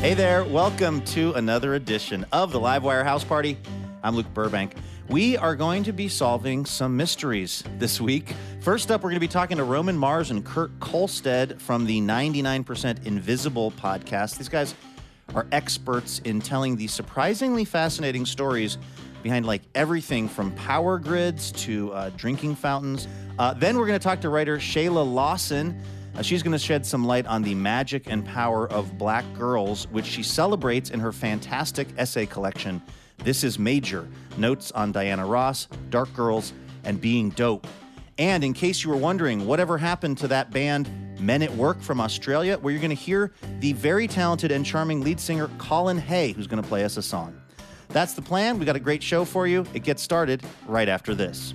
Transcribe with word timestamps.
Hey 0.00 0.14
there, 0.14 0.44
welcome 0.44 1.02
to 1.02 1.34
another 1.34 1.74
edition 1.74 2.24
of 2.32 2.52
the 2.52 2.58
Livewire 2.58 3.04
House 3.04 3.22
Party. 3.22 3.58
I'm 4.02 4.16
Luke 4.16 4.32
Burbank. 4.32 4.72
We 5.10 5.36
are 5.36 5.54
going 5.54 5.84
to 5.84 5.92
be 5.92 6.08
solving 6.08 6.64
some 6.64 6.96
mysteries 6.96 7.62
this 7.78 8.00
week. 8.00 8.34
First 8.62 8.90
up, 8.90 9.02
we're 9.02 9.10
going 9.10 9.16
to 9.16 9.20
be 9.20 9.28
talking 9.28 9.58
to 9.58 9.64
Roman 9.64 9.98
Mars 9.98 10.30
and 10.30 10.42
Kurt 10.42 10.70
Kohlstedt 10.80 11.60
from 11.60 11.84
the 11.84 12.00
99% 12.00 13.04
Invisible 13.04 13.72
podcast. 13.72 14.38
These 14.38 14.48
guys 14.48 14.74
are 15.34 15.46
experts 15.52 16.20
in 16.20 16.40
telling 16.40 16.76
the 16.76 16.86
surprisingly 16.86 17.66
fascinating 17.66 18.24
stories 18.24 18.78
behind 19.22 19.44
like 19.44 19.60
everything 19.74 20.30
from 20.30 20.50
power 20.52 20.98
grids 20.98 21.52
to 21.52 21.92
uh, 21.92 22.08
drinking 22.16 22.54
fountains. 22.54 23.06
Uh, 23.38 23.52
then 23.52 23.76
we're 23.76 23.86
going 23.86 23.98
to 23.98 24.02
talk 24.02 24.22
to 24.22 24.30
writer 24.30 24.56
Shayla 24.56 25.06
Lawson. 25.12 25.78
Uh, 26.14 26.22
she's 26.22 26.42
going 26.42 26.52
to 26.52 26.58
shed 26.58 26.84
some 26.84 27.04
light 27.06 27.26
on 27.26 27.42
the 27.42 27.54
magic 27.54 28.04
and 28.06 28.24
power 28.24 28.68
of 28.70 28.98
black 28.98 29.24
girls, 29.34 29.86
which 29.88 30.06
she 30.06 30.22
celebrates 30.22 30.90
in 30.90 31.00
her 31.00 31.12
fantastic 31.12 31.88
essay 31.96 32.26
collection. 32.26 32.82
This 33.18 33.44
is 33.44 33.58
Major 33.58 34.08
Notes 34.36 34.72
on 34.72 34.92
Diana 34.92 35.26
Ross, 35.26 35.68
Dark 35.90 36.12
Girls, 36.14 36.52
and 36.84 37.00
Being 37.00 37.30
Dope. 37.30 37.66
And 38.18 38.44
in 38.44 38.52
case 38.52 38.82
you 38.84 38.90
were 38.90 38.96
wondering, 38.96 39.46
whatever 39.46 39.78
happened 39.78 40.18
to 40.18 40.28
that 40.28 40.50
band 40.50 40.90
Men 41.20 41.42
at 41.42 41.54
Work 41.54 41.80
from 41.80 42.00
Australia, 42.00 42.56
where 42.58 42.72
you're 42.72 42.80
going 42.80 42.90
to 42.90 42.94
hear 42.94 43.32
the 43.60 43.72
very 43.74 44.06
talented 44.06 44.50
and 44.50 44.64
charming 44.64 45.02
lead 45.02 45.20
singer 45.20 45.48
Colin 45.58 45.98
Hay, 45.98 46.32
who's 46.32 46.46
going 46.46 46.62
to 46.62 46.68
play 46.68 46.84
us 46.84 46.96
a 46.96 47.02
song. 47.02 47.38
That's 47.88 48.14
the 48.14 48.22
plan. 48.22 48.58
We 48.58 48.64
got 48.64 48.76
a 48.76 48.80
great 48.80 49.02
show 49.02 49.24
for 49.24 49.46
you. 49.46 49.66
It 49.74 49.84
gets 49.84 50.02
started 50.02 50.42
right 50.66 50.88
after 50.88 51.14
this. 51.14 51.54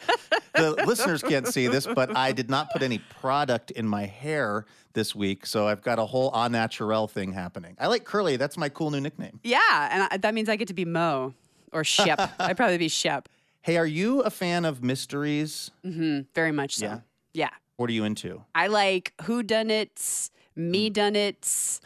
the 0.54 0.72
listeners 0.86 1.22
can't 1.22 1.46
see 1.46 1.66
this, 1.68 1.86
but 1.86 2.16
I 2.16 2.32
did 2.32 2.50
not 2.50 2.70
put 2.72 2.82
any 2.82 2.98
product 2.98 3.70
in 3.70 3.86
my 3.86 4.06
hair 4.06 4.66
this 4.92 5.14
week, 5.14 5.46
so 5.46 5.66
I've 5.66 5.82
got 5.82 5.98
a 5.98 6.04
whole 6.04 6.30
au 6.34 6.48
naturel 6.48 7.08
thing 7.08 7.32
happening. 7.32 7.76
I 7.78 7.86
like 7.86 8.04
curly. 8.04 8.36
That's 8.36 8.56
my 8.56 8.68
cool 8.68 8.90
new 8.90 9.00
nickname. 9.00 9.40
Yeah, 9.42 9.58
and 9.90 10.08
I, 10.10 10.16
that 10.18 10.34
means 10.34 10.48
I 10.48 10.56
get 10.56 10.68
to 10.68 10.74
be 10.74 10.84
Mo 10.84 11.34
or 11.72 11.84
Shep. 11.84 12.20
I'd 12.38 12.56
probably 12.56 12.78
be 12.78 12.88
Shep. 12.88 13.28
Hey, 13.62 13.76
are 13.76 13.86
you 13.86 14.20
a 14.20 14.30
fan 14.30 14.64
of 14.64 14.82
mysteries? 14.82 15.70
Mm-hmm, 15.84 16.22
very 16.34 16.52
much 16.52 16.76
so. 16.76 16.86
Yeah. 16.86 17.00
Yeah. 17.34 17.50
What 17.76 17.88
are 17.88 17.92
you 17.92 18.04
into? 18.04 18.44
I 18.54 18.66
like 18.66 19.12
who 19.22 19.42
done 19.42 19.70
it, 19.70 20.30
me 20.54 20.90
done 20.90 21.16
it, 21.16 21.80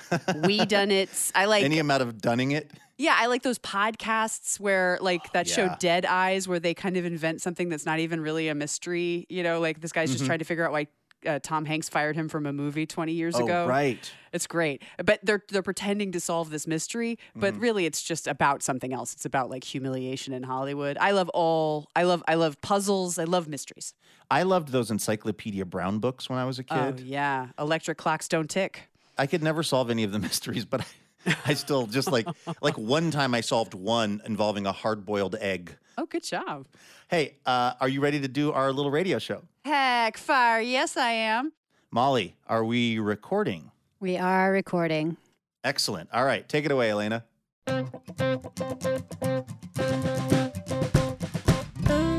we 0.44 0.64
done 0.66 0.90
it. 0.90 1.10
I 1.34 1.44
like 1.44 1.64
Any 1.64 1.78
amount 1.78 2.02
of 2.02 2.20
dunning 2.20 2.50
it? 2.52 2.70
Yeah, 2.98 3.16
I 3.18 3.26
like 3.26 3.42
those 3.42 3.58
podcasts 3.58 4.58
where 4.58 4.98
like 5.00 5.32
that 5.32 5.46
show 5.46 5.64
yeah. 5.64 5.76
Dead 5.78 6.06
Eyes 6.06 6.48
where 6.48 6.58
they 6.58 6.74
kind 6.74 6.96
of 6.96 7.04
invent 7.04 7.42
something 7.42 7.68
that's 7.68 7.84
not 7.84 7.98
even 7.98 8.20
really 8.20 8.48
a 8.48 8.54
mystery, 8.54 9.26
you 9.28 9.42
know, 9.42 9.60
like 9.60 9.80
this 9.80 9.92
guy's 9.92 10.10
just 10.10 10.24
trying 10.24 10.38
to 10.38 10.44
figure 10.44 10.64
out 10.64 10.72
why 10.72 10.86
uh, 11.26 11.38
Tom 11.42 11.64
Hanks 11.64 11.88
fired 11.88 12.16
him 12.16 12.28
from 12.28 12.46
a 12.46 12.52
movie 12.52 12.86
20 12.86 13.12
years 13.12 13.34
oh, 13.36 13.44
ago. 13.44 13.66
right. 13.66 14.10
It's 14.32 14.46
great. 14.46 14.82
But 15.02 15.20
they're 15.22 15.42
they're 15.48 15.62
pretending 15.62 16.12
to 16.12 16.20
solve 16.20 16.50
this 16.50 16.66
mystery, 16.66 17.18
but 17.34 17.56
really 17.56 17.86
it's 17.86 18.02
just 18.02 18.26
about 18.26 18.62
something 18.62 18.92
else. 18.92 19.12
It's 19.14 19.24
about 19.24 19.50
like 19.50 19.64
humiliation 19.64 20.32
in 20.32 20.42
Hollywood. 20.42 20.96
I 21.00 21.12
love 21.12 21.28
all 21.30 21.88
I 21.96 22.04
love 22.04 22.22
I 22.28 22.34
love 22.34 22.60
puzzles. 22.60 23.18
I 23.18 23.24
love 23.24 23.48
mysteries. 23.48 23.94
I 24.30 24.42
loved 24.42 24.68
those 24.68 24.90
Encyclopedia 24.90 25.64
Brown 25.64 25.98
books 25.98 26.28
when 26.28 26.38
I 26.38 26.44
was 26.44 26.58
a 26.58 26.64
Oh 26.70 26.92
kid. 26.92 27.00
yeah. 27.00 27.48
Electric 27.58 27.98
clocks 27.98 28.28
don't 28.28 28.48
tick. 28.50 28.88
I 29.18 29.26
could 29.26 29.42
never 29.42 29.62
solve 29.62 29.90
any 29.90 30.04
of 30.04 30.12
the 30.12 30.18
mysteries, 30.28 30.64
but 30.64 30.82
I, 30.82 30.84
I 31.46 31.54
still 31.54 31.86
just 31.86 32.10
like 32.10 32.26
like 32.62 32.76
one 32.78 33.10
time 33.10 33.34
I 33.34 33.40
solved 33.40 33.74
one 33.74 34.22
involving 34.24 34.66
a 34.66 34.72
hard-boiled 34.72 35.36
egg. 35.36 35.76
Oh, 35.98 36.06
good 36.06 36.22
job. 36.22 36.66
Hey, 37.08 37.36
uh, 37.46 37.74
are 37.80 37.88
you 37.88 38.00
ready 38.00 38.20
to 38.20 38.28
do 38.28 38.52
our 38.52 38.72
little 38.72 38.90
radio 38.90 39.18
show? 39.18 39.42
Heck 39.64 40.16
fire. 40.18 40.60
Yes, 40.60 40.96
I 40.96 41.10
am. 41.10 41.52
Molly, 41.90 42.36
are 42.46 42.64
we 42.64 42.98
recording? 42.98 43.70
We 44.00 44.18
are 44.18 44.52
recording. 44.52 45.16
Excellent. 45.64 46.10
All 46.12 46.24
right, 46.24 46.46
take 46.48 46.64
it 46.64 46.70
away, 46.70 46.90
Elena. 46.90 47.24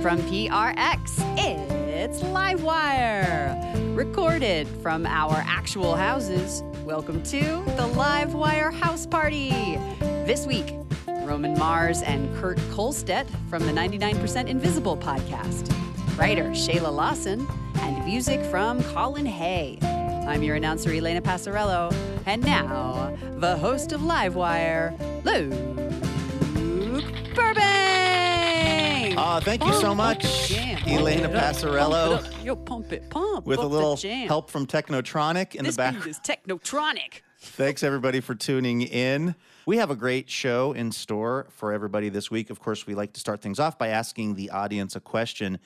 From 0.02 0.20
PRX, 0.22 1.38
it's 1.38 2.22
Livewire. 2.22 3.96
Recorded 3.96 4.68
from 4.82 5.06
our 5.06 5.36
actual 5.46 5.96
houses. 5.96 6.64
Welcome 6.88 7.22
to 7.24 7.42
the 7.42 7.92
Livewire 7.96 8.74
House 8.74 9.06
Party. 9.06 9.50
This 10.00 10.48
week, 10.48 10.74
Roman 11.06 11.60
Mars 11.60 12.02
and 12.02 12.34
Kurt 12.38 12.56
Kohlstedt 12.72 13.28
from 13.50 13.66
the 13.66 13.74
99% 13.74 14.48
Invisible 14.48 14.96
podcast. 14.96 15.70
Writer 16.18 16.46
Shayla 16.52 16.90
Lawson 16.90 17.46
and 17.82 18.06
music 18.06 18.42
from 18.46 18.82
Colin 18.86 19.26
Hay. 19.26 19.80
I'm 19.82 20.42
your 20.44 20.56
announcer, 20.56 20.94
Elena 20.94 21.22
Passarello. 21.22 21.94
And 22.26 22.42
now, 22.46 23.14
the 23.36 23.58
host 23.58 23.92
of 23.92 24.00
Livewire, 24.00 24.98
Luke 25.26 25.87
Uh, 29.28 29.42
thank 29.42 29.62
you 29.66 29.74
so 29.74 29.94
much, 29.94 30.24
up 30.24 30.32
the 30.32 30.48
jam. 30.48 30.82
Elena 30.88 31.28
Pump 31.28 31.44
Passarello, 31.44 32.22
pump 32.22 32.26
it 32.28 32.34
up. 32.38 32.46
Yo, 32.46 32.56
pump 32.56 32.94
it, 32.94 33.10
pump. 33.10 33.46
with 33.46 33.60
a 33.60 33.68
little 33.68 33.98
help 34.26 34.50
from 34.50 34.66
Technotronic 34.66 35.54
in 35.54 35.66
This 35.66 35.76
the 35.76 35.82
back. 35.82 35.96
beat 35.96 36.06
is 36.08 36.20
technotronic. 36.22 37.24
Thanks, 37.42 37.84
everybody, 37.84 38.22
for 38.22 38.36
tuning 38.36 38.84
in. 38.84 39.36
We 39.66 39.78
have 39.78 39.92
a 39.92 39.98
great 39.98 40.30
show 40.30 40.72
in 40.72 40.94
store 40.94 41.48
for 41.50 41.74
everybody 41.74 42.08
this 42.08 42.32
week. 42.32 42.50
Of 42.50 42.62
course, 42.62 42.88
we 42.88 42.96
like 42.96 43.12
to 43.14 43.20
start 43.20 43.42
things 43.42 43.60
off 43.60 43.78
by 43.78 43.90
asking 43.90 44.36
the 44.36 44.50
audience 44.52 44.96
a 44.96 45.02
question. 45.02 45.60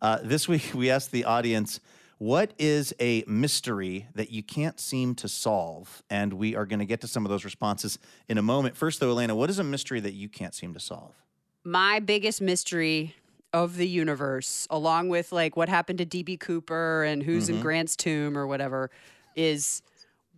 Uh, 0.00 0.20
this 0.22 0.46
week, 0.46 0.70
we 0.74 0.88
asked 0.88 1.10
the 1.10 1.24
audience, 1.24 1.80
What 2.18 2.52
is 2.56 2.94
a 3.00 3.24
mystery 3.26 4.06
that 4.14 4.30
you 4.30 4.44
can't 4.44 4.78
seem 4.78 5.16
to 5.16 5.26
solve? 5.26 6.04
And 6.08 6.34
we 6.34 6.54
are 6.54 6.66
going 6.66 6.78
to 6.78 6.86
get 6.86 7.00
to 7.00 7.08
some 7.08 7.26
of 7.26 7.30
those 7.30 7.44
responses 7.44 7.98
in 8.28 8.38
a 8.38 8.42
moment. 8.42 8.76
First, 8.76 9.00
though, 9.00 9.10
Elena, 9.10 9.34
what 9.34 9.50
is 9.50 9.58
a 9.58 9.64
mystery 9.64 9.98
that 9.98 10.14
you 10.14 10.28
can't 10.28 10.54
seem 10.54 10.72
to 10.72 10.80
solve? 10.80 11.16
My 11.64 12.00
biggest 12.00 12.40
mystery 12.40 13.14
of 13.52 13.76
the 13.76 13.88
universe, 13.88 14.66
along 14.70 15.08
with 15.08 15.32
like 15.32 15.56
what 15.56 15.68
happened 15.68 15.98
to 15.98 16.06
DB 16.06 16.38
Cooper 16.38 17.04
and 17.04 17.22
who's 17.22 17.48
in 17.48 17.56
mm-hmm. 17.56 17.62
Grant's 17.62 17.96
tomb 17.96 18.36
or 18.36 18.46
whatever, 18.46 18.90
is 19.36 19.82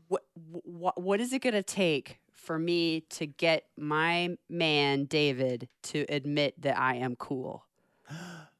what 0.08 0.22
what 0.34 1.00
what 1.00 1.20
is 1.20 1.32
it 1.32 1.40
going 1.40 1.54
to 1.54 1.62
take 1.62 2.20
for 2.32 2.58
me 2.58 3.02
to 3.10 3.26
get 3.26 3.66
my 3.76 4.36
man 4.48 5.04
David 5.04 5.68
to 5.84 6.04
admit 6.08 6.60
that 6.62 6.78
I 6.78 6.96
am 6.96 7.16
cool? 7.16 7.64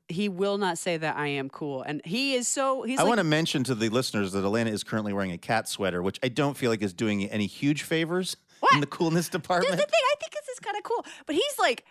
he 0.09 0.29
will 0.29 0.59
not 0.59 0.77
say 0.77 0.97
that 0.97 1.17
I 1.17 1.29
am 1.29 1.49
cool, 1.49 1.83
and 1.83 2.01
he 2.05 2.35
is 2.35 2.49
so. 2.49 2.83
He's 2.83 2.99
I 2.99 3.03
like, 3.03 3.09
want 3.11 3.19
to 3.19 3.25
mention 3.25 3.65
to 3.65 3.75
the 3.75 3.89
listeners 3.89 4.33
that 4.33 4.45
Elena 4.45 4.71
is 4.71 4.83
currently 4.83 5.13
wearing 5.13 5.33
a 5.33 5.39
cat 5.39 5.69
sweater, 5.69 6.03
which 6.03 6.19
I 6.23 6.29
don't 6.29 6.57
feel 6.57 6.71
like 6.71 6.83
is 6.83 6.93
doing 6.93 7.29
any 7.31 7.47
huge 7.47 7.83
favors 7.83 8.37
in 8.75 8.81
the 8.81 8.87
coolness 8.87 9.27
That's 9.27 9.33
the 9.33 9.39
department. 9.39 9.77
thing. 9.77 9.87
I 9.89 10.15
think 10.19 10.33
this 10.33 10.49
is 10.49 10.59
kind 10.59 10.77
of 10.77 10.83
cool, 10.83 11.05
but 11.27 11.35
he's 11.35 11.59
like, 11.59 11.85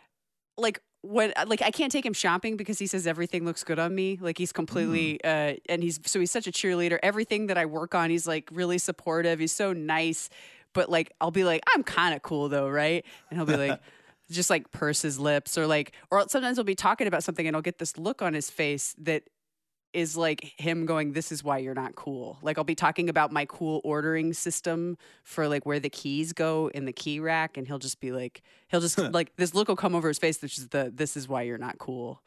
like 0.60 0.82
when 1.02 1.34
like 1.48 1.62
I 1.62 1.72
can't 1.72 1.92
take 1.92 2.06
him 2.06 2.14
shopping 2.14 2.58
because 2.58 2.78
he 2.78 2.88
says 2.88 3.08
everything 3.08 3.46
looks 3.46 3.64
good 3.64 3.80
on 3.80 3.94
me. 3.96 4.18
Like 4.22 4.38
he's 4.38 4.52
completely 4.52 5.24
uh 5.24 5.56
and 5.68 5.82
he's 5.82 6.00
so 6.06 6.20
he's 6.20 6.32
such 6.32 6.48
a 6.48 6.52
cheerleader. 6.52 7.00
Everything 7.02 7.48
that 7.48 7.58
I 7.58 7.66
work 7.66 7.96
on, 7.96 8.10
he's 8.10 8.28
like 8.28 8.50
really 8.52 8.78
supportive. 8.78 9.40
He's 9.40 9.54
so 9.54 9.74
nice. 9.74 10.30
But 10.74 10.90
like 10.90 11.12
I'll 11.22 11.32
be 11.32 11.44
like, 11.44 11.64
I'm 11.74 11.84
kind 11.84 12.14
of 12.14 12.22
cool 12.22 12.50
though, 12.50 12.70
right? 12.70 13.06
And 13.30 13.40
he'll 13.40 13.46
be 13.46 13.58
like 13.58 13.80
just 14.30 14.50
like 14.50 14.72
purse 14.72 15.02
his 15.02 15.20
lips 15.20 15.58
or 15.58 15.66
like 15.66 15.94
or 16.12 16.28
sometimes 16.28 16.58
he'll 16.58 16.64
be 16.64 16.76
talking 16.76 17.08
about 17.08 17.24
something 17.24 17.48
and 17.48 17.56
I'll 17.56 17.62
get 17.62 17.80
this 17.80 17.98
look 17.98 18.22
on 18.22 18.34
his 18.34 18.50
face 18.50 18.96
that 19.00 19.24
is 19.94 20.16
like 20.18 20.54
him 20.58 20.86
going 20.86 21.14
this 21.14 21.32
is 21.32 21.44
why 21.44 21.58
you're 21.58 21.74
not 21.74 21.96
cool 21.96 22.38
like 22.42 22.58
i'll 22.58 22.64
be 22.64 22.76
talking 22.76 23.10
about 23.10 23.32
my 23.32 23.46
cool 23.46 23.82
ordering 23.84 24.34
system 24.34 24.98
for 25.24 25.48
like 25.48 25.66
where 25.66 25.80
the 25.80 25.90
keys 25.90 26.34
go 26.34 26.70
in 26.74 26.86
the 26.86 26.94
key 26.94 27.20
rack 27.20 27.58
and 27.58 27.68
he'll 27.68 27.80
just 27.80 28.00
be 28.00 28.12
like 28.12 28.42
he'll 28.68 28.82
just 28.82 28.98
like 29.14 29.36
this 29.38 29.56
look 29.56 29.68
will 29.68 29.76
come 29.76 29.96
over 29.96 30.08
his 30.08 30.20
face 30.20 30.42
which 30.42 30.58
is 30.58 30.68
the 30.70 30.92
this 30.94 31.18
is 31.18 31.28
why 31.28 31.42
you're 31.42 31.58
not 31.58 31.78
cool 31.78 32.22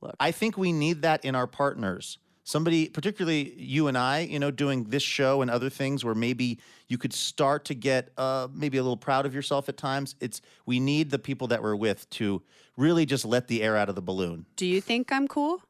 look 0.00 0.16
I 0.20 0.30
think 0.30 0.56
we 0.56 0.72
need 0.72 1.02
that 1.02 1.24
in 1.24 1.34
our 1.34 1.46
partners. 1.46 2.18
Somebody, 2.44 2.88
particularly 2.88 3.54
you 3.56 3.88
and 3.88 3.98
I, 3.98 4.20
you 4.20 4.38
know, 4.38 4.52
doing 4.52 4.84
this 4.84 5.02
show 5.02 5.42
and 5.42 5.50
other 5.50 5.68
things 5.68 6.04
where 6.04 6.14
maybe 6.14 6.60
you 6.86 6.96
could 6.96 7.12
start 7.12 7.64
to 7.66 7.74
get 7.74 8.12
uh, 8.16 8.46
maybe 8.54 8.78
a 8.78 8.82
little 8.82 8.96
proud 8.96 9.26
of 9.26 9.34
yourself 9.34 9.68
at 9.68 9.76
times. 9.76 10.14
It's 10.20 10.40
we 10.64 10.78
need 10.78 11.10
the 11.10 11.18
people 11.18 11.48
that 11.48 11.60
we're 11.60 11.74
with 11.74 12.08
to 12.10 12.42
really 12.76 13.04
just 13.04 13.24
let 13.24 13.48
the 13.48 13.64
air 13.64 13.76
out 13.76 13.88
of 13.88 13.96
the 13.96 14.02
balloon. 14.02 14.46
do 14.54 14.66
you 14.66 14.80
think 14.80 15.10
i'm 15.10 15.26
cool 15.26 15.62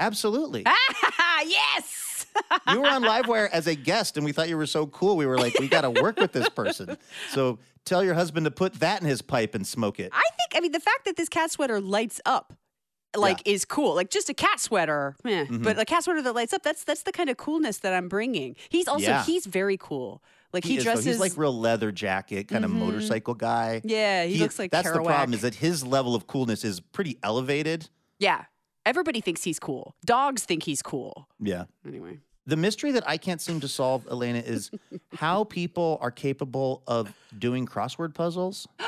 Absolutely. 0.00 0.64
yes 1.46 2.26
you 2.70 2.80
were 2.80 2.86
on 2.86 3.02
Livewire 3.02 3.48
as 3.50 3.66
a 3.66 3.74
guest, 3.74 4.16
and 4.16 4.24
we 4.24 4.30
thought 4.32 4.48
you 4.48 4.56
were 4.56 4.66
so 4.66 4.86
cool. 4.86 5.16
We 5.16 5.26
were 5.26 5.36
like, 5.36 5.58
we 5.58 5.66
got 5.68 5.80
to 5.80 5.90
work 5.90 6.16
with 6.18 6.32
this 6.32 6.48
person. 6.48 6.96
So 7.30 7.58
tell 7.84 8.04
your 8.04 8.14
husband 8.14 8.44
to 8.44 8.50
put 8.52 8.74
that 8.74 9.00
in 9.00 9.06
his 9.08 9.20
pipe 9.20 9.54
and 9.54 9.66
smoke 9.66 9.98
it. 9.98 10.10
i 10.12 10.22
think 10.36 10.54
i 10.56 10.60
mean 10.60 10.70
the 10.72 10.78
fact 10.80 11.04
that 11.06 11.16
this 11.16 11.28
cat 11.28 11.50
sweater 11.50 11.80
lights 11.80 12.20
up 12.26 12.52
like 13.16 13.40
is 13.46 13.64
cool 13.64 13.94
like 13.94 14.10
just 14.10 14.28
a 14.28 14.34
cat 14.34 14.60
sweater 14.60 15.16
eh, 15.24 15.44
Mm-hmm. 15.44 15.62
but 15.62 15.78
a 15.78 15.84
cat 15.84 16.04
sweater 16.04 16.20
that 16.22 16.34
lights 16.34 16.52
up 16.52 16.62
that's 16.62 16.84
that's 16.84 17.02
the 17.04 17.10
kind 17.12 17.30
of 17.30 17.36
coolness 17.38 17.78
that 17.78 17.94
i'm 17.94 18.08
bringing 18.08 18.54
he's 18.68 18.86
also 18.86 19.06
Yeah. 19.06 19.24
he's 19.24 19.46
very 19.46 19.76
cool 19.78 20.22
like 20.52 20.64
he, 20.64 20.76
is, 20.76 20.84
dresses 20.84 21.04
Mm-hmm. 21.04 21.10
He's 21.12 21.20
like 21.20 21.36
real 21.38 21.58
leather 21.58 21.90
jacket, 21.90 22.48
kind 22.48 22.64
of 22.64 22.70
motorcycle 22.70 23.34
guy. 23.34 23.80
Yeah, 23.84 24.24
he 24.26 24.38
looks 24.38 24.58
like 24.58 24.70
That's 24.72 24.90
the 24.90 25.00
problem 25.02 25.32
is 25.32 25.40
that 25.42 25.54
his 25.54 25.84
level 25.86 26.14
of 26.14 26.26
coolness 26.26 26.64
is 26.64 26.80
pretty 26.80 27.18
elevated. 27.22 27.88
Yeah. 28.18 28.44
Everybody 28.86 29.20
thinks 29.20 29.42
he's 29.44 29.58
cool. 29.58 29.94
Dogs 30.04 30.44
think 30.44 30.62
he's 30.64 30.82
cool. 30.82 31.28
Yeah. 31.38 31.64
Anyway. 31.86 32.18
The 32.46 32.56
mystery 32.56 32.92
that 32.92 33.08
I 33.08 33.16
can't 33.18 33.40
seem 33.40 33.60
to 33.60 33.68
solve, 33.68 34.08
Elena, 34.10 34.38
is 34.38 34.70
how 35.14 35.44
people 35.44 35.98
are 36.00 36.10
capable 36.10 36.82
of 36.86 37.12
doing 37.38 37.66
crossword 37.66 38.14
puzzles. 38.14 38.66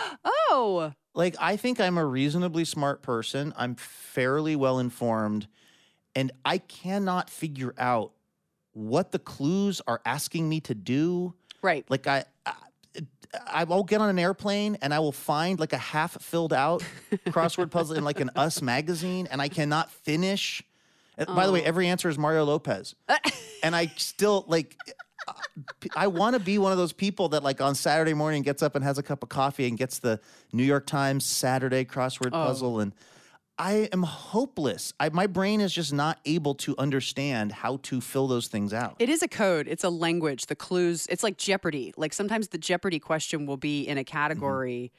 Oh, 0.54 0.92
Like, 1.14 1.34
I 1.40 1.56
think 1.56 1.80
I'm 1.80 1.96
a 1.96 2.04
reasonably 2.04 2.66
smart 2.66 3.00
person. 3.02 3.54
I'm 3.56 3.74
fairly 3.74 4.54
well 4.54 4.78
informed, 4.78 5.46
and 6.14 6.30
I 6.44 6.58
cannot 6.58 7.30
figure 7.30 7.74
out 7.78 8.12
what 8.72 9.12
the 9.12 9.18
clues 9.18 9.80
are 9.86 10.02
asking 10.04 10.48
me 10.50 10.60
to 10.60 10.74
do. 10.74 11.32
right. 11.62 11.86
Like, 11.88 12.06
I. 12.06 12.24
I 13.46 13.64
will 13.64 13.82
get 13.82 14.00
on 14.00 14.08
an 14.08 14.18
airplane 14.18 14.76
and 14.82 14.92
I 14.92 14.98
will 14.98 15.12
find 15.12 15.58
like 15.58 15.72
a 15.72 15.78
half 15.78 16.20
filled 16.22 16.52
out 16.52 16.84
crossword 17.28 17.70
puzzle 17.70 17.96
in 17.96 18.04
like 18.04 18.20
an 18.20 18.30
Us 18.36 18.60
magazine, 18.60 19.28
and 19.30 19.40
I 19.40 19.48
cannot 19.48 19.90
finish. 19.90 20.62
And 21.16 21.26
By 21.28 21.46
the 21.46 21.52
way, 21.52 21.62
oh. 21.62 21.66
every 21.66 21.88
answer 21.88 22.08
is 22.08 22.18
Mario 22.18 22.44
Lopez, 22.44 22.94
and 23.62 23.74
I 23.76 23.86
still 23.96 24.44
like. 24.48 24.76
Uh, 25.28 25.32
I 25.94 26.08
want 26.08 26.34
to 26.34 26.40
be 26.40 26.58
one 26.58 26.72
of 26.72 26.78
those 26.78 26.92
people 26.92 27.28
that, 27.28 27.44
like, 27.44 27.60
on 27.60 27.76
Saturday 27.76 28.12
morning 28.12 28.42
gets 28.42 28.60
up 28.60 28.74
and 28.74 28.82
has 28.82 28.98
a 28.98 29.04
cup 29.04 29.22
of 29.22 29.28
coffee 29.28 29.68
and 29.68 29.78
gets 29.78 30.00
the 30.00 30.18
New 30.52 30.64
York 30.64 30.84
Times 30.84 31.24
Saturday 31.24 31.84
crossword 31.84 32.30
oh. 32.32 32.46
puzzle. 32.46 32.80
And 32.80 32.92
I 33.62 33.88
am 33.92 34.02
hopeless. 34.02 34.92
I, 34.98 35.10
my 35.10 35.28
brain 35.28 35.60
is 35.60 35.72
just 35.72 35.92
not 35.92 36.18
able 36.24 36.56
to 36.56 36.74
understand 36.78 37.52
how 37.52 37.76
to 37.84 38.00
fill 38.00 38.26
those 38.26 38.48
things 38.48 38.74
out. 38.74 38.96
It 38.98 39.08
is 39.08 39.22
a 39.22 39.28
code. 39.28 39.68
It's 39.68 39.84
a 39.84 39.88
language. 39.88 40.46
The 40.46 40.56
clues, 40.56 41.06
it's 41.08 41.22
like 41.22 41.36
Jeopardy. 41.36 41.94
Like 41.96 42.12
sometimes 42.12 42.48
the 42.48 42.58
Jeopardy 42.58 42.98
question 42.98 43.46
will 43.46 43.56
be 43.56 43.82
in 43.86 43.98
a 43.98 44.04
category 44.04 44.90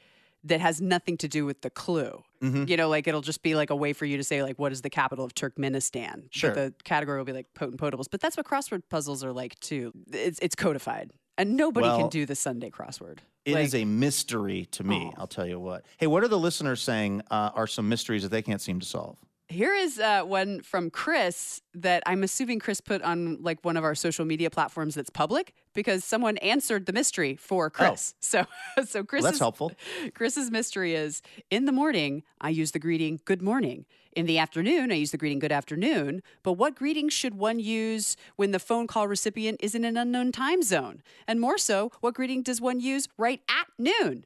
that 0.44 0.62
has 0.62 0.80
nothing 0.80 1.18
to 1.18 1.28
do 1.28 1.44
with 1.44 1.60
the 1.60 1.68
clue. 1.68 2.22
Mm-hmm. 2.42 2.64
You 2.66 2.78
know, 2.78 2.88
like 2.88 3.06
it'll 3.06 3.20
just 3.20 3.42
be 3.42 3.54
like 3.54 3.68
a 3.68 3.76
way 3.76 3.92
for 3.92 4.06
you 4.06 4.16
to 4.16 4.24
say, 4.24 4.42
like, 4.42 4.58
what 4.58 4.72
is 4.72 4.80
the 4.80 4.90
capital 4.90 5.26
of 5.26 5.34
Turkmenistan? 5.34 6.22
But 6.22 6.34
Sure. 6.34 6.54
the 6.54 6.72
category 6.84 7.18
will 7.18 7.26
be 7.26 7.32
like 7.34 7.52
potent 7.52 7.78
potables. 7.78 8.06
But 8.10 8.22
that's 8.22 8.36
what 8.36 8.46
crossword 8.46 8.84
puzzles 8.88 9.22
are 9.22 9.32
like 9.32 9.60
too. 9.60 9.92
It's, 10.10 10.38
it's 10.40 10.54
codified. 10.54 11.10
And 11.36 11.56
nobody 11.56 11.86
Well, 11.88 11.98
can 11.98 12.08
do 12.08 12.26
the 12.26 12.34
Sunday 12.36 12.70
crossword. 12.70 13.18
It 13.44 13.56
is 13.58 13.74
Like- 13.74 13.82
a 13.82 13.84
mystery 13.84 14.66
to 14.72 14.84
me. 14.84 15.10
Oh. 15.12 15.20
I'll 15.22 15.26
tell 15.26 15.46
you 15.46 15.58
what. 15.60 15.84
Hey, 15.98 16.06
what 16.06 16.22
are 16.22 16.28
the 16.28 16.38
listeners 16.38 16.80
saying 16.80 17.22
uh, 17.30 17.50
are 17.54 17.66
some 17.66 17.88
mysteries 17.88 18.22
that 18.22 18.30
they 18.30 18.42
can't 18.42 18.60
seem 18.60 18.80
to 18.80 18.86
solve? 18.86 19.18
Here 19.48 19.74
is 19.74 19.98
uh, 19.98 20.22
one 20.22 20.62
from 20.62 20.88
Chris 20.88 21.60
that 21.74 22.02
I'm 22.06 22.22
assuming 22.22 22.60
Chris 22.60 22.80
put 22.80 23.02
on 23.02 23.42
like 23.42 23.58
one 23.62 23.76
of 23.76 23.84
our 23.84 23.94
social 23.94 24.24
media 24.24 24.48
platforms 24.48 24.94
that's 24.94 25.10
public 25.10 25.52
because 25.74 26.02
someone 26.02 26.38
answered 26.38 26.86
the 26.86 26.94
mystery 26.94 27.36
for 27.36 27.68
Chris. 27.68 28.14
So, 28.20 28.46
so 28.86 29.04
Chris 29.04 29.22
Oh. 29.22 29.26
that's 29.26 29.38
helpful. 29.38 29.72
Chris's 30.14 30.50
mystery 30.50 30.94
is 30.94 31.20
in 31.50 31.66
the 31.66 31.72
morning 31.72 32.22
I 32.40 32.48
use 32.48 32.70
the 32.70 32.78
greeting 32.78 33.20
good 33.26 33.42
morning. 33.42 33.84
In 34.14 34.26
the 34.26 34.38
afternoon 34.38 34.92
I 34.92 34.94
use 34.94 35.10
the 35.10 35.18
greeting 35.18 35.38
good 35.38 35.52
afternoon. 35.52 36.22
But 36.42 36.52
what 36.52 36.74
greeting 36.74 37.08
should 37.08 37.34
one 37.34 37.58
use 37.58 38.16
when 38.36 38.52
the 38.52 38.58
phone 38.58 38.86
call 38.86 39.08
recipient 39.08 39.60
is 39.62 39.74
in 39.74 39.84
an 39.84 39.96
unknown 39.96 40.32
time 40.32 40.62
zone? 40.62 41.02
And 41.26 41.40
more 41.40 41.58
so, 41.58 41.90
what 42.00 42.14
greeting 42.14 42.42
does 42.42 42.60
one 42.60 42.80
use 42.80 43.08
right 43.18 43.40
at 43.48 43.66
noon? 43.78 44.24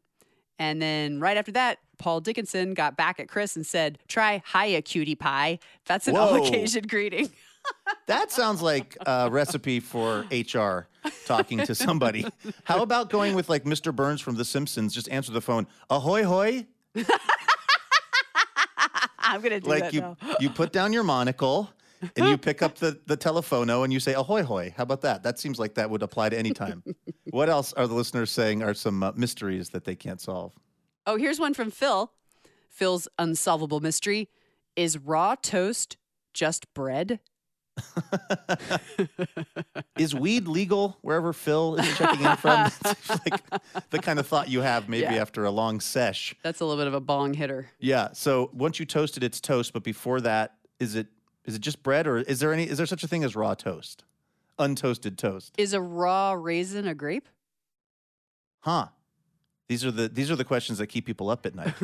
And 0.59 0.83
then 0.83 1.21
right 1.21 1.37
after 1.37 1.53
that, 1.53 1.79
Paul 1.99 2.21
Dickinson 2.21 2.75
got 2.75 2.97
back 2.97 3.21
at 3.21 3.29
Chris 3.29 3.57
and 3.57 3.65
said, 3.65 3.99
Try 4.09 4.43
hiya, 4.53 4.83
cutie 4.83 5.15
pie. 5.15 5.59
That's 5.87 6.09
an 6.09 6.15
Whoa. 6.15 6.21
all 6.21 6.47
occasion 6.47 6.85
greeting. 6.87 7.31
That 8.07 8.31
sounds 8.33 8.63
like 8.63 8.97
a 9.05 9.29
recipe 9.31 9.81
for 9.81 10.25
HR 10.31 10.89
talking 11.27 11.59
to 11.59 11.75
somebody. 11.75 12.25
How 12.65 12.83
about 12.83 13.11
going 13.11 13.35
with 13.35 13.51
like 13.51 13.65
Mr. 13.65 13.95
Burns 13.95 14.23
from 14.23 14.37
The 14.37 14.45
Simpsons? 14.47 14.95
Just 14.95 15.11
answer 15.11 15.33
the 15.33 15.43
phone, 15.43 15.67
ahoy 15.91 16.25
hoy. 16.25 16.67
I'm 19.29 19.41
going 19.41 19.53
to 19.53 19.61
do 19.61 19.69
Like 19.69 19.85
that 19.85 19.95
you, 19.95 20.01
now. 20.01 20.17
you 20.41 20.51
put 20.51 20.73
down 20.73 20.93
your 20.93 21.05
monocle 21.05 21.71
and 22.17 22.29
you 22.29 22.39
pick 22.39 22.63
up 22.63 22.77
the, 22.77 22.99
the 23.07 23.17
telephono 23.17 23.85
and 23.85 23.93
you 23.93 24.01
say 24.01 24.15
ahoy 24.15 24.43
hoy. 24.43 24.75
How 24.77 24.83
about 24.85 25.03
that? 25.03 25.23
That 25.23 25.39
seems 25.39 25.59
like 25.59 25.75
that 25.75 25.91
would 25.91 26.03
apply 26.03 26.31
to 26.31 26.39
any 26.39 26.51
time. 26.51 26.83
what 27.31 27.49
else 27.49 27.73
are 27.75 27.87
the 27.87 27.95
listeners 27.95 28.31
saying 28.31 28.63
are 28.63 28.75
some 28.75 29.03
uh, 29.03 29.13
mysteries 29.15 29.71
that 29.71 29.85
they 29.85 29.95
can't 29.95 30.21
solve? 30.21 30.53
Oh, 31.07 31.17
here's 31.17 31.41
one 31.41 31.55
from 31.55 31.71
Phil. 31.71 32.13
Phil's 32.69 33.09
unsolvable 33.19 33.81
mystery 33.81 34.29
is 34.77 34.99
raw 34.99 35.35
toast 35.35 35.97
just 36.33 36.73
bread? 36.75 37.21
Is 39.99 40.15
weed 40.15 40.47
legal 40.47 40.97
wherever 41.03 41.33
Phil 41.33 41.77
is 41.77 41.97
checking 41.97 42.25
in 42.25 42.37
from? 42.37 42.71
Like 43.09 43.91
the 43.91 43.99
kind 43.99 44.19
of 44.19 44.27
thought 44.27 44.49
you 44.49 44.61
have 44.61 44.89
maybe 44.89 45.15
Yeah. 45.15 45.23
after 45.23 45.45
a 45.45 45.51
long 45.51 45.81
sesh. 45.81 46.35
That's 46.43 46.61
a 46.61 46.65
little 46.65 46.81
bit 46.81 46.87
of 46.87 46.95
a 46.95 47.01
bong 47.01 47.35
hitter. 47.35 47.71
Yeah. 47.79 48.09
So 48.13 48.51
once 48.53 48.79
you 48.79 48.87
toast 48.87 49.17
it, 49.17 49.25
it's 49.25 49.41
toast. 49.41 49.73
But 49.73 49.83
before 49.83 50.21
that, 50.23 50.55
is 50.79 50.95
it 50.95 51.09
is 51.45 51.55
it 51.57 51.61
just 51.61 51.83
bread, 51.83 52.07
or 52.07 52.19
is 52.19 52.41
there 52.41 52.53
any 52.53 52.65
is 52.69 52.79
there 52.79 52.87
such 52.87 53.03
a 53.03 53.09
thing 53.09 53.25
as 53.25 53.35
raw 53.35 53.55
toast, 53.55 54.05
untoasted 54.59 55.17
toast? 55.17 55.55
Is 55.59 55.73
a 55.73 55.81
raw 55.81 56.33
raisin 56.33 56.87
a 56.87 56.95
grape? 56.95 57.29
Huh. 58.61 58.89
These 59.69 59.85
are 59.85 59.91
the 59.91 60.09
these 60.09 60.31
are 60.31 60.37
the 60.37 60.45
questions 60.45 60.79
that 60.79 60.87
keep 60.87 61.05
people 61.05 61.29
up 61.29 61.45
at 61.45 61.55
night. 61.55 61.75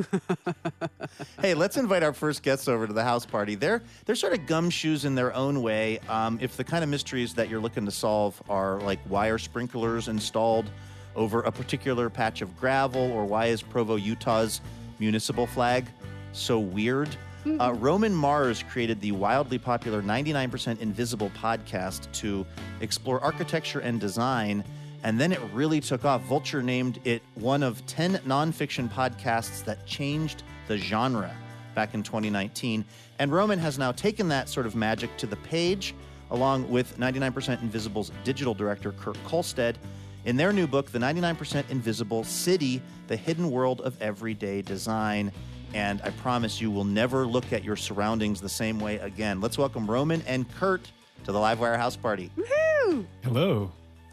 hey, 1.43 1.53
let's 1.53 1.77
invite 1.77 2.03
our 2.03 2.15
first 2.15 2.43
guests 2.43 2.67
over 2.67 2.87
to 2.87 2.95
the 2.95 3.05
house 3.05 3.27
party. 3.27 3.57
They're 3.57 3.83
they're 4.07 4.17
sort 4.17 4.33
of 4.33 4.41
gumshoes 4.47 5.05
in 5.05 5.15
their 5.15 5.35
own 5.35 5.63
way. 5.63 5.99
Um, 6.09 6.39
if 6.41 6.57
the 6.57 6.65
kind 6.65 6.83
of 6.83 6.89
mysteries 6.89 7.35
that 7.35 7.51
you're 7.51 7.61
looking 7.61 7.85
to 7.85 7.91
solve 7.91 8.43
are 8.49 8.81
like 8.81 9.01
why 9.07 9.29
are 9.29 9.37
sprinklers 9.37 10.09
installed 10.09 10.71
over 11.15 11.43
a 11.43 11.53
particular 11.53 12.09
patch 12.09 12.41
of 12.41 12.57
gravel, 12.57 13.13
or 13.13 13.27
why 13.27 13.47
is 13.47 13.61
Provo, 13.61 13.97
Utah's 13.97 14.63
municipal 14.99 15.47
flag 15.47 15.87
so 16.33 16.59
weird? 16.59 17.15
Uh, 17.61 17.75
Roman 17.75 18.15
Mars 18.15 18.65
created 18.71 19.03
the 19.03 19.13
wildly 19.13 19.59
popular 19.59 20.03
99% 20.03 20.81
Invisible 20.81 21.31
podcast 21.39 22.11
to 22.13 22.47
explore 22.81 23.21
architecture 23.21 23.81
and 23.81 24.01
design, 24.01 24.65
and 25.05 25.21
then 25.21 25.33
it 25.33 25.41
really 25.53 25.81
took 25.81 26.05
off. 26.05 26.23
Vulture 26.23 26.63
named 26.63 26.99
it 27.05 27.23
one 27.35 27.63
of 27.63 27.85
10 27.87 28.15
nonfiction 28.27 28.91
podcasts 28.91 29.63
that 29.65 29.87
changed 29.87 30.43
the 30.67 30.79
genre 30.79 31.35
back 31.75 31.95
in 31.95 32.03
2019. 32.03 32.85
And 33.19 33.33
Roman 33.33 33.59
has 33.59 33.79
now 33.79 33.93
taken 33.93 34.29
that 34.29 34.49
sort 34.49 34.67
of 34.67 34.75
magic 34.75 35.17
to 35.19 35.27
the 35.27 35.37
page, 35.37 35.95
along 36.31 36.69
with 36.71 36.99
99% 36.99 37.61
Invisible's 37.61 38.11
digital 38.25 38.55
director, 38.55 38.93
Kurt 38.93 39.23
Kohlstedt, 39.25 39.77
in 40.25 40.37
their 40.37 40.53
new 40.55 40.67
book, 40.67 40.91
The 40.91 40.99
99% 40.99 41.69
Invisible 41.71 42.25
City 42.25 42.81
The 43.07 43.17
Hidden 43.17 43.51
World 43.51 43.83
of 43.83 44.01
Everyday 44.01 44.63
Design. 44.63 45.31
and 45.75 46.01
I 46.03 46.11
promise 46.11 46.61
you 46.61 46.71
will 46.71 46.85
never 46.85 47.27
look 47.27 47.53
at 47.53 47.63
your 47.63 47.77
surroundings 47.77 48.41
the 48.41 48.49
same 48.49 48.81
way 48.81 48.97
again. 48.99 49.41
Let's 49.41 49.59
welcome 49.59 49.91
Roman 49.91 50.23
and 50.23 50.51
Kurt 50.55 50.91
to 51.25 51.33
the 51.33 51.39
Livewire 51.39 51.77
House 51.77 51.97
Party. 51.97 52.31
Hello. 52.37 53.05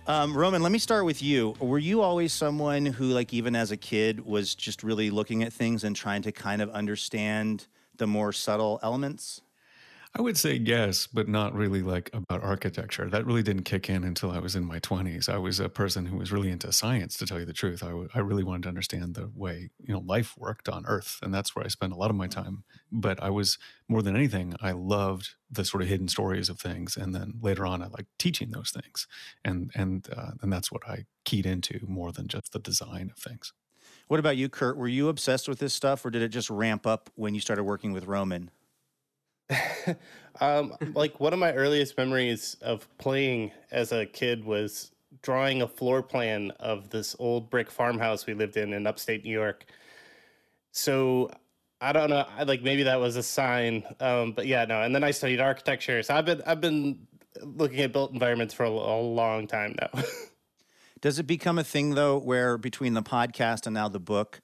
Um, 0.07 0.35
Roman, 0.35 0.63
let 0.63 0.71
me 0.71 0.79
start 0.79 1.05
with 1.05 1.21
you. 1.21 1.55
Were 1.59 1.77
you 1.77 2.01
always 2.01 2.33
someone 2.33 2.85
who, 2.87 3.05
like, 3.05 3.33
even 3.33 3.55
as 3.55 3.71
a 3.71 3.77
kid, 3.77 4.25
was 4.25 4.55
just 4.55 4.83
really 4.83 5.11
looking 5.11 5.43
at 5.43 5.53
things 5.53 5.83
and 5.83 5.95
trying 5.95 6.23
to 6.23 6.31
kind 6.31 6.61
of 6.61 6.69
understand 6.71 7.67
the 7.97 8.07
more 8.07 8.33
subtle 8.33 8.79
elements? 8.81 9.41
I 10.13 10.21
would 10.21 10.37
say 10.37 10.55
yes, 10.55 11.07
but 11.07 11.29
not 11.29 11.53
really 11.53 11.81
like 11.81 12.09
about 12.11 12.43
architecture. 12.43 13.09
That 13.09 13.25
really 13.25 13.43
didn't 13.43 13.63
kick 13.63 13.89
in 13.89 14.03
until 14.03 14.29
I 14.29 14.39
was 14.39 14.57
in 14.57 14.65
my 14.65 14.77
20s. 14.81 15.29
I 15.29 15.37
was 15.37 15.61
a 15.61 15.69
person 15.69 16.05
who 16.05 16.17
was 16.17 16.33
really 16.33 16.49
into 16.49 16.69
science, 16.73 17.15
to 17.17 17.25
tell 17.25 17.39
you 17.39 17.45
the 17.45 17.53
truth. 17.53 17.81
I, 17.81 17.87
w- 17.87 18.09
I 18.13 18.19
really 18.19 18.43
wanted 18.43 18.63
to 18.63 18.69
understand 18.69 19.15
the 19.15 19.31
way 19.33 19.69
you 19.79 19.93
know 19.93 20.01
life 20.01 20.37
worked 20.37 20.67
on 20.67 20.85
Earth, 20.85 21.19
and 21.21 21.33
that's 21.33 21.55
where 21.55 21.63
I 21.63 21.69
spent 21.69 21.93
a 21.93 21.95
lot 21.95 22.09
of 22.09 22.17
my 22.17 22.27
time. 22.27 22.65
But 22.91 23.23
I 23.23 23.29
was 23.29 23.57
more 23.87 24.01
than 24.01 24.17
anything, 24.17 24.53
I 24.61 24.71
loved 24.71 25.35
the 25.49 25.63
sort 25.63 25.81
of 25.81 25.87
hidden 25.87 26.09
stories 26.09 26.49
of 26.49 26.59
things, 26.59 26.97
and 26.97 27.15
then 27.15 27.35
later 27.39 27.65
on, 27.65 27.81
I 27.81 27.87
liked 27.87 28.09
teaching 28.19 28.51
those 28.51 28.71
things, 28.71 29.07
and 29.45 29.71
and 29.75 30.09
uh, 30.13 30.31
and 30.41 30.51
that's 30.51 30.73
what 30.73 30.85
I 30.85 31.05
keyed 31.23 31.45
into 31.45 31.79
more 31.87 32.11
than 32.11 32.27
just 32.27 32.51
the 32.51 32.59
design 32.59 33.11
of 33.15 33.17
things. 33.17 33.53
What 34.09 34.19
about 34.19 34.35
you, 34.35 34.49
Kurt? 34.49 34.75
Were 34.75 34.89
you 34.89 35.07
obsessed 35.07 35.47
with 35.47 35.59
this 35.59 35.73
stuff, 35.73 36.03
or 36.05 36.09
did 36.09 36.21
it 36.21 36.29
just 36.29 36.49
ramp 36.49 36.85
up 36.85 37.09
when 37.15 37.33
you 37.33 37.39
started 37.39 37.63
working 37.63 37.93
with 37.93 38.07
Roman? 38.07 38.51
um, 40.41 40.73
like 40.93 41.19
one 41.19 41.33
of 41.33 41.39
my 41.39 41.53
earliest 41.53 41.97
memories 41.97 42.57
of 42.61 42.87
playing 42.97 43.51
as 43.71 43.91
a 43.91 44.05
kid 44.05 44.45
was 44.45 44.91
drawing 45.21 45.61
a 45.61 45.67
floor 45.67 46.01
plan 46.01 46.51
of 46.59 46.89
this 46.89 47.15
old 47.19 47.49
brick 47.49 47.69
farmhouse 47.69 48.25
we 48.25 48.33
lived 48.33 48.57
in 48.57 48.73
in 48.73 48.87
upstate 48.87 49.23
New 49.23 49.31
York. 49.31 49.65
So 50.71 51.29
I 51.79 51.91
don't 51.91 52.09
know, 52.09 52.25
I, 52.37 52.43
like 52.43 52.61
maybe 52.61 52.83
that 52.83 52.99
was 52.99 53.15
a 53.15 53.23
sign, 53.23 53.83
um, 53.99 54.31
but 54.33 54.45
yeah, 54.47 54.65
no. 54.65 54.81
And 54.81 54.93
then 54.93 55.03
I 55.03 55.11
studied 55.11 55.41
architecture, 55.41 56.01
so 56.03 56.15
I've 56.15 56.25
been 56.25 56.41
I've 56.45 56.61
been 56.61 57.07
looking 57.41 57.79
at 57.79 57.91
built 57.91 58.13
environments 58.13 58.53
for 58.53 58.63
a, 58.63 58.69
a 58.69 59.01
long 59.01 59.47
time 59.47 59.75
now. 59.79 60.03
Does 61.01 61.17
it 61.17 61.25
become 61.25 61.57
a 61.57 61.63
thing 61.63 61.95
though, 61.95 62.17
where 62.17 62.57
between 62.57 62.93
the 62.93 63.01
podcast 63.01 63.65
and 63.65 63.73
now 63.73 63.89
the 63.89 63.99
book, 63.99 64.41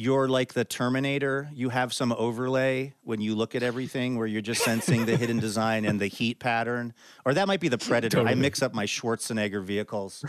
you're 0.00 0.28
like 0.28 0.54
the 0.54 0.64
Terminator. 0.64 1.50
You 1.52 1.68
have 1.68 1.92
some 1.92 2.10
overlay 2.12 2.94
when 3.02 3.20
you 3.20 3.34
look 3.34 3.54
at 3.54 3.62
everything 3.62 4.16
where 4.16 4.26
you're 4.26 4.40
just 4.40 4.64
sensing 4.64 5.04
the 5.04 5.14
hidden 5.14 5.38
design 5.38 5.84
and 5.84 6.00
the 6.00 6.06
heat 6.06 6.38
pattern. 6.40 6.94
Or 7.26 7.34
that 7.34 7.46
might 7.46 7.60
be 7.60 7.68
the 7.68 7.76
Predator. 7.76 8.16
Totally. 8.16 8.32
I 8.32 8.34
mix 8.34 8.62
up 8.62 8.72
my 8.72 8.86
Schwarzenegger 8.86 9.62
vehicles. 9.62 10.24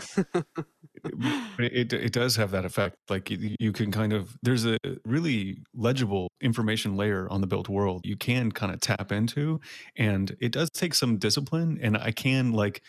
it, 1.58 1.90
it 1.90 2.12
does 2.12 2.36
have 2.36 2.50
that 2.50 2.66
effect. 2.66 2.96
Like 3.08 3.30
you, 3.30 3.56
you 3.58 3.72
can 3.72 3.90
kind 3.90 4.12
of, 4.12 4.36
there's 4.42 4.66
a 4.66 4.76
really 5.06 5.62
legible 5.74 6.30
information 6.42 6.94
layer 6.94 7.26
on 7.30 7.40
the 7.40 7.46
built 7.46 7.70
world 7.70 8.04
you 8.04 8.16
can 8.18 8.52
kind 8.52 8.74
of 8.74 8.80
tap 8.80 9.10
into. 9.10 9.58
And 9.96 10.36
it 10.38 10.52
does 10.52 10.68
take 10.68 10.92
some 10.92 11.16
discipline. 11.16 11.78
And 11.80 11.96
I 11.96 12.10
can 12.10 12.52
like, 12.52 12.82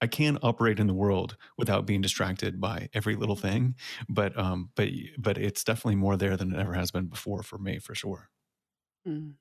I 0.00 0.06
can 0.06 0.38
operate 0.42 0.80
in 0.80 0.86
the 0.86 0.94
world 0.94 1.36
without 1.56 1.86
being 1.86 2.00
distracted 2.00 2.60
by 2.60 2.88
every 2.94 3.16
little 3.16 3.36
thing. 3.36 3.74
But, 4.08 4.36
um, 4.38 4.70
but, 4.74 4.88
but 5.18 5.38
it's 5.38 5.64
definitely 5.64 5.96
more 5.96 6.16
there 6.16 6.36
than 6.36 6.52
it 6.52 6.58
ever 6.58 6.74
has 6.74 6.90
been 6.90 7.06
before 7.06 7.42
for 7.42 7.58
me, 7.58 7.78
for 7.78 7.94
sure. 7.94 8.30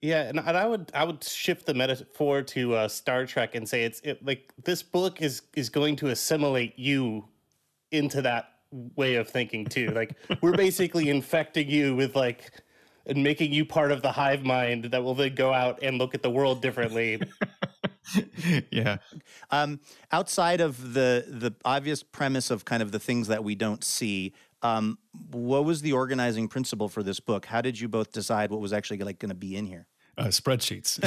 Yeah, 0.02 0.24
and, 0.24 0.40
and 0.40 0.58
I 0.58 0.66
would 0.66 0.92
I 0.94 1.06
would 1.06 1.24
shift 1.24 1.66
the 1.66 1.74
metaphor 1.74 2.42
to 2.42 2.76
uh, 2.76 2.88
Star 2.90 3.26
Trek 3.26 3.56
and 3.56 3.68
say 3.68 3.86
it's 3.86 4.02
it, 4.02 4.24
like 4.26 4.52
this 4.62 4.84
book 4.84 5.22
is 5.22 5.44
is 5.56 5.70
going 5.70 5.96
to 5.98 6.08
assimilate 6.08 6.78
you 6.78 7.30
into 7.92 8.22
that 8.24 8.50
way 8.96 9.16
of 9.16 9.30
thinking 9.30 9.66
too. 9.66 9.92
Like 9.92 10.18
we're 10.42 10.58
basically 10.58 11.10
infecting 11.18 11.70
you 11.70 11.96
with 11.96 12.14
like 12.14 12.52
and 13.06 13.24
making 13.24 13.54
you 13.54 13.66
part 13.66 13.92
of 13.92 14.02
the 14.02 14.12
hive 14.12 14.44
mind 14.44 14.86
that 14.86 15.02
will 15.02 15.16
then 15.16 15.36
go 15.36 15.54
out 15.54 15.80
and 15.82 15.98
look 15.98 16.14
at 16.14 16.24
the 16.24 16.30
world 16.30 16.62
differently. 16.62 17.22
yeah. 18.72 18.98
Um, 19.52 19.80
outside 20.12 20.62
of 20.62 20.94
the 20.94 21.26
the 21.28 21.54
obvious 21.66 22.04
premise 22.04 22.52
of 22.52 22.66
kind 22.66 22.84
of 22.84 22.92
the 22.92 23.00
things 23.00 23.28
that 23.28 23.44
we 23.44 23.56
don't 23.56 23.84
see, 23.84 24.34
um, 24.62 24.98
what 25.32 25.66
was 25.66 25.82
the 25.82 25.94
organizing 25.94 26.48
principle 26.48 26.90
for 26.90 27.04
this 27.04 27.20
book? 27.20 27.46
How 27.46 27.62
did 27.62 27.80
you 27.80 27.88
both 27.88 28.12
decide 28.12 28.52
what 28.52 28.60
was 28.60 28.74
actually 28.74 29.00
like 29.00 29.20
going 29.20 29.30
to 29.30 29.36
be 29.36 29.56
in 29.56 29.66
here? 29.66 29.88
uh, 30.18 30.26
spreadsheets. 30.26 31.00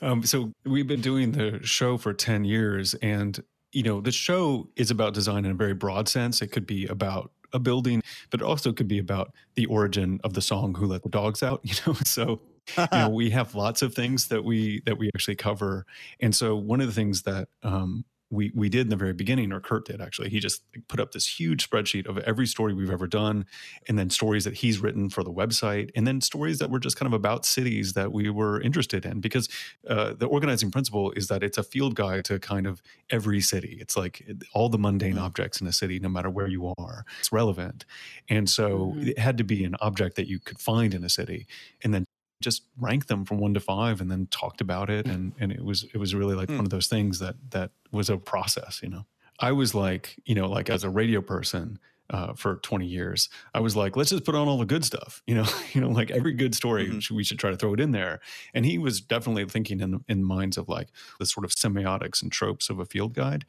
um, 0.02 0.22
so 0.24 0.52
we've 0.64 0.86
been 0.86 1.00
doing 1.00 1.32
the 1.32 1.60
show 1.62 1.98
for 1.98 2.12
10 2.12 2.44
years 2.44 2.94
and 2.94 3.42
you 3.72 3.82
know 3.82 4.00
the 4.00 4.12
show 4.12 4.68
is 4.76 4.90
about 4.90 5.14
design 5.14 5.44
in 5.44 5.50
a 5.50 5.54
very 5.54 5.74
broad 5.74 6.08
sense 6.08 6.42
it 6.42 6.48
could 6.48 6.66
be 6.66 6.86
about 6.86 7.32
a 7.54 7.58
building 7.58 8.02
but 8.30 8.40
it 8.40 8.44
also 8.44 8.72
could 8.72 8.88
be 8.88 8.98
about 8.98 9.32
the 9.54 9.64
origin 9.66 10.20
of 10.24 10.34
the 10.34 10.42
song 10.42 10.74
who 10.74 10.86
let 10.86 11.02
the 11.02 11.08
dogs 11.08 11.42
out 11.42 11.60
you 11.64 11.74
know 11.86 11.94
so 12.04 12.40
you 12.76 12.86
know 12.92 13.08
we 13.10 13.30
have 13.30 13.54
lots 13.54 13.82
of 13.82 13.94
things 13.94 14.28
that 14.28 14.44
we 14.44 14.82
that 14.86 14.98
we 14.98 15.10
actually 15.14 15.36
cover 15.36 15.86
and 16.20 16.34
so 16.34 16.56
one 16.56 16.80
of 16.80 16.86
the 16.86 16.92
things 16.92 17.22
that 17.22 17.48
um, 17.62 18.04
we 18.32 18.50
we 18.54 18.68
did 18.68 18.80
in 18.82 18.88
the 18.88 18.96
very 18.96 19.12
beginning, 19.12 19.52
or 19.52 19.60
Kurt 19.60 19.84
did 19.84 20.00
actually. 20.00 20.30
He 20.30 20.40
just 20.40 20.62
put 20.88 20.98
up 20.98 21.12
this 21.12 21.38
huge 21.38 21.68
spreadsheet 21.68 22.06
of 22.06 22.18
every 22.18 22.46
story 22.46 22.72
we've 22.72 22.90
ever 22.90 23.06
done, 23.06 23.44
and 23.88 23.98
then 23.98 24.08
stories 24.10 24.44
that 24.44 24.54
he's 24.54 24.78
written 24.78 25.10
for 25.10 25.22
the 25.22 25.30
website, 25.30 25.90
and 25.94 26.06
then 26.06 26.20
stories 26.20 26.58
that 26.58 26.70
were 26.70 26.80
just 26.80 26.96
kind 26.96 27.06
of 27.06 27.12
about 27.12 27.44
cities 27.44 27.92
that 27.92 28.10
we 28.10 28.30
were 28.30 28.60
interested 28.60 29.04
in. 29.04 29.20
Because 29.20 29.48
uh, 29.86 30.14
the 30.14 30.26
organizing 30.26 30.70
principle 30.70 31.12
is 31.12 31.28
that 31.28 31.42
it's 31.42 31.58
a 31.58 31.62
field 31.62 31.94
guide 31.94 32.24
to 32.24 32.38
kind 32.38 32.66
of 32.66 32.82
every 33.10 33.42
city. 33.42 33.76
It's 33.80 33.96
like 33.96 34.26
all 34.54 34.70
the 34.70 34.78
mundane 34.78 35.18
objects 35.18 35.60
in 35.60 35.66
a 35.66 35.72
city, 35.72 36.00
no 36.00 36.08
matter 36.08 36.30
where 36.30 36.48
you 36.48 36.74
are, 36.78 37.04
it's 37.20 37.30
relevant. 37.30 37.84
And 38.30 38.48
so 38.48 38.94
it 38.96 39.18
had 39.18 39.36
to 39.38 39.44
be 39.44 39.62
an 39.64 39.76
object 39.80 40.16
that 40.16 40.26
you 40.26 40.38
could 40.38 40.58
find 40.58 40.94
in 40.94 41.04
a 41.04 41.10
city, 41.10 41.46
and 41.84 41.92
then 41.92 42.06
just 42.42 42.64
ranked 42.78 43.08
them 43.08 43.24
from 43.24 43.38
one 43.38 43.54
to 43.54 43.60
five 43.60 44.00
and 44.00 44.10
then 44.10 44.26
talked 44.30 44.60
about 44.60 44.90
it. 44.90 45.06
Mm. 45.06 45.14
And 45.14 45.32
and 45.40 45.52
it 45.52 45.64
was 45.64 45.84
it 45.94 45.96
was 45.96 46.14
really 46.14 46.34
like 46.34 46.48
mm. 46.48 46.56
one 46.56 46.64
of 46.64 46.70
those 46.70 46.88
things 46.88 47.18
that 47.20 47.36
that 47.50 47.70
was 47.90 48.10
a 48.10 48.16
process 48.16 48.80
you 48.82 48.88
know? 48.88 49.06
I 49.40 49.52
was 49.52 49.74
like 49.74 50.20
you 50.24 50.34
know 50.34 50.48
like 50.48 50.70
as 50.70 50.84
a 50.84 50.90
radio 50.90 51.20
person 51.20 51.78
uh, 52.12 52.32
for 52.34 52.56
20 52.56 52.86
years 52.86 53.28
i 53.54 53.60
was 53.60 53.74
like 53.74 53.96
let's 53.96 54.10
just 54.10 54.24
put 54.24 54.34
on 54.34 54.46
all 54.46 54.58
the 54.58 54.64
good 54.66 54.84
stuff 54.84 55.22
you 55.26 55.34
know 55.34 55.46
you 55.72 55.80
know 55.80 55.88
like 55.88 56.10
every 56.10 56.32
good 56.32 56.54
story 56.54 56.88
we 56.90 57.00
should- 57.00 57.16
we 57.16 57.24
should 57.24 57.38
try 57.38 57.50
to 57.50 57.56
throw 57.56 57.74
it 57.74 57.80
in 57.80 57.90
there. 57.92 58.20
And 58.54 58.64
he 58.64 58.78
was 58.78 59.00
definitely 59.00 59.44
thinking 59.46 59.80
in 59.80 60.04
in 60.08 60.22
minds 60.24 60.56
of 60.56 60.68
like 60.68 60.88
the 61.18 61.26
sort 61.26 61.44
of 61.44 61.50
semiotics 61.50 62.22
and 62.22 62.30
tropes 62.32 62.70
of 62.70 62.78
a 62.78 62.84
field 62.84 63.14
guide 63.14 63.44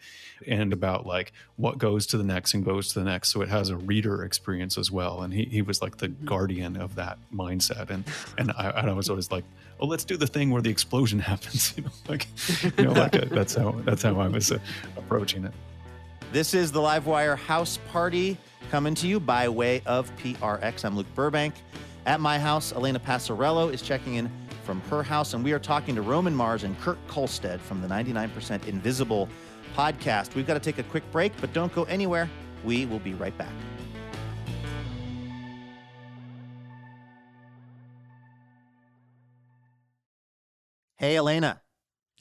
and 0.48 0.74
about 0.74 1.06
like 1.06 1.32
what 1.56 1.78
goes 1.78 2.06
to 2.08 2.18
the 2.18 2.24
next 2.24 2.54
and 2.54 2.64
goes 2.66 2.90
to 2.94 3.00
the 3.00 3.06
next. 3.06 3.30
So 3.30 3.42
it 3.42 3.50
has 3.50 3.70
a 3.70 3.78
reader 3.78 4.24
experience 4.24 4.78
as 4.78 4.92
well. 4.92 5.22
And 5.22 5.34
he, 5.34 5.46
he 5.46 5.62
was 5.62 5.82
like 5.82 5.98
the 5.98 6.10
guardian 6.10 6.76
of 6.78 6.96
that 6.96 7.18
mindset. 7.34 7.90
And 7.90 8.04
and 8.38 8.52
I, 8.58 8.70
and 8.72 8.90
I 8.90 8.94
was 8.94 9.10
always 9.10 9.32
like 9.32 9.46
oh 9.80 9.88
let's 9.88 10.04
do 10.06 10.18
the 10.18 10.28
thing 10.28 10.50
where 10.52 10.62
the 10.62 10.70
explosion 10.70 11.20
happens 11.32 11.74
you 11.76 11.84
know 11.84 11.92
like 12.08 12.28
you 12.78 12.86
know 12.86 12.94
like 12.94 13.16
uh, 13.16 13.26
that's 13.32 13.56
how 13.56 13.72
that's 13.86 14.04
how 14.04 14.20
I 14.20 14.28
was 14.28 14.52
uh, 14.52 14.60
approaching 14.98 15.46
it 15.46 15.54
This 16.34 16.56
is 16.56 16.72
the 16.72 16.80
Livewire 16.80 17.38
House 17.38 17.78
Party 17.92 18.40
coming 18.72 18.96
to 18.96 19.08
you 19.08 19.20
by 19.20 19.48
way 19.48 19.84
of 19.86 20.12
PRX. 20.16 20.84
I'm 20.84 20.98
Luke 20.98 21.06
Burbank. 21.14 21.54
At 22.08 22.20
my 22.22 22.40
house, 22.40 22.74
Elena 22.74 23.00
Passarello 23.00 23.72
is 23.72 23.84
checking 23.84 24.16
in 24.16 24.32
from 24.64 24.82
her 24.90 25.04
house, 25.04 25.36
and 25.36 25.44
we 25.44 25.52
are 25.52 25.60
talking 25.60 25.94
to 25.94 26.02
Roman 26.02 26.34
Mars 26.34 26.64
and 26.64 26.76
Kurt 26.80 26.98
Kohlstedt 27.08 27.60
from 27.60 27.82
the 27.82 27.88
99% 27.88 28.68
Invisible 28.68 29.30
podcast. 29.76 30.34
We've 30.34 30.48
got 30.48 30.56
to 30.56 30.60
take 30.60 30.80
a 30.80 30.84
quick 30.90 31.04
break, 31.12 31.34
but 31.40 31.54
don't 31.54 31.72
go 31.76 31.84
anywhere. 31.84 32.28
We 32.64 32.88
will 32.88 32.98
be 32.98 33.14
right 33.14 33.38
back. 33.38 33.54
Hey, 40.98 41.16
Elena. 41.16 41.62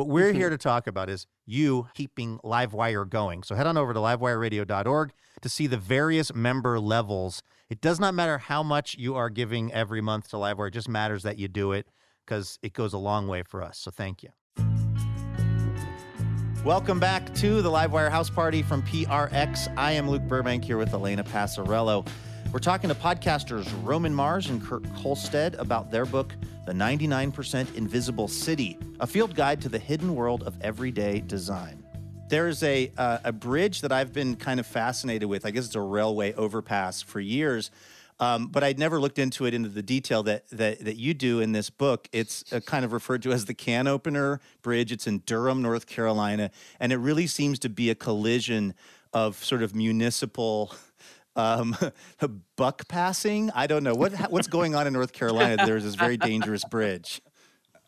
What 0.00 0.08
we're 0.08 0.32
Mhm. 0.32 0.36
here 0.36 0.48
to 0.48 0.56
talk 0.56 0.86
about 0.86 1.10
is 1.10 1.26
you 1.44 1.88
keeping 1.92 2.38
Livewire 2.38 3.06
going. 3.06 3.42
So 3.42 3.54
head 3.54 3.66
on 3.66 3.76
over 3.76 3.92
to 3.92 4.00
livewireradio.org 4.00 5.12
to 5.42 5.48
see 5.50 5.66
the 5.66 5.76
various 5.76 6.34
member 6.34 6.80
levels. 6.80 7.42
It 7.68 7.82
does 7.82 8.00
not 8.00 8.14
matter 8.14 8.38
how 8.38 8.62
much 8.62 8.94
you 8.96 9.14
are 9.14 9.28
giving 9.28 9.70
every 9.74 10.00
month 10.00 10.30
to 10.30 10.36
Livewire, 10.36 10.68
it 10.68 10.70
just 10.70 10.88
matters 10.88 11.22
that 11.24 11.36
you 11.36 11.48
do 11.48 11.72
it 11.72 11.86
because 12.24 12.58
it 12.62 12.72
goes 12.72 12.94
a 12.94 12.98
long 12.98 13.28
way 13.28 13.42
for 13.42 13.62
us. 13.62 13.76
So 13.76 13.90
thank 13.90 14.22
you. 14.22 14.30
Welcome 16.64 16.98
back 16.98 17.34
to 17.34 17.60
the 17.60 17.70
Livewire 17.70 18.10
House 18.10 18.30
Party 18.30 18.62
from 18.62 18.80
PRX. 18.80 19.68
I 19.76 19.92
am 19.92 20.08
Luke 20.08 20.22
Burbank 20.22 20.64
here 20.64 20.78
with 20.78 20.94
Elena 20.94 21.24
Passarello. 21.24 22.08
We're 22.54 22.58
talking 22.58 22.88
to 22.88 22.96
podcasters 22.96 23.70
Roman 23.84 24.14
Mars 24.14 24.48
and 24.48 24.64
Kurt 24.64 24.82
Kohlstedt 24.94 25.58
about 25.58 25.90
their 25.90 26.06
book, 26.06 26.34
The 26.70 26.76
99% 26.76 27.74
Invisible 27.74 28.28
City, 28.28 28.78
a 29.00 29.06
field 29.08 29.34
guide 29.34 29.60
to 29.62 29.68
the 29.68 29.80
hidden 29.80 30.14
world 30.14 30.44
of 30.44 30.56
everyday 30.60 31.18
design. 31.18 31.82
There's 32.28 32.62
a, 32.62 32.92
uh, 32.96 33.18
a 33.24 33.32
bridge 33.32 33.80
that 33.80 33.90
I've 33.90 34.12
been 34.12 34.36
kind 34.36 34.60
of 34.60 34.68
fascinated 34.68 35.28
with. 35.28 35.44
I 35.44 35.50
guess 35.50 35.66
it's 35.66 35.74
a 35.74 35.80
railway 35.80 36.32
overpass 36.34 37.02
for 37.02 37.18
years. 37.18 37.72
Um, 38.20 38.46
but 38.46 38.62
I'd 38.62 38.78
never 38.78 39.00
looked 39.00 39.18
into 39.18 39.46
it 39.46 39.52
into 39.52 39.68
the 39.68 39.82
detail 39.82 40.22
that, 40.22 40.48
that 40.50 40.84
that 40.84 40.96
you 40.96 41.12
do 41.12 41.40
in 41.40 41.50
this 41.50 41.70
book. 41.70 42.08
It's 42.12 42.44
uh, 42.52 42.60
kind 42.60 42.84
of 42.84 42.92
referred 42.92 43.22
to 43.22 43.32
as 43.32 43.46
the 43.46 43.54
Can 43.54 43.88
Opener 43.88 44.40
Bridge. 44.62 44.92
It's 44.92 45.08
in 45.08 45.24
Durham, 45.26 45.62
North 45.62 45.88
Carolina, 45.88 46.52
and 46.78 46.92
it 46.92 46.98
really 46.98 47.26
seems 47.26 47.58
to 47.60 47.68
be 47.68 47.90
a 47.90 47.96
collision 47.96 48.74
of 49.12 49.42
sort 49.42 49.64
of 49.64 49.74
municipal 49.74 50.72
um, 51.40 51.76
buck 52.56 52.88
passing. 52.88 53.50
I 53.54 53.66
don't 53.66 53.84
know 53.84 53.94
what 53.94 54.12
what's 54.30 54.48
going 54.48 54.74
on 54.74 54.86
in 54.86 54.92
North 54.92 55.12
Carolina. 55.12 55.64
There's 55.64 55.84
this 55.84 55.94
very 55.94 56.16
dangerous 56.16 56.64
bridge. 56.64 57.20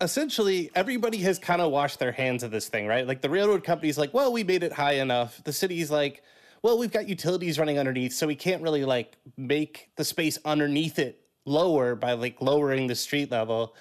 essentially 0.00 0.70
everybody 0.74 1.18
has 1.18 1.38
kind 1.38 1.60
of 1.60 1.70
washed 1.70 1.98
their 1.98 2.12
hands 2.12 2.42
of 2.42 2.50
this 2.50 2.68
thing, 2.68 2.86
right? 2.86 3.06
Like 3.06 3.20
the 3.22 3.30
railroad 3.30 3.64
company's 3.64 3.98
like, 3.98 4.12
well, 4.12 4.32
we 4.32 4.42
made 4.44 4.62
it 4.62 4.72
high 4.72 4.94
enough. 4.94 5.42
The 5.44 5.52
city's 5.52 5.90
like, 5.90 6.22
well, 6.62 6.78
we've 6.78 6.92
got 6.92 7.08
utilities 7.08 7.58
running 7.58 7.78
underneath, 7.78 8.12
so 8.12 8.26
we 8.26 8.36
can't 8.36 8.62
really 8.62 8.84
like 8.84 9.16
make 9.36 9.90
the 9.96 10.04
space 10.04 10.38
underneath 10.44 10.98
it 10.98 11.20
lower 11.44 11.94
by 11.94 12.12
like 12.12 12.40
lowering 12.40 12.86
the 12.86 12.94
street 12.94 13.30
level. 13.30 13.74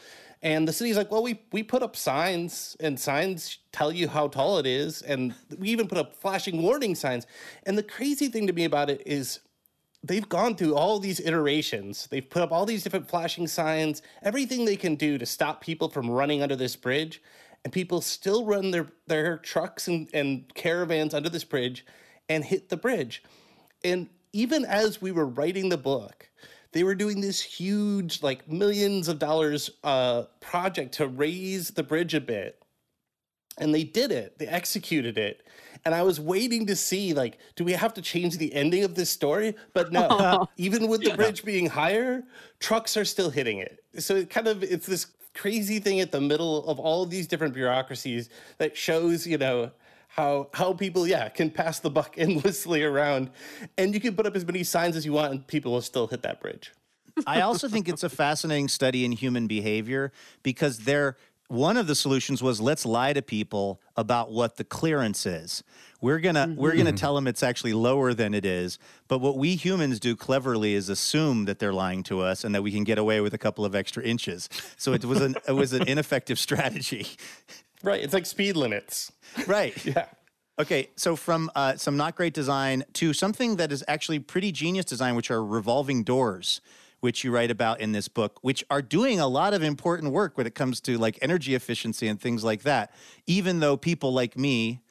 And 0.44 0.68
the 0.68 0.74
city's 0.74 0.98
like, 0.98 1.12
well, 1.12 1.22
we 1.22 1.40
we 1.52 1.62
put 1.62 1.84
up 1.84 1.96
signs, 1.96 2.76
and 2.80 3.00
signs 3.00 3.60
tell 3.72 3.92
you 3.92 4.08
how 4.08 4.28
tall 4.28 4.58
it 4.58 4.66
is, 4.66 5.04
and 5.04 5.36
we 5.58 5.70
even 5.70 5.88
put 5.88 6.00
up 6.00 6.16
flashing 6.16 6.64
warning 6.64 6.96
signs. 6.96 7.28
And 7.64 7.78
the 7.78 7.84
crazy 7.84 8.28
thing 8.28 8.48
to 8.48 8.54
me 8.54 8.66
about 8.66 8.90
it 8.90 9.04
is 9.06 9.40
they've 10.04 10.28
gone 10.28 10.56
through 10.56 10.76
all 10.76 11.00
these 11.00 11.20
iterations. 11.20 12.08
They've 12.08 12.28
put 12.28 12.42
up 12.42 12.52
all 12.52 12.66
these 12.66 12.84
different 12.84 13.10
flashing 13.10 13.48
signs, 13.48 14.02
everything 14.24 14.66
they 14.66 14.76
can 14.76 14.96
do 14.96 15.18
to 15.18 15.26
stop 15.26 15.62
people 15.62 15.90
from 15.90 16.10
running 16.10 16.42
under 16.42 16.56
this 16.56 16.76
bridge. 16.76 17.22
And 17.64 17.72
people 17.72 18.02
still 18.02 18.46
run 18.46 18.72
their, 18.72 18.88
their 19.06 19.38
trucks 19.38 19.88
and, 19.88 20.10
and 20.14 20.52
caravans 20.56 21.14
under 21.14 21.30
this 21.30 21.44
bridge 21.44 21.86
and 22.28 22.44
hit 22.44 22.70
the 22.70 22.78
bridge. 22.78 23.24
And 23.84 24.10
even 24.34 24.66
as 24.66 25.02
we 25.02 25.12
were 25.12 25.28
writing 25.28 25.70
the 25.70 25.78
book, 25.78 26.30
they 26.72 26.84
were 26.84 26.96
doing 26.96 27.22
this 27.22 27.42
huge, 27.42 28.24
like 28.24 28.50
millions 28.50 29.08
of 29.08 29.20
dollars 29.20 29.70
uh, 29.84 30.24
project 30.40 30.94
to 30.96 31.08
raise 31.08 31.72
the 31.72 31.84
bridge 31.84 32.16
a 32.16 32.22
bit 32.22 32.62
and 33.58 33.74
they 33.74 33.84
did 33.84 34.12
it 34.12 34.38
they 34.40 34.48
executed 34.48 35.18
it 35.18 35.46
and 35.86 35.96
i 35.96 36.04
was 36.04 36.20
waiting 36.20 36.66
to 36.66 36.76
see 36.76 37.14
like 37.14 37.38
do 37.56 37.64
we 37.64 37.74
have 37.74 37.94
to 37.94 38.02
change 38.02 38.38
the 38.38 38.54
ending 38.54 38.84
of 38.84 38.96
this 38.96 39.10
story? 39.10 39.56
But 39.74 39.92
no 39.92 40.08
oh. 40.12 40.50
even 40.58 40.88
with 40.88 41.02
the 41.04 41.14
bridge 41.16 41.44
being 41.44 41.68
higher 41.68 42.24
trucks 42.60 42.98
are 42.98 43.06
still 43.06 43.30
hitting 43.30 43.60
it. 43.60 43.84
So 44.00 44.16
it 44.16 44.30
kind 44.30 44.48
of 44.48 44.64
it's 44.64 44.86
this 44.86 45.08
crazy 45.34 45.80
thing 45.80 46.00
at 46.00 46.12
the 46.12 46.22
middle 46.22 46.66
of 46.66 46.80
all 46.80 47.04
of 47.04 47.10
these 47.10 47.28
different 47.28 47.54
bureaucracies 47.54 48.30
that 48.58 48.76
shows 48.76 49.26
you 49.26 49.38
know 49.38 49.72
how 50.08 50.50
how 50.54 50.74
people 50.74 51.08
yeah 51.08 51.30
can 51.30 51.50
pass 51.50 51.80
the 51.80 51.90
buck 51.90 52.16
endlessly 52.18 52.84
around. 52.84 53.30
And 53.78 53.94
you 53.94 54.00
can 54.00 54.16
put 54.16 54.26
up 54.26 54.36
as 54.36 54.46
many 54.46 54.64
signs 54.64 54.96
as 54.96 55.06
you 55.06 55.14
want 55.14 55.32
and 55.32 55.48
people 55.48 55.72
will 55.72 55.82
still 55.82 56.08
hit 56.08 56.24
that 56.24 56.42
bridge. 56.42 56.72
I 57.28 57.42
also 57.42 57.68
think 57.68 57.90
it's 57.90 58.04
a 58.04 58.10
fascinating 58.10 58.70
study 58.70 59.04
in 59.04 59.12
human 59.12 59.46
behavior 59.46 60.14
because 60.44 60.80
there 60.80 61.18
one 61.52 61.76
of 61.76 61.86
the 61.86 61.96
solutions 61.96 62.42
was 62.42 62.62
let's 62.62 62.86
lie 62.86 63.12
to 63.12 63.22
people 63.22 63.82
about 63.98 64.32
what 64.32 64.56
the 64.56 64.64
clearance 64.64 65.26
is. 65.26 65.64
We're 66.00 66.20
gonna 66.20 66.56
we're 66.58 66.76
gonna 66.78 66.94
tell 66.94 67.14
them 67.14 67.28
it's 67.28 67.44
actually 67.44 67.74
lower 67.74 68.14
than 68.14 68.34
it 68.34 68.46
is. 68.46 68.80
But 69.10 69.20
what 69.20 69.38
we 69.38 69.56
humans 69.56 70.00
do 70.00 70.16
cleverly 70.16 70.74
is 70.74 70.88
assume 70.88 71.46
that 71.46 71.60
they're 71.60 71.74
lying 71.74 72.04
to 72.04 72.22
us 72.22 72.46
and 72.46 72.56
that 72.56 72.64
we 72.64 72.72
can 72.72 72.86
get 72.86 72.98
away 72.98 73.20
with 73.20 73.34
a 73.34 73.38
couple 73.38 73.66
of 73.66 73.76
extra 73.76 74.02
inches. 74.02 74.48
So 74.78 74.94
it 74.94 75.04
was 75.04 75.20
an 75.20 75.36
it 75.48 75.52
was 75.52 75.74
an 75.74 75.88
ineffective 75.88 76.40
strategy. 76.40 77.06
right 77.84 78.02
it's 78.02 78.14
like 78.14 78.26
speed 78.26 78.56
limits 78.56 79.12
right. 79.46 79.86
yeah 79.86 80.06
Okay, 80.60 80.90
so 80.96 81.16
from 81.16 81.50
uh, 81.56 81.76
some 81.78 81.98
not 81.98 82.16
great 82.16 82.36
design 82.36 82.84
to 82.94 83.14
something 83.14 83.56
that 83.56 83.72
is 83.72 83.84
actually 83.88 84.20
pretty 84.20 84.52
genius 84.52 84.86
design, 84.86 85.16
which 85.16 85.32
are 85.32 85.44
revolving 85.44 86.04
doors, 86.04 86.62
which 87.02 87.24
you 87.24 87.32
write 87.32 87.52
about 87.52 87.82
in 87.82 87.92
this 87.92 88.08
book, 88.08 88.40
which 88.42 88.64
are 88.70 88.82
doing 88.82 89.20
a 89.20 89.28
lot 89.28 89.54
of 89.54 89.62
important 89.62 90.14
work 90.14 90.38
when 90.38 90.48
it 90.48 90.56
comes 90.56 90.80
to 90.82 90.98
like 90.98 91.20
energy 91.22 91.54
efficiency 91.54 92.08
and 92.08 92.22
things 92.22 92.44
like 92.44 92.62
that. 92.64 92.94
Even 93.28 93.60
though 93.60 93.76
people 93.76 94.14
like 94.14 94.38
me 94.38 94.82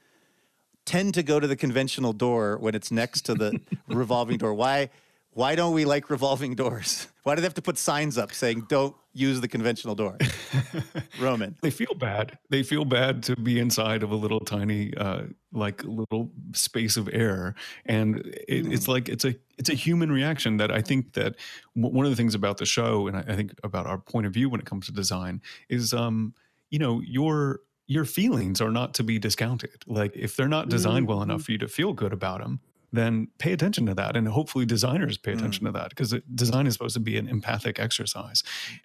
tend 0.84 1.14
to 1.14 1.22
go 1.22 1.38
to 1.38 1.46
the 1.46 1.56
conventional 1.56 2.12
door 2.12 2.58
when 2.58 2.74
it's 2.74 2.90
next 2.90 3.22
to 3.22 3.34
the 3.34 3.60
revolving 3.88 4.38
door. 4.38 4.52
Why? 4.54 4.90
Why 5.32 5.54
don't 5.54 5.72
we 5.72 5.84
like 5.84 6.10
revolving 6.10 6.56
doors? 6.56 7.06
Why 7.22 7.36
do 7.36 7.40
they 7.40 7.46
have 7.46 7.54
to 7.54 7.62
put 7.62 7.78
signs 7.78 8.18
up 8.18 8.32
saying 8.32 8.66
"Don't 8.68 8.96
use 9.12 9.40
the 9.40 9.46
conventional 9.46 9.94
door"? 9.94 10.18
Roman. 11.20 11.54
They 11.62 11.70
feel 11.70 11.94
bad. 11.94 12.38
They 12.48 12.64
feel 12.64 12.84
bad 12.84 13.22
to 13.24 13.36
be 13.36 13.60
inside 13.60 14.02
of 14.02 14.10
a 14.10 14.16
little 14.16 14.40
tiny, 14.40 14.92
uh, 14.96 15.24
like 15.52 15.84
little 15.84 16.32
space 16.54 16.96
of 16.96 17.08
air, 17.12 17.54
and 17.86 18.18
it, 18.48 18.72
it's 18.72 18.88
like 18.88 19.08
it's 19.08 19.24
a 19.24 19.36
it's 19.60 19.68
a 19.68 19.74
human 19.74 20.10
reaction 20.10 20.56
that 20.56 20.72
I 20.72 20.80
think 20.80 21.12
that 21.12 21.36
w- 21.76 21.94
one 21.94 22.06
of 22.06 22.10
the 22.10 22.16
things 22.16 22.34
about 22.34 22.56
the 22.56 22.64
show, 22.64 23.06
and 23.06 23.16
I, 23.18 23.20
I 23.28 23.36
think 23.36 23.52
about 23.62 23.86
our 23.86 23.98
point 23.98 24.26
of 24.26 24.32
view 24.32 24.48
when 24.48 24.58
it 24.58 24.64
comes 24.64 24.86
to 24.86 24.92
design, 24.92 25.42
is 25.68 25.92
um, 25.92 26.34
you 26.70 26.78
know 26.78 27.00
your 27.00 27.60
your 27.86 28.06
feelings 28.06 28.60
are 28.60 28.70
not 28.70 28.94
to 28.94 29.04
be 29.04 29.18
discounted. 29.18 29.82
Like 29.86 30.16
if 30.16 30.34
they're 30.34 30.48
not 30.48 30.70
designed 30.70 31.06
well 31.08 31.22
enough 31.22 31.42
for 31.42 31.52
you 31.52 31.58
to 31.58 31.68
feel 31.68 31.92
good 31.92 32.12
about 32.12 32.40
them, 32.40 32.60
then 32.92 33.28
pay 33.38 33.52
attention 33.52 33.84
to 33.86 33.94
that 33.94 34.16
and 34.16 34.28
hopefully 34.28 34.64
designers 34.64 35.18
pay 35.18 35.32
attention 35.32 35.66
to 35.66 35.72
that 35.72 35.90
because 35.90 36.14
design 36.34 36.66
is 36.66 36.72
supposed 36.72 36.94
to 36.94 37.00
be 37.00 37.18
an 37.18 37.28
empathic 37.28 37.78
exercise. 37.78 38.42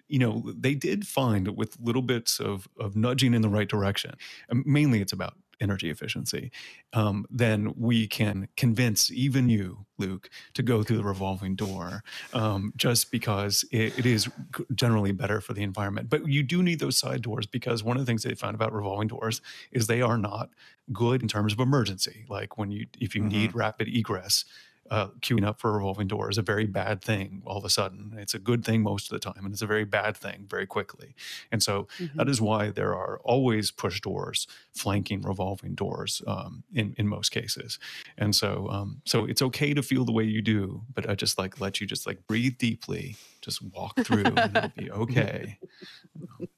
You 0.08 0.18
know 0.18 0.52
they 0.54 0.74
did 0.74 1.06
find 1.06 1.56
with 1.56 1.78
little 1.80 2.02
bits 2.02 2.38
of 2.38 2.68
of 2.78 2.96
nudging 2.96 3.32
in 3.32 3.40
the 3.40 3.48
right 3.48 3.68
direction 3.68 4.14
mainly 4.52 5.00
it's 5.00 5.12
about 5.12 5.34
energy 5.60 5.90
efficiency 5.90 6.50
um, 6.92 7.26
then 7.30 7.72
we 7.76 8.06
can 8.06 8.48
convince 8.56 9.10
even 9.10 9.48
you 9.48 9.86
luke 9.98 10.28
to 10.54 10.62
go 10.62 10.82
through 10.82 10.96
the 10.96 11.04
revolving 11.04 11.54
door 11.54 12.02
um, 12.32 12.72
just 12.76 13.10
because 13.10 13.64
it, 13.70 13.98
it 13.98 14.06
is 14.06 14.28
generally 14.74 15.12
better 15.12 15.40
for 15.40 15.52
the 15.52 15.62
environment. 15.62 16.08
But 16.08 16.28
you 16.28 16.42
do 16.42 16.62
need 16.62 16.80
those 16.80 16.96
side 16.96 17.22
doors 17.22 17.46
because 17.46 17.82
one 17.82 17.96
of 17.96 18.02
the 18.02 18.06
things 18.06 18.22
they 18.22 18.34
found 18.34 18.54
about 18.54 18.72
revolving 18.72 19.08
doors 19.08 19.40
is 19.72 19.86
they 19.86 20.02
are 20.02 20.18
not 20.18 20.50
good 20.92 21.22
in 21.22 21.28
terms 21.28 21.52
of 21.52 21.60
emergency. 21.60 22.24
Like 22.28 22.58
when 22.58 22.70
you 22.70 22.86
if 22.98 23.14
you 23.14 23.22
need 23.22 23.54
rapid 23.54 23.88
egress 23.88 24.44
uh, 24.90 25.08
queuing 25.20 25.46
up 25.46 25.60
for 25.60 25.70
a 25.70 25.74
revolving 25.74 26.06
door 26.06 26.30
is 26.30 26.38
a 26.38 26.42
very 26.42 26.66
bad 26.66 27.02
thing 27.02 27.42
all 27.46 27.58
of 27.58 27.64
a 27.64 27.70
sudden. 27.70 28.14
It's 28.18 28.34
a 28.34 28.38
good 28.38 28.64
thing 28.64 28.82
most 28.82 29.10
of 29.10 29.10
the 29.10 29.18
time, 29.18 29.44
and 29.44 29.52
it's 29.52 29.62
a 29.62 29.66
very 29.66 29.84
bad 29.84 30.16
thing 30.16 30.46
very 30.48 30.66
quickly. 30.66 31.14
And 31.50 31.62
so 31.62 31.88
that 32.14 32.28
is 32.28 32.40
why 32.40 32.70
there 32.70 32.94
are 32.94 33.20
always 33.24 33.70
push 33.70 34.00
doors 34.00 34.46
flanking 34.74 35.22
revolving 35.22 35.74
doors 35.74 36.22
um, 36.26 36.64
in 36.72 36.94
in 36.98 37.08
most 37.08 37.30
cases. 37.30 37.78
And 38.16 38.34
so 38.34 38.68
um, 38.70 39.02
so 39.04 39.24
it's 39.24 39.42
okay 39.42 39.74
to 39.74 39.82
feel 39.82 40.04
the 40.04 40.12
way 40.12 40.24
you 40.24 40.42
do, 40.42 40.82
but 40.92 41.08
I 41.08 41.14
just 41.14 41.38
like 41.38 41.60
let 41.60 41.80
you 41.80 41.86
just 41.86 42.06
like 42.06 42.26
breathe 42.26 42.58
deeply, 42.58 43.16
just 43.40 43.62
walk 43.62 43.98
through, 44.04 44.24
and 44.24 44.56
it'll 44.56 44.72
be 44.76 44.90
okay. 45.02 45.58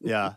Yeah. 0.01 0.35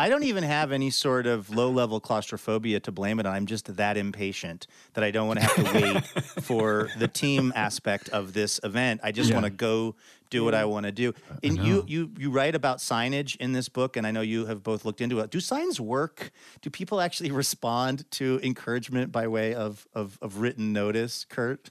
I 0.00 0.08
don't 0.08 0.24
even 0.24 0.44
have 0.44 0.72
any 0.72 0.90
sort 0.90 1.26
of 1.26 1.50
low 1.50 1.70
level 1.70 2.00
claustrophobia 2.00 2.80
to 2.80 2.92
blame 2.92 3.20
it 3.20 3.26
on. 3.26 3.34
I'm 3.34 3.46
just 3.46 3.76
that 3.76 3.96
impatient 3.96 4.66
that 4.94 5.04
I 5.04 5.10
don't 5.10 5.28
want 5.28 5.40
to 5.40 5.46
have 5.46 5.56
to 5.56 5.74
wait 5.74 6.04
for 6.42 6.88
the 6.98 7.06
team 7.06 7.52
aspect 7.54 8.08
of 8.08 8.32
this 8.32 8.58
event. 8.64 9.00
I 9.04 9.12
just 9.12 9.28
Yeah. 9.30 9.36
want 9.36 9.44
to 9.44 9.50
go 9.50 9.94
do 10.30 10.44
what 10.44 10.54
I 10.54 10.64
want 10.64 10.86
to 10.86 10.92
do. 10.92 11.12
And 11.42 11.58
you 11.58 11.84
you 11.86 12.10
you 12.16 12.30
write 12.30 12.54
about 12.54 12.78
signage 12.78 13.36
in 13.36 13.52
this 13.52 13.68
book, 13.68 13.96
and 13.96 14.06
I 14.06 14.10
know 14.10 14.20
you 14.22 14.46
have 14.46 14.62
both 14.62 14.84
looked 14.84 15.00
into 15.00 15.18
it. 15.20 15.30
Do 15.30 15.40
signs 15.40 15.80
work? 15.80 16.30
Do 16.62 16.70
people 16.70 17.00
actually 17.00 17.30
respond 17.30 18.10
to 18.12 18.40
encouragement 18.42 19.12
by 19.12 19.26
way 19.28 19.54
of 19.54 19.86
of, 19.94 20.18
of 20.22 20.38
written 20.38 20.72
notice, 20.72 21.26
Kurt? 21.28 21.70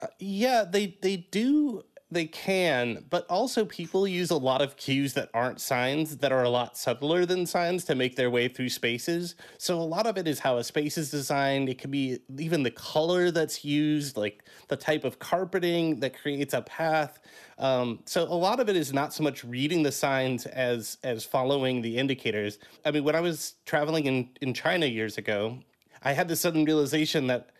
Uh, 0.00 0.06
yeah, 0.18 0.64
they 0.64 0.96
they 1.02 1.16
do 1.16 1.82
they 2.08 2.26
can, 2.26 3.04
but 3.10 3.26
also 3.28 3.64
people 3.64 4.06
use 4.06 4.30
a 4.30 4.36
lot 4.36 4.62
of 4.62 4.76
cues 4.76 5.14
that 5.14 5.28
aren't 5.34 5.60
signs 5.60 6.18
that 6.18 6.30
are 6.30 6.44
a 6.44 6.48
lot 6.48 6.78
subtler 6.78 7.26
than 7.26 7.46
signs 7.46 7.84
to 7.84 7.96
make 7.96 8.14
their 8.14 8.30
way 8.30 8.46
through 8.46 8.68
spaces. 8.68 9.34
So 9.58 9.80
a 9.80 9.82
lot 9.82 10.06
of 10.06 10.16
it 10.16 10.28
is 10.28 10.38
how 10.38 10.58
a 10.58 10.64
space 10.64 10.96
is 10.96 11.10
designed. 11.10 11.68
It 11.68 11.78
can 11.78 11.90
be 11.90 12.20
even 12.38 12.62
the 12.62 12.70
color 12.70 13.32
that's 13.32 13.64
used, 13.64 14.16
like 14.16 14.44
the 14.68 14.76
type 14.76 15.02
of 15.02 15.18
carpeting 15.18 15.98
that 15.98 16.16
creates 16.16 16.54
a 16.54 16.62
path. 16.62 17.18
Um, 17.58 18.00
so 18.06 18.22
a 18.22 18.34
lot 18.34 18.60
of 18.60 18.68
it 18.68 18.76
is 18.76 18.92
not 18.92 19.12
so 19.12 19.24
much 19.24 19.42
reading 19.42 19.82
the 19.82 19.92
signs 19.92 20.46
as 20.46 20.98
as 21.02 21.24
following 21.24 21.82
the 21.82 21.98
indicators. 21.98 22.58
I 22.84 22.92
mean, 22.92 23.02
when 23.02 23.16
I 23.16 23.20
was 23.20 23.54
traveling 23.64 24.06
in 24.06 24.30
in 24.40 24.54
China 24.54 24.86
years 24.86 25.18
ago, 25.18 25.58
I 26.02 26.12
had 26.12 26.28
this 26.28 26.40
sudden 26.40 26.64
realization 26.64 27.26
that 27.26 27.50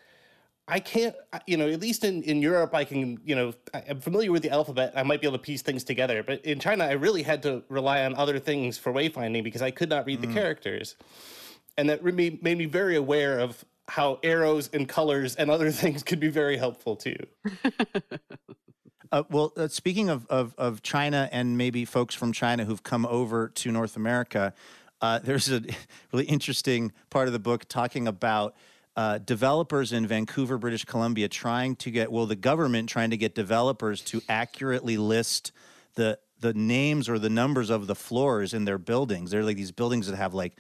I 0.68 0.80
can't, 0.80 1.14
you 1.46 1.56
know, 1.56 1.68
at 1.68 1.80
least 1.80 2.02
in, 2.02 2.22
in 2.24 2.42
Europe, 2.42 2.74
I 2.74 2.84
can, 2.84 3.20
you 3.24 3.36
know, 3.36 3.52
I'm 3.72 4.00
familiar 4.00 4.32
with 4.32 4.42
the 4.42 4.50
alphabet. 4.50 4.92
I 4.96 5.04
might 5.04 5.20
be 5.20 5.28
able 5.28 5.38
to 5.38 5.42
piece 5.42 5.62
things 5.62 5.84
together. 5.84 6.24
But 6.24 6.44
in 6.44 6.58
China, 6.58 6.84
I 6.84 6.92
really 6.92 7.22
had 7.22 7.42
to 7.44 7.62
rely 7.68 8.04
on 8.04 8.16
other 8.16 8.40
things 8.40 8.76
for 8.76 8.92
wayfinding 8.92 9.44
because 9.44 9.62
I 9.62 9.70
could 9.70 9.88
not 9.88 10.06
read 10.06 10.18
mm. 10.18 10.22
the 10.22 10.34
characters. 10.34 10.96
And 11.78 11.88
that 11.88 12.02
made, 12.02 12.42
made 12.42 12.58
me 12.58 12.64
very 12.64 12.96
aware 12.96 13.38
of 13.38 13.64
how 13.88 14.18
arrows 14.24 14.68
and 14.72 14.88
colors 14.88 15.36
and 15.36 15.50
other 15.50 15.70
things 15.82 16.02
could 16.02 16.18
be 16.18 16.28
very 16.28 16.56
helpful 16.56 16.96
too. 16.96 17.16
uh, 19.12 19.22
well, 19.30 19.52
uh, 19.56 19.68
speaking 19.68 20.08
of, 20.08 20.26
of, 20.26 20.52
of, 20.58 20.82
China 20.82 21.28
and 21.30 21.56
maybe 21.56 21.84
folks 21.84 22.14
from 22.14 22.32
China 22.32 22.64
who've 22.64 22.82
come 22.82 23.06
over 23.06 23.48
to 23.50 23.70
North 23.70 23.96
America, 23.96 24.52
uh, 25.00 25.20
there's 25.20 25.50
a 25.50 25.62
really 26.12 26.24
interesting 26.24 26.92
part 27.10 27.28
of 27.28 27.32
the 27.32 27.38
book 27.38 27.66
talking 27.68 28.08
about 28.08 28.56
uh, 28.96 29.18
developers 29.18 29.92
in 29.92 30.06
Vancouver, 30.06 30.56
British 30.56 30.84
Columbia, 30.84 31.28
trying 31.28 31.76
to 31.76 31.90
get 31.90 32.10
well, 32.10 32.26
the 32.26 32.36
government 32.36 32.88
trying 32.88 33.10
to 33.10 33.16
get 33.16 33.34
developers 33.34 34.00
to 34.02 34.22
accurately 34.28 34.96
list 34.96 35.52
the 35.94 36.18
the 36.40 36.54
names 36.54 37.08
or 37.08 37.18
the 37.18 37.30
numbers 37.30 37.70
of 37.70 37.86
the 37.86 37.94
floors 37.94 38.54
in 38.54 38.64
their 38.64 38.78
buildings. 38.78 39.30
They're 39.30 39.44
like 39.44 39.56
these 39.56 39.72
buildings 39.72 40.06
that 40.06 40.16
have 40.16 40.34
like 40.34 40.58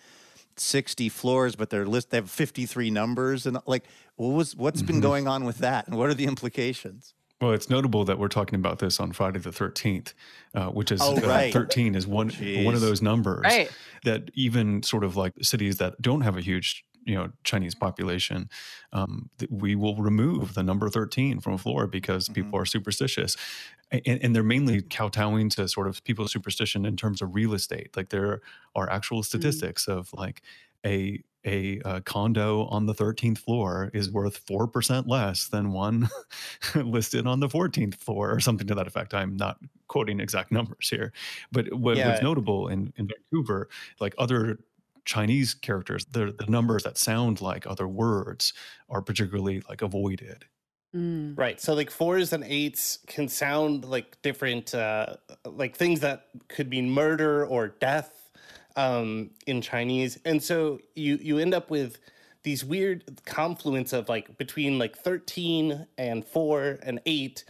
60 0.56 1.08
floors, 1.08 1.56
but 1.56 1.70
they're 1.70 1.86
list 1.86 2.10
they 2.10 2.18
have 2.18 2.30
53 2.30 2.90
numbers 2.90 3.46
and 3.46 3.58
like 3.66 3.84
what 4.16 4.28
was 4.28 4.54
what's 4.54 4.80
mm-hmm. 4.80 4.86
been 4.86 5.00
going 5.00 5.28
on 5.28 5.44
with 5.44 5.58
that 5.58 5.86
and 5.86 5.96
what 5.96 6.10
are 6.10 6.14
the 6.14 6.26
implications? 6.26 7.14
Well, 7.40 7.52
it's 7.52 7.68
notable 7.68 8.04
that 8.06 8.18
we're 8.18 8.28
talking 8.28 8.58
about 8.58 8.78
this 8.78 8.98
on 8.98 9.12
Friday 9.12 9.40
the 9.40 9.50
13th, 9.50 10.14
uh, 10.54 10.68
which 10.68 10.90
is 10.90 11.02
oh, 11.02 11.16
right. 11.16 11.54
uh, 11.54 11.58
13 11.58 11.94
is 11.94 12.06
one 12.06 12.30
Jeez. 12.30 12.64
one 12.64 12.74
of 12.74 12.80
those 12.80 13.02
numbers 13.02 13.44
right. 13.44 13.70
that 14.04 14.30
even 14.32 14.82
sort 14.82 15.04
of 15.04 15.16
like 15.16 15.34
cities 15.42 15.76
that 15.76 16.00
don't 16.00 16.22
have 16.22 16.38
a 16.38 16.40
huge 16.40 16.86
you 17.06 17.14
know 17.14 17.30
Chinese 17.44 17.74
population, 17.74 18.50
um, 18.92 19.30
we 19.48 19.74
will 19.74 19.96
remove 19.96 20.54
the 20.54 20.62
number 20.62 20.90
thirteen 20.90 21.40
from 21.40 21.54
a 21.54 21.58
floor 21.58 21.86
because 21.86 22.24
mm-hmm. 22.24 22.34
people 22.34 22.58
are 22.58 22.66
superstitious, 22.66 23.36
and, 23.90 24.20
and, 24.22 24.36
they're 24.36 24.42
mainly 24.42 24.82
kowtowing 24.82 25.48
to 25.50 25.68
sort 25.68 25.86
of 25.86 26.04
people's 26.04 26.32
superstition 26.32 26.84
in 26.84 26.96
terms 26.96 27.22
of 27.22 27.34
real 27.34 27.54
estate. 27.54 27.96
Like 27.96 28.10
there 28.10 28.42
are 28.74 28.90
actual 28.90 29.20
mm. 29.20 29.24
statistics 29.24 29.86
mm-hmm. 29.86 29.98
of 29.98 30.12
like 30.12 30.42
a 30.84 31.22
a, 31.46 31.80
a, 31.84 32.00
condo 32.00 32.64
on 32.66 32.86
the 32.86 32.94
13th 32.94 33.38
floor 33.38 33.90
is 33.94 34.10
worth 34.10 34.44
4% 34.46 35.04
less 35.06 35.46
than 35.46 35.72
one 35.72 36.08
listed 36.74 37.26
on 37.26 37.40
the 37.40 37.48
14th 37.48 37.94
floor 37.94 38.32
or 38.32 38.40
something 38.40 38.66
to 38.66 38.74
that 38.74 38.88
effect. 38.88 39.14
I'm 39.14 39.36
not 39.36 39.58
quoting 39.86 40.18
exact 40.18 40.50
numbers 40.52 40.88
here. 40.90 41.12
But 41.52 41.72
what, 41.72 41.96
yeah. 41.96 42.08
what's 42.08 42.22
notable 42.22 42.68
in, 42.68 42.92
in 42.96 43.08
Vancouver, 43.08 43.68
like 44.00 44.14
other 44.18 44.58
Chinese 45.06 45.54
characters, 45.54 46.04
the, 46.04 46.34
the 46.36 46.46
numbers 46.46 46.82
that 46.82 46.98
sound 46.98 47.40
like 47.40 47.66
other 47.66 47.88
words 47.88 48.52
are 48.90 49.00
particularly 49.00 49.62
like 49.68 49.80
avoided. 49.80 50.44
Mm. 50.94 51.38
Right. 51.38 51.60
So 51.60 51.74
like 51.74 51.90
fours 51.90 52.32
and 52.32 52.44
eights 52.44 52.98
can 53.06 53.28
sound 53.28 53.84
like 53.84 54.20
different, 54.22 54.74
uh, 54.74 55.16
like 55.44 55.76
things 55.76 56.00
that 56.00 56.26
could 56.48 56.68
mean 56.68 56.90
murder 56.90 57.46
or 57.46 57.68
death 57.68 58.30
um, 58.76 59.30
in 59.46 59.62
Chinese. 59.62 60.18
And 60.24 60.42
so 60.42 60.80
you, 60.94 61.18
you 61.22 61.38
end 61.38 61.54
up 61.54 61.70
with 61.70 61.98
these 62.42 62.64
weird 62.64 63.20
confluence 63.24 63.92
of 63.92 64.08
like 64.08 64.36
between 64.38 64.78
like 64.78 64.96
13 64.96 65.86
and 65.98 66.24
four 66.24 66.78
and 66.82 67.00
eight 67.06 67.44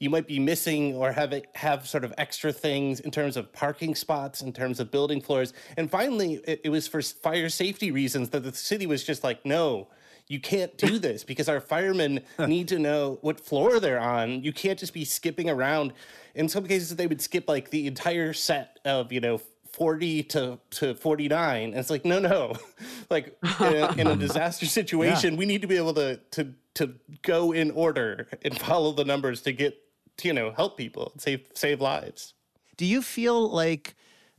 you 0.00 0.08
might 0.08 0.26
be 0.26 0.38
missing 0.38 0.96
or 0.96 1.12
have 1.12 1.32
it, 1.34 1.46
have 1.54 1.86
sort 1.86 2.04
of 2.04 2.14
extra 2.16 2.52
things 2.52 3.00
in 3.00 3.10
terms 3.10 3.36
of 3.36 3.52
parking 3.52 3.94
spots, 3.94 4.40
in 4.40 4.50
terms 4.50 4.80
of 4.80 4.90
building 4.90 5.20
floors. 5.20 5.52
And 5.76 5.90
finally, 5.90 6.40
it, 6.46 6.62
it 6.64 6.68
was 6.70 6.88
for 6.88 7.02
fire 7.02 7.50
safety 7.50 7.90
reasons 7.90 8.30
that 8.30 8.40
the 8.40 8.52
city 8.52 8.86
was 8.86 9.04
just 9.04 9.22
like, 9.22 9.44
no, 9.44 9.88
you 10.26 10.40
can't 10.40 10.76
do 10.78 10.98
this 11.06 11.22
because 11.22 11.50
our 11.50 11.60
firemen 11.60 12.20
need 12.38 12.66
to 12.68 12.78
know 12.78 13.18
what 13.20 13.38
floor 13.38 13.78
they're 13.78 14.00
on. 14.00 14.42
You 14.42 14.54
can't 14.54 14.78
just 14.78 14.94
be 14.94 15.04
skipping 15.04 15.50
around. 15.50 15.92
In 16.34 16.48
some 16.48 16.66
cases, 16.66 16.96
they 16.96 17.06
would 17.06 17.20
skip 17.20 17.46
like 17.46 17.68
the 17.68 17.86
entire 17.86 18.32
set 18.32 18.78
of, 18.86 19.12
you 19.12 19.20
know, 19.20 19.38
40 19.72 20.24
to, 20.24 20.58
to 20.70 20.94
49 20.94 21.62
and 21.62 21.74
it's 21.76 21.90
like 21.90 22.04
no 22.04 22.18
no 22.18 22.56
like 23.10 23.36
in 23.60 23.76
a, 23.76 23.92
in 23.98 24.06
a 24.08 24.16
disaster 24.26 24.66
situation 24.66 25.34
yeah. 25.34 25.38
we 25.38 25.46
need 25.46 25.62
to 25.62 25.68
be 25.68 25.76
able 25.76 25.94
to 25.94 26.16
to 26.32 26.52
to 26.74 26.94
go 27.22 27.52
in 27.52 27.70
order 27.70 28.26
and 28.42 28.58
follow 28.58 28.90
the 28.90 29.04
numbers 29.04 29.42
to 29.42 29.52
get 29.52 29.78
you 30.24 30.32
know 30.32 30.50
help 30.52 30.76
people 30.76 31.12
save 31.18 31.46
save 31.54 31.80
lives. 31.80 32.34
Do 32.76 32.86
you 32.86 33.02
feel 33.02 33.50
like 33.50 33.94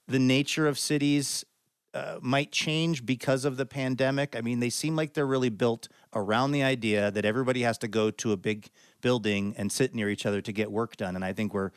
the 0.08 0.20
nature 0.20 0.67
of 0.67 0.80
cities 0.80 1.46
uh, 1.94 2.17
might 2.22 2.52
change 2.52 3.06
because 3.06 3.46
of 3.46 3.58
the 3.58 3.65
pandemic? 3.65 4.36
I 4.36 4.41
mean 4.41 4.60
they 4.60 4.70
seem 4.70 4.96
like 4.96 5.13
they're 5.13 5.28
really 5.28 5.50
built 5.50 5.88
around 6.13 6.52
the 6.52 6.63
idea 6.63 7.12
that 7.12 7.26
everybody 7.26 7.62
has 7.62 7.78
to 7.80 7.88
go 7.88 8.12
to 8.12 8.32
a 8.32 8.38
big 8.38 8.70
building 9.02 9.56
and 9.58 9.72
sit 9.72 9.96
near 9.96 10.10
each 10.10 10.26
other 10.26 10.41
to 10.41 10.52
get 10.52 10.72
work 10.72 10.98
done. 10.98 11.15
And 11.15 11.26
i 11.26 11.34
think 11.34 11.54
we're 11.54 11.72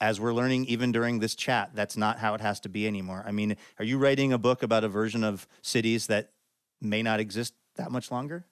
as 0.00 0.20
we're 0.20 0.34
learning 0.34 0.64
even 0.64 0.90
during 0.90 1.20
this 1.20 1.36
chat 1.36 1.70
that's 1.74 1.96
not 1.96 2.18
how 2.18 2.34
it 2.34 2.40
has 2.40 2.60
to 2.60 2.68
be 2.68 2.86
anymore. 2.86 3.22
I 3.26 3.32
mean 3.32 3.56
are 3.78 3.84
you 3.84 3.98
writing 3.98 4.32
a 4.32 4.38
book 4.38 4.62
about 4.62 4.84
a 4.84 4.88
version 4.88 5.24
of 5.24 5.46
cities 5.62 6.06
that 6.08 6.30
may 6.80 7.02
not 7.02 7.20
exist 7.20 7.54
that 7.76 7.90
much 7.90 8.10
longer 8.10 8.46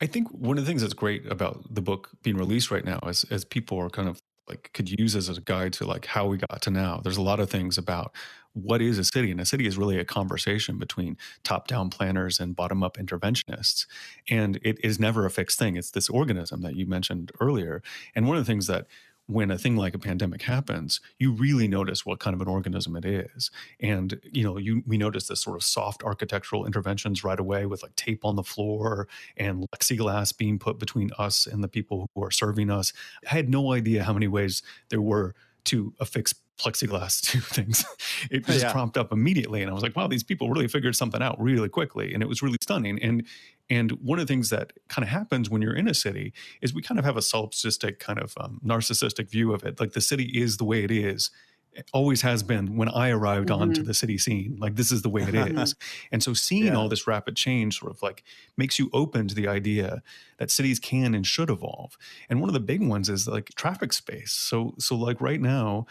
I 0.00 0.06
think 0.06 0.28
one 0.30 0.58
of 0.58 0.64
the 0.64 0.68
things 0.68 0.82
that's 0.82 0.94
great 0.94 1.30
about 1.30 1.74
the 1.74 1.82
book 1.82 2.10
being 2.22 2.36
released 2.36 2.70
right 2.70 2.84
now 2.84 2.98
is 3.06 3.24
as 3.30 3.44
people 3.44 3.78
are 3.78 3.88
kind 3.88 4.08
of 4.08 4.20
like 4.48 4.70
could 4.74 4.88
use 5.00 5.16
as 5.16 5.28
a 5.28 5.40
guide 5.40 5.72
to 5.72 5.84
like 5.84 6.06
how 6.06 6.26
we 6.26 6.36
got 6.36 6.62
to 6.62 6.70
now. 6.70 7.00
There's 7.02 7.16
a 7.16 7.22
lot 7.22 7.40
of 7.40 7.50
things 7.50 7.78
about 7.78 8.14
what 8.52 8.80
is 8.80 8.98
a 8.98 9.04
city, 9.04 9.30
and 9.30 9.40
a 9.40 9.44
city 9.44 9.66
is 9.66 9.76
really 9.76 9.98
a 9.98 10.04
conversation 10.04 10.78
between 10.78 11.18
top-down 11.42 11.90
planners 11.90 12.40
and 12.40 12.56
bottom-up 12.56 12.96
interventionists, 12.96 13.86
and 14.30 14.58
it 14.62 14.78
is 14.82 14.98
never 14.98 15.26
a 15.26 15.30
fixed 15.30 15.58
thing. 15.58 15.76
It's 15.76 15.90
this 15.90 16.08
organism 16.08 16.62
that 16.62 16.74
you 16.74 16.86
mentioned 16.86 17.32
earlier, 17.40 17.82
and 18.14 18.26
one 18.26 18.38
of 18.38 18.46
the 18.46 18.50
things 18.50 18.66
that 18.68 18.86
when 19.26 19.50
a 19.50 19.58
thing 19.58 19.76
like 19.76 19.94
a 19.94 19.98
pandemic 19.98 20.42
happens, 20.42 21.00
you 21.18 21.32
really 21.32 21.66
notice 21.66 22.06
what 22.06 22.20
kind 22.20 22.34
of 22.34 22.40
an 22.40 22.48
organism 22.48 22.96
it 22.96 23.04
is. 23.04 23.50
And, 23.80 24.20
you 24.22 24.44
know, 24.44 24.56
you 24.56 24.82
we 24.86 24.96
notice 24.96 25.26
this 25.26 25.40
sort 25.40 25.56
of 25.56 25.62
soft 25.62 26.04
architectural 26.04 26.64
interventions 26.64 27.24
right 27.24 27.38
away 27.38 27.66
with 27.66 27.82
like 27.82 27.96
tape 27.96 28.24
on 28.24 28.36
the 28.36 28.44
floor 28.44 29.08
and 29.36 29.66
plexiglass 29.70 30.36
being 30.36 30.58
put 30.58 30.78
between 30.78 31.10
us 31.18 31.46
and 31.46 31.62
the 31.62 31.68
people 31.68 32.08
who 32.14 32.22
are 32.22 32.30
serving 32.30 32.70
us. 32.70 32.92
I 33.30 33.34
had 33.34 33.48
no 33.48 33.72
idea 33.72 34.04
how 34.04 34.12
many 34.12 34.28
ways 34.28 34.62
there 34.90 35.02
were 35.02 35.34
to 35.64 35.92
affix 36.00 36.34
plexiglass 36.58 37.20
to 37.30 37.40
things. 37.40 37.84
It 38.30 38.44
oh, 38.48 38.52
just 38.52 38.64
yeah. 38.64 38.72
prompted 38.72 39.00
up 39.00 39.12
immediately. 39.12 39.62
And 39.62 39.70
I 39.70 39.74
was 39.74 39.82
like, 39.82 39.96
wow, 39.96 40.06
these 40.06 40.22
people 40.22 40.50
really 40.50 40.68
figured 40.68 40.96
something 40.96 41.22
out 41.22 41.40
really 41.40 41.68
quickly. 41.68 42.14
And 42.14 42.22
it 42.22 42.28
was 42.28 42.42
really 42.42 42.58
stunning. 42.62 43.00
And 43.02 43.26
and 43.68 43.92
one 43.92 44.18
of 44.18 44.26
the 44.26 44.32
things 44.32 44.50
that 44.50 44.72
kind 44.88 45.02
of 45.02 45.08
happens 45.08 45.50
when 45.50 45.60
you're 45.60 45.74
in 45.74 45.88
a 45.88 45.94
city 45.94 46.32
is 46.62 46.72
we 46.72 46.82
kind 46.82 46.98
of 46.98 47.04
have 47.04 47.16
a 47.16 47.20
solipsistic 47.20 47.98
kind 47.98 48.18
of 48.18 48.34
um, 48.38 48.60
narcissistic 48.64 49.28
view 49.28 49.52
of 49.52 49.64
it. 49.64 49.80
Like 49.80 49.92
the 49.92 50.00
city 50.00 50.24
is 50.24 50.56
the 50.56 50.64
way 50.64 50.84
it 50.84 50.90
is. 50.90 51.30
It 51.72 51.90
always 51.92 52.22
has 52.22 52.42
been 52.42 52.76
when 52.76 52.88
I 52.88 53.10
arrived 53.10 53.48
mm-hmm. 53.48 53.60
onto 53.60 53.82
the 53.82 53.92
city 53.92 54.16
scene. 54.18 54.56
Like 54.58 54.76
this 54.76 54.90
is 54.90 55.02
the 55.02 55.10
way 55.10 55.22
it 55.22 55.34
is. 55.34 55.74
and 56.12 56.22
so 56.22 56.32
seeing 56.32 56.66
yeah. 56.66 56.74
all 56.74 56.88
this 56.88 57.06
rapid 57.06 57.36
change 57.36 57.80
sort 57.80 57.92
of 57.92 58.00
like 58.02 58.22
makes 58.56 58.78
you 58.78 58.88
open 58.94 59.28
to 59.28 59.34
the 59.34 59.48
idea 59.48 60.02
that 60.38 60.50
cities 60.50 60.78
can 60.78 61.14
and 61.14 61.26
should 61.26 61.50
evolve. 61.50 61.98
And 62.30 62.40
one 62.40 62.48
of 62.48 62.54
the 62.54 62.60
big 62.60 62.86
ones 62.86 63.10
is 63.10 63.26
like 63.28 63.50
traffic 63.56 63.92
space. 63.92 64.32
So 64.32 64.74
so 64.78 64.96
like 64.96 65.20
right 65.20 65.40
now, 65.40 65.86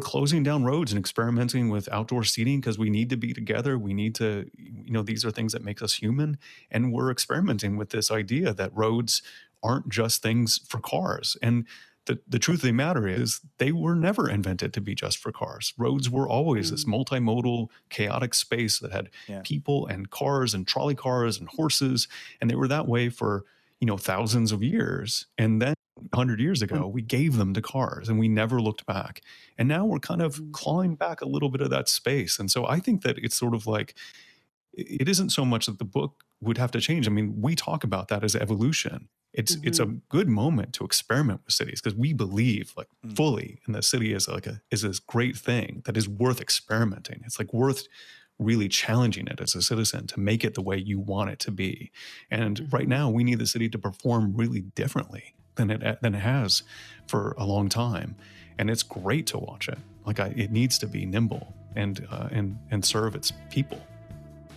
closing 0.00 0.42
down 0.42 0.64
roads 0.64 0.92
and 0.92 0.98
experimenting 0.98 1.68
with 1.68 1.88
outdoor 1.92 2.24
seating 2.24 2.60
because 2.60 2.78
we 2.78 2.90
need 2.90 3.10
to 3.10 3.16
be 3.16 3.32
together. 3.32 3.78
We 3.78 3.94
need 3.94 4.14
to, 4.16 4.50
you 4.56 4.92
know, 4.92 5.02
these 5.02 5.24
are 5.24 5.30
things 5.30 5.52
that 5.52 5.64
make 5.64 5.82
us 5.82 5.94
human. 5.94 6.38
And 6.70 6.92
we're 6.92 7.10
experimenting 7.10 7.76
with 7.76 7.90
this 7.90 8.10
idea 8.10 8.52
that 8.54 8.74
roads 8.74 9.22
aren't 9.62 9.88
just 9.88 10.22
things 10.22 10.58
for 10.68 10.78
cars. 10.78 11.36
And 11.42 11.66
the, 12.06 12.18
the 12.26 12.38
truth 12.38 12.60
of 12.60 12.66
the 12.66 12.72
matter 12.72 13.06
is 13.06 13.40
they 13.58 13.72
were 13.72 13.94
never 13.94 14.28
invented 14.28 14.72
to 14.74 14.80
be 14.80 14.94
just 14.94 15.18
for 15.18 15.30
cars. 15.30 15.74
Roads 15.76 16.08
were 16.08 16.28
always 16.28 16.68
mm. 16.68 16.70
this 16.72 16.84
multimodal, 16.84 17.68
chaotic 17.88 18.34
space 18.34 18.78
that 18.78 18.92
had 18.92 19.10
yeah. 19.28 19.42
people 19.44 19.86
and 19.86 20.10
cars 20.10 20.54
and 20.54 20.66
trolley 20.66 20.94
cars 20.94 21.38
and 21.38 21.48
horses. 21.48 22.08
And 22.40 22.50
they 22.50 22.54
were 22.54 22.68
that 22.68 22.88
way 22.88 23.10
for, 23.10 23.44
you 23.80 23.86
know, 23.86 23.96
thousands 23.96 24.50
of 24.50 24.62
years. 24.62 25.26
And 25.36 25.60
then 25.60 25.74
100 25.94 26.40
years 26.40 26.62
ago, 26.62 26.86
we 26.86 27.02
gave 27.02 27.36
them 27.36 27.52
to 27.54 27.60
cars 27.60 28.08
and 28.08 28.18
we 28.18 28.28
never 28.28 28.60
looked 28.60 28.86
back. 28.86 29.20
And 29.58 29.68
now 29.68 29.84
we're 29.84 29.98
kind 29.98 30.22
of 30.22 30.40
clawing 30.52 30.94
back 30.94 31.20
a 31.20 31.28
little 31.28 31.50
bit 31.50 31.60
of 31.60 31.70
that 31.70 31.88
space. 31.88 32.38
And 32.38 32.50
so 32.50 32.66
I 32.66 32.78
think 32.78 33.02
that 33.02 33.18
it's 33.18 33.36
sort 33.36 33.54
of 33.54 33.66
like, 33.66 33.94
it 34.72 35.08
isn't 35.08 35.30
so 35.30 35.44
much 35.44 35.66
that 35.66 35.78
the 35.78 35.84
book 35.84 36.24
would 36.40 36.58
have 36.58 36.70
to 36.72 36.80
change. 36.80 37.06
I 37.06 37.10
mean, 37.10 37.40
we 37.40 37.54
talk 37.54 37.84
about 37.84 38.08
that 38.08 38.24
as 38.24 38.34
evolution. 38.34 39.08
It's 39.32 39.54
mm-hmm. 39.54 39.68
it's 39.68 39.78
a 39.78 39.86
good 39.86 40.28
moment 40.28 40.72
to 40.74 40.84
experiment 40.84 41.42
with 41.44 41.54
cities 41.54 41.80
because 41.80 41.96
we 41.96 42.12
believe 42.12 42.72
like 42.76 42.88
mm. 43.06 43.14
fully 43.14 43.60
in 43.66 43.74
the 43.74 43.82
city 43.82 44.12
is 44.12 44.26
like 44.26 44.46
a 44.46 44.60
is 44.72 44.82
this 44.82 44.98
great 44.98 45.36
thing 45.36 45.82
that 45.84 45.96
is 45.96 46.08
worth 46.08 46.40
experimenting. 46.40 47.22
It's 47.24 47.38
like 47.38 47.52
worth 47.52 47.86
really 48.40 48.68
challenging 48.68 49.28
it 49.28 49.40
as 49.40 49.54
a 49.54 49.62
citizen 49.62 50.06
to 50.08 50.18
make 50.18 50.44
it 50.44 50.54
the 50.54 50.62
way 50.62 50.76
you 50.76 50.98
want 50.98 51.30
it 51.30 51.38
to 51.40 51.50
be. 51.50 51.92
And 52.30 52.56
mm-hmm. 52.56 52.74
right 52.74 52.88
now, 52.88 53.10
we 53.10 53.22
need 53.22 53.38
the 53.38 53.46
city 53.46 53.68
to 53.68 53.78
perform 53.78 54.34
really 54.34 54.62
differently 54.62 55.34
than 55.60 55.82
it 55.82 56.00
than 56.00 56.14
it 56.14 56.20
has 56.20 56.62
for 57.06 57.34
a 57.38 57.44
long 57.44 57.68
time. 57.68 58.16
And 58.58 58.70
it's 58.70 58.82
great 58.82 59.26
to 59.28 59.38
watch 59.38 59.68
it. 59.68 59.78
Like 60.06 60.20
I, 60.20 60.32
it 60.36 60.50
needs 60.50 60.78
to 60.78 60.86
be 60.86 61.06
nimble 61.06 61.54
and 61.76 62.06
uh, 62.10 62.28
and 62.30 62.58
and 62.70 62.84
serve 62.84 63.14
its 63.14 63.32
people. 63.50 63.80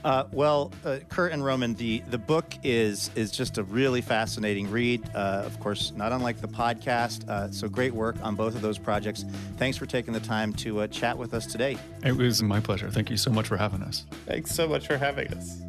Uh, 0.04 0.26
well, 0.34 0.70
uh, 0.84 0.98
Kurt 1.08 1.32
and 1.32 1.44
Roman, 1.46 1.76
the, 1.76 2.00
the 2.10 2.18
book 2.18 2.46
is 2.62 3.10
is 3.16 3.32
just 3.32 3.58
a 3.58 3.64
really 3.64 4.02
fascinating 4.02 4.70
read. 4.70 5.02
Uh, 5.16 5.44
of 5.46 5.58
course, 5.62 5.94
not 5.96 6.12
unlike 6.12 6.42
the 6.42 6.48
podcast. 6.48 7.28
Uh, 7.30 7.50
so 7.52 7.70
great 7.70 7.94
work 7.94 8.18
on 8.22 8.36
both 8.36 8.54
of 8.54 8.62
those 8.62 8.78
projects. 8.78 9.24
Thanks 9.58 9.78
for 9.78 9.86
taking 9.86 10.14
the 10.14 10.20
time 10.20 10.52
to 10.54 10.82
uh, 10.82 10.88
chat 10.88 11.18
with 11.18 11.34
us 11.34 11.46
today. 11.46 11.78
It 12.04 12.18
was 12.18 12.44
my 12.44 12.60
pleasure. 12.60 12.90
Thank 12.90 13.10
you 13.10 13.18
so 13.18 13.32
much 13.32 13.48
for 13.48 13.56
having 13.56 13.82
us. 13.82 14.06
Thanks 14.26 14.52
so 14.52 14.68
much 14.68 14.88
for 14.88 14.98
having 14.98 15.34
us. 15.34 15.62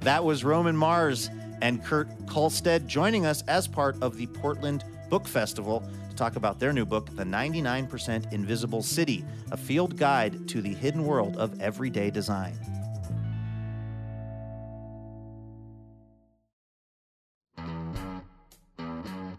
That 0.00 0.22
was 0.22 0.44
Roman 0.44 0.76
Mars 0.76 1.30
and 1.62 1.84
Kurt 1.84 2.08
Kohlstedt 2.26 2.86
joining 2.86 3.26
us 3.26 3.42
as 3.48 3.66
part 3.66 3.96
of 4.02 4.16
the 4.16 4.26
Portland 4.26 4.84
Book 5.08 5.26
Festival 5.26 5.88
to 6.10 6.16
talk 6.16 6.36
about 6.36 6.58
their 6.58 6.72
new 6.72 6.84
book, 6.84 7.08
The 7.14 7.24
99% 7.24 8.32
Invisible 8.32 8.82
City, 8.82 9.24
a 9.52 9.56
field 9.56 9.96
guide 9.96 10.48
to 10.48 10.60
the 10.60 10.74
hidden 10.74 11.04
world 11.04 11.36
of 11.36 11.60
everyday 11.60 12.10
design. 12.10 12.54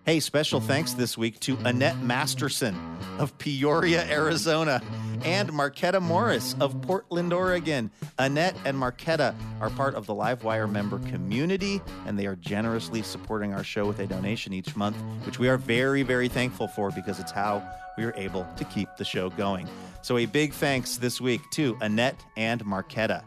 Hey, 0.07 0.21
special 0.21 0.61
thanks 0.61 0.93
this 0.93 1.17
week 1.17 1.37
to 1.41 1.57
Annette 1.65 1.99
Masterson 1.99 2.79
of 3.19 3.37
Peoria, 3.39 4.09
Arizona, 4.09 4.81
and 5.25 5.51
Marquetta 5.51 5.99
Morris 6.01 6.55
of 6.61 6.81
Portland, 6.81 7.33
Oregon. 7.33 7.91
Annette 8.17 8.55
and 8.63 8.77
Marquetta 8.77 9.35
are 9.59 9.69
part 9.71 9.95
of 9.95 10.05
the 10.05 10.13
Livewire 10.15 10.71
member 10.71 10.99
community, 11.09 11.81
and 12.05 12.17
they 12.17 12.25
are 12.25 12.37
generously 12.37 13.01
supporting 13.01 13.53
our 13.53 13.65
show 13.65 13.85
with 13.85 13.99
a 13.99 14.07
donation 14.07 14.53
each 14.53 14.77
month, 14.77 14.95
which 15.25 15.39
we 15.39 15.49
are 15.49 15.57
very, 15.57 16.03
very 16.03 16.29
thankful 16.29 16.69
for 16.69 16.89
because 16.89 17.19
it's 17.19 17.33
how 17.33 17.61
we 17.97 18.05
are 18.05 18.13
able 18.15 18.47
to 18.55 18.63
keep 18.63 18.87
the 18.97 19.03
show 19.03 19.29
going. 19.31 19.67
So, 20.03 20.15
a 20.19 20.25
big 20.25 20.53
thanks 20.53 20.95
this 20.95 21.19
week 21.19 21.41
to 21.51 21.77
Annette 21.81 22.23
and 22.37 22.63
Marquetta. 22.63 23.25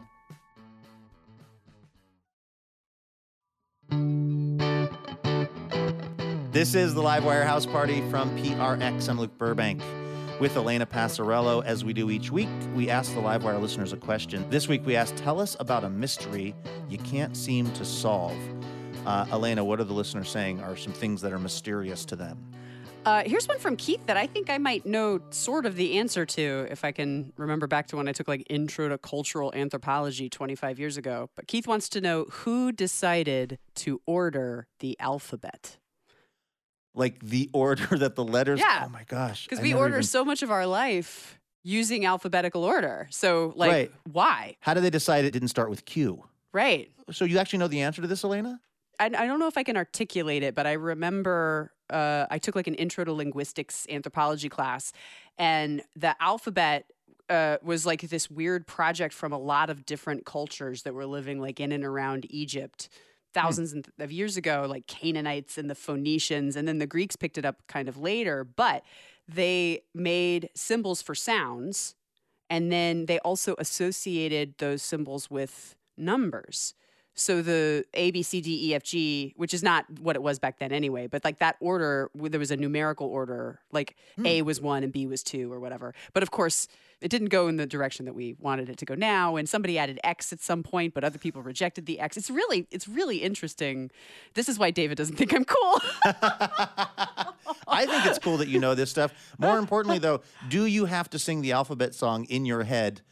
This 6.53 6.75
is 6.75 6.95
the 6.95 7.01
Livewire 7.01 7.47
House 7.47 7.65
Party 7.65 8.01
from 8.11 8.37
PRX. 8.37 9.09
I'm 9.09 9.21
Luke 9.21 9.39
Burbank 9.39 9.81
with 10.41 10.57
Elena 10.57 10.85
Passarello. 10.85 11.65
As 11.65 11.85
we 11.85 11.93
do 11.93 12.11
each 12.11 12.33
week, 12.33 12.49
we 12.75 12.91
ask 12.91 13.15
the 13.15 13.21
Livewire 13.21 13.61
listeners 13.61 13.93
a 13.93 13.97
question. 13.97 14.45
This 14.51 14.67
week, 14.67 14.85
we 14.85 14.97
asked, 14.97 15.17
Tell 15.17 15.41
us 15.41 15.57
about 15.61 15.85
a 15.85 15.89
mystery 15.89 16.57
you 16.89 16.99
can't 16.99 17.37
seem 17.37 17.71
to 17.75 17.85
solve. 17.85 18.37
Uh, 19.07 19.27
Elena, 19.31 19.65
what 19.65 19.79
are 19.79 19.85
the 19.85 19.93
listeners 19.93 20.29
saying 20.29 20.61
are 20.61 20.77
some 20.77 20.93
things 20.93 21.23
that 21.23 21.33
are 21.33 21.39
mysterious 21.39 22.05
to 22.07 22.17
them? 22.17 22.37
Uh, 23.05 23.23
here's 23.25 23.47
one 23.47 23.61
from 23.61 23.77
Keith 23.77 24.05
that 24.07 24.17
I 24.17 24.27
think 24.27 24.51
I 24.51 24.59
might 24.59 24.85
know 24.85 25.21
sort 25.31 25.67
of 25.67 25.77
the 25.77 25.99
answer 25.99 26.27
to 26.27 26.67
if 26.69 26.85
I 26.85 26.91
can 26.91 27.33
remember 27.37 27.69
back 27.69 27.87
to 27.89 27.97
when 27.97 28.09
I 28.09 28.13
took 28.13 28.27
like 28.27 28.45
intro 28.51 28.89
to 28.89 28.99
cultural 28.99 29.53
anthropology 29.55 30.29
25 30.29 30.81
years 30.81 30.97
ago. 30.97 31.31
But 31.37 31.47
Keith 31.47 31.69
wants 31.69 31.89
to 31.91 32.01
know 32.01 32.25
who 32.25 32.73
decided 32.73 33.61
to 33.77 34.01
order 34.05 34.67
the 34.81 34.99
alphabet 34.99 35.79
like 36.95 37.21
the 37.21 37.51
order 37.55 37.99
that 37.99 38.15
the 38.15 38.25
letters. 38.25 38.61
Yeah. 38.61 38.85
Oh 38.87 38.89
my 38.89 39.05
gosh. 39.05 39.47
Because 39.47 39.63
we 39.63 39.75
order 39.75 39.97
even... 39.97 40.03
so 40.05 40.25
much 40.25 40.43
of 40.43 40.51
our 40.51 40.67
life 40.67 41.39
using 41.63 42.07
alphabetical 42.07 42.65
order. 42.65 43.07
So, 43.11 43.53
like, 43.57 43.71
right. 43.71 43.93
why? 44.11 44.57
How 44.61 44.75
did 44.75 44.83
they 44.83 44.91
decide 44.91 45.25
it 45.25 45.33
didn't 45.33 45.49
start 45.49 45.71
with 45.71 45.85
Q? 45.85 46.25
Right. 46.53 46.91
So, 47.11 47.25
you 47.25 47.39
actually 47.39 47.59
know 47.59 47.69
the 47.69 47.83
answer 47.83 48.01
to 48.03 48.09
this, 48.09 48.25
Elena? 48.25 48.61
I, 48.99 49.07
I 49.07 49.27
don't 49.27 49.39
know 49.39 49.47
if 49.47 49.59
I 49.59 49.63
can 49.63 49.77
articulate 49.77 50.43
it, 50.43 50.55
but 50.55 50.67
I 50.67 50.73
remember 50.73 51.73
uh, 51.91 52.27
I 52.31 52.39
took 52.39 52.55
like 52.55 52.67
an 52.67 52.75
intro 52.75 53.05
to 53.05 53.13
linguistics 53.13 53.87
anthropology 53.91 54.49
class, 54.49 54.93
and 55.39 55.83
the 55.97 56.15
alphabet 56.21 56.87
uh, 57.31 57.57
was 57.63 57.87
like 57.87 58.03
this 58.03 58.31
weird 58.31 58.67
project 58.67 59.15
from 59.15 59.33
a 59.33 59.39
lot 59.39 59.71
of 59.71 59.87
different 59.87 60.27
cultures 60.27 60.83
that 60.83 60.95
were 60.95 61.07
living 61.07 61.41
like 61.41 61.61
in 61.61 61.73
and 61.73 61.85
around 61.85 62.27
Egypt. 62.29 62.89
Thousands 63.33 63.75
mm. 63.75 63.85
of 63.99 64.13
years 64.13 64.37
ago, 64.37 64.67
like 64.69 64.87
Canaanites 64.87 65.59
and 65.59 65.71
the 65.71 65.75
Phoenicians, 65.75 66.57
and 66.57 66.67
then 66.67 66.79
the 66.79 66.87
Greeks 66.87 67.17
picked 67.17 67.39
it 67.39 67.45
up 67.45 67.63
kind 67.67 67.89
of 67.89 67.97
later. 67.97 68.45
But 68.45 68.85
they 69.29 69.83
made 69.95 70.51
symbols 70.55 71.03
for 71.03 71.15
sounds, 71.15 71.95
and 72.49 72.71
then 72.71 73.07
they 73.07 73.19
also 73.21 73.55
associated 73.59 74.55
those 74.59 74.83
symbols 74.83 75.31
with 75.31 75.77
numbers. 75.97 76.75
So 77.15 77.43
the 77.43 77.85
A, 77.93 78.11
B, 78.13 78.23
C, 78.23 78.41
D, 78.41 78.71
E, 78.71 78.75
F, 78.75 78.83
G, 78.83 79.35
which 79.37 79.53
is 79.53 79.63
not 79.63 79.85
what 80.01 80.17
it 80.17 80.23
was 80.23 80.39
back 80.39 80.59
then 80.59 80.73
anyway, 80.73 81.07
but 81.07 81.25
like 81.25 81.39
that 81.41 81.57
order, 81.61 82.11
there 82.15 82.41
was 82.41 82.51
a 82.51 82.57
numerical 82.57 83.09
order, 83.09 83.61
like 83.73 83.97
mm. 84.19 84.27
A 84.27 84.43
was 84.43 84.61
one 84.61 84.85
and 84.85 84.93
B 84.93 85.07
was 85.07 85.23
two 85.23 85.53
or 85.53 85.61
whatever. 85.61 85.95
But 86.15 86.23
of 86.23 86.31
course, 86.31 86.67
it 87.01 87.09
didn't 87.09 87.29
go 87.29 87.49
in 87.49 87.57
the 87.57 87.67
direction 87.67 88.05
that 88.05 88.15
we 88.15 88.37
wanted 88.39 88.69
it 88.69 88.77
to 88.79 88.85
go 88.85 88.95
now 88.95 89.37
and 89.37 89.49
somebody 89.49 89.79
added 89.79 89.99
x 90.05 90.33
at 90.33 90.41
some 90.41 90.63
point 90.63 90.95
but 90.95 91.05
other 91.05 91.19
people 91.19 91.43
rejected 91.43 91.87
the 91.87 92.01
x. 92.01 92.17
It's 92.17 92.31
really 92.31 92.67
it's 92.71 92.89
really 92.89 93.19
interesting. 93.19 93.91
This 94.35 94.49
is 94.49 94.59
why 94.59 94.71
david 94.71 94.97
doesn't 94.99 95.17
think 95.17 95.33
i'm 95.33 95.45
cool. 95.45 95.81
I 97.69 97.87
think 97.87 98.07
it's 98.07 98.19
cool 98.19 98.39
that 98.39 98.49
you 98.49 98.59
know 98.59 98.75
this 98.75 98.91
stuff. 98.91 99.13
More 99.39 99.59
importantly 99.59 99.99
though 99.99 100.21
do 100.49 100.67
you 100.67 100.85
have 100.87 101.09
to 101.11 101.19
sing 101.19 101.43
the 101.43 101.53
alphabet 101.53 101.95
song 101.95 102.25
in 102.25 102.45
your 102.45 102.65
head 102.65 103.03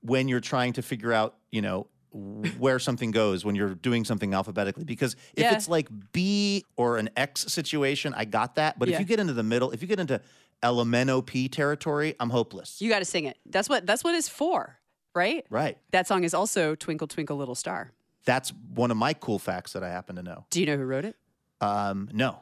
when 0.00 0.28
you're 0.28 0.40
trying 0.40 0.72
to 0.74 0.82
figure 0.82 1.12
out 1.12 1.36
you 1.50 1.62
know 1.62 1.88
where 2.58 2.78
something 2.78 3.10
goes 3.10 3.42
when 3.44 3.54
you're 3.54 3.74
doing 3.74 4.04
something 4.04 4.34
alphabetically? 4.34 4.84
Because 4.84 5.14
if 5.34 5.44
yeah. 5.44 5.54
it's 5.54 5.68
like 5.68 5.88
b 6.12 6.64
or 6.76 6.98
an 6.98 7.08
x 7.16 7.52
situation 7.52 8.14
i 8.14 8.24
got 8.24 8.56
that. 8.56 8.78
But 8.78 8.88
yeah. 8.88 8.94
if 8.94 9.00
you 9.00 9.06
get 9.06 9.20
into 9.20 9.32
the 9.32 9.42
middle 9.42 9.70
if 9.70 9.82
you 9.82 9.88
get 9.88 9.98
into 9.98 10.20
LMNOP 10.62 11.50
territory, 11.50 12.14
I'm 12.20 12.30
hopeless. 12.30 12.80
You 12.80 12.88
got 12.88 13.00
to 13.00 13.04
sing 13.04 13.24
it. 13.24 13.38
That's 13.46 13.68
what 13.68 13.86
that's 13.86 14.04
what 14.04 14.14
it's 14.14 14.28
for, 14.28 14.78
right? 15.14 15.44
Right. 15.50 15.78
That 15.90 16.06
song 16.06 16.24
is 16.24 16.34
also 16.34 16.74
Twinkle 16.74 17.06
Twinkle 17.08 17.36
Little 17.36 17.54
Star. 17.54 17.92
That's 18.24 18.52
one 18.74 18.90
of 18.90 18.96
my 18.96 19.14
cool 19.14 19.38
facts 19.38 19.72
that 19.72 19.82
I 19.82 19.90
happen 19.90 20.16
to 20.16 20.22
know. 20.22 20.46
Do 20.50 20.60
you 20.60 20.66
know 20.66 20.76
who 20.76 20.84
wrote 20.84 21.04
it? 21.04 21.16
Um, 21.60 22.08
no. 22.12 22.38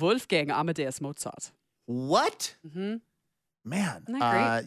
Wolfgang 0.00 0.50
Amadeus 0.50 1.00
Mozart. 1.00 1.52
What? 1.86 2.54
Mm-hmm. 2.66 2.96
Man, 3.64 4.02
Isn't 4.08 4.18
that 4.18 4.30
great? 4.32 4.42
Uh, 4.42 4.62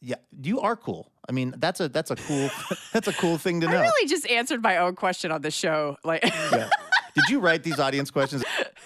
yeah, 0.00 0.16
you 0.42 0.60
are 0.60 0.74
cool. 0.74 1.12
I 1.28 1.32
mean, 1.32 1.54
that's 1.58 1.78
a 1.80 1.88
that's 1.88 2.10
a 2.10 2.16
cool 2.16 2.50
that's 2.92 3.06
a 3.06 3.12
cool 3.12 3.38
thing 3.38 3.60
to 3.60 3.68
know. 3.68 3.76
I 3.76 3.82
really 3.82 4.08
just 4.08 4.28
answered 4.28 4.62
my 4.62 4.78
own 4.78 4.96
question 4.96 5.30
on 5.30 5.42
the 5.42 5.50
show. 5.50 5.96
Like, 6.04 6.24
yeah. 6.24 6.68
Did 7.14 7.24
you 7.28 7.40
write 7.40 7.62
these 7.62 7.78
audience 7.78 8.10
questions? 8.10 8.42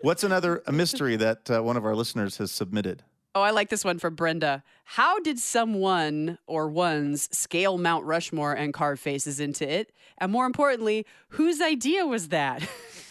What's 0.00 0.24
another 0.24 0.62
mystery 0.70 1.16
that 1.16 1.50
uh, 1.50 1.62
one 1.62 1.76
of 1.76 1.84
our 1.84 1.94
listeners 1.94 2.38
has 2.38 2.50
submitted? 2.50 3.04
Oh, 3.34 3.40
I 3.40 3.50
like 3.50 3.70
this 3.70 3.84
one 3.84 3.98
from 3.98 4.14
Brenda. 4.14 4.62
How 4.84 5.18
did 5.18 5.38
someone 5.38 6.38
or 6.46 6.68
ones 6.68 7.30
scale 7.36 7.78
Mount 7.78 8.04
Rushmore 8.04 8.52
and 8.52 8.74
carve 8.74 9.00
faces 9.00 9.40
into 9.40 9.68
it? 9.68 9.92
And 10.18 10.30
more 10.30 10.44
importantly, 10.44 11.06
whose 11.30 11.62
idea 11.62 12.04
was 12.04 12.28
that? 12.28 12.62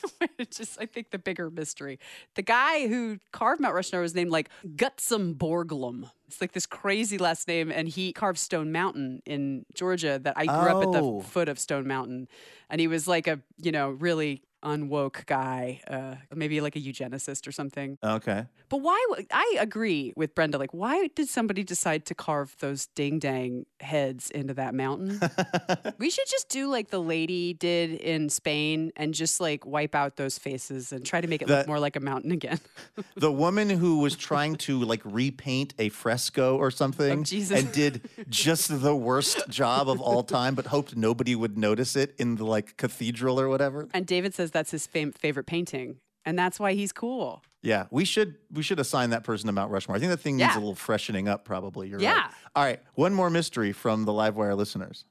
just, 0.51 0.79
I 0.79 0.85
think, 0.85 1.09
the 1.09 1.17
bigger 1.17 1.49
mystery. 1.49 1.99
The 2.35 2.43
guy 2.43 2.87
who 2.87 3.17
carved 3.31 3.61
Mount 3.61 3.73
Rushmore 3.73 4.01
was 4.01 4.13
named 4.13 4.29
like 4.29 4.49
Gutzon 4.63 5.35
Borglum. 5.35 6.11
It's 6.27 6.39
like 6.39 6.51
this 6.51 6.67
crazy 6.67 7.17
last 7.17 7.47
name, 7.47 7.71
and 7.71 7.87
he 7.87 8.13
carved 8.13 8.37
Stone 8.37 8.71
Mountain 8.71 9.23
in 9.25 9.65
Georgia. 9.73 10.19
That 10.19 10.35
I 10.37 10.45
grew 10.45 10.55
oh. 10.55 10.77
up 10.77 10.83
at 10.83 10.91
the 10.91 11.01
oh. 11.01 11.21
foot 11.21 11.49
of 11.49 11.57
Stone 11.57 11.87
Mountain, 11.87 12.27
and 12.69 12.79
he 12.79 12.87
was 12.87 13.07
like 13.07 13.27
a 13.27 13.39
you 13.57 13.71
know 13.71 13.89
really 13.89 14.43
unwoke 14.63 15.25
guy, 15.25 15.81
uh, 15.87 16.15
maybe 16.35 16.61
like 16.61 16.75
a 16.75 16.79
eugenicist 16.79 17.47
or 17.47 17.51
something. 17.51 17.97
Okay. 18.03 18.45
But 18.69 18.77
why? 18.77 19.05
I 19.31 19.57
agree 19.59 20.13
with 20.15 20.33
Brenda. 20.35 20.57
Like, 20.57 20.73
why 20.73 21.07
did 21.15 21.27
somebody 21.27 21.63
decide 21.63 22.05
to 22.05 22.15
carve 22.15 22.55
those 22.59 22.87
ding 22.87 23.19
dang 23.19 23.65
heads 23.79 24.29
into 24.29 24.53
that 24.53 24.73
mountain? 24.73 25.19
we 25.97 26.09
should 26.09 26.27
just 26.27 26.49
do 26.49 26.67
like 26.67 26.89
the 26.89 27.01
lady 27.01 27.53
did 27.53 27.91
in 27.91 28.29
Spain 28.29 28.91
and 28.95 29.13
just 29.13 29.41
like 29.41 29.65
wipe 29.65 29.95
out 29.95 30.15
those 30.15 30.37
faces 30.37 30.91
and 30.91 31.05
try 31.05 31.19
to 31.19 31.27
make 31.27 31.41
it 31.41 31.47
the, 31.47 31.57
look 31.57 31.67
more 31.67 31.79
like 31.79 31.95
a 31.95 31.99
mountain 31.99 32.31
again. 32.31 32.59
the 33.15 33.31
woman 33.31 33.69
who 33.69 33.99
was 33.99 34.15
trying 34.15 34.55
to 34.55 34.79
like 34.83 35.01
repaint 35.03 35.73
a 35.79 35.89
fresco 35.89 36.57
or 36.57 36.71
something 36.71 37.25
oh, 37.29 37.55
and 37.55 37.71
did 37.71 38.09
just 38.29 38.81
the 38.81 38.95
worst 38.95 39.49
job 39.49 39.89
of 39.89 39.99
all 39.99 40.23
time, 40.23 40.55
but 40.55 40.67
hoped 40.67 40.95
nobody 40.95 41.35
would 41.35 41.57
notice 41.57 41.95
it 41.95 42.15
in 42.17 42.35
the 42.35 42.45
like 42.45 42.77
cathedral 42.77 43.39
or 43.39 43.49
whatever. 43.49 43.87
And 43.93 44.05
David 44.05 44.33
says 44.33 44.50
that's 44.51 44.71
his 44.71 44.87
fam- 44.87 45.11
favorite 45.13 45.45
painting. 45.45 45.97
and 46.25 46.37
that's 46.37 46.59
why 46.59 46.73
he's 46.73 46.91
cool. 46.91 47.41
Yeah, 47.63 47.85
we 47.91 48.05
should 48.05 48.35
we 48.51 48.63
should 48.63 48.79
assign 48.79 49.09
that 49.11 49.23
person 49.23 49.47
to 49.47 49.51
Mount 49.53 49.71
Rushmore. 49.71 49.95
I 49.95 49.99
think 49.99 50.09
that 50.11 50.17
thing 50.19 50.37
needs 50.37 50.49
Yeah. 50.53 50.55
a 50.57 50.59
little 50.59 50.75
freshening 50.75 51.27
up. 51.27 51.45
Probably. 51.45 51.89
You're 51.89 51.97
right. 51.99 52.03
Yeah. 52.03 52.29
All 52.55 52.63
right. 52.63 52.79
One 52.95 53.13
more 53.13 53.29
mystery 53.29 53.71
from 53.71 54.05
the 54.05 54.11
Livewire 54.11 54.55
listeners. 54.57 55.05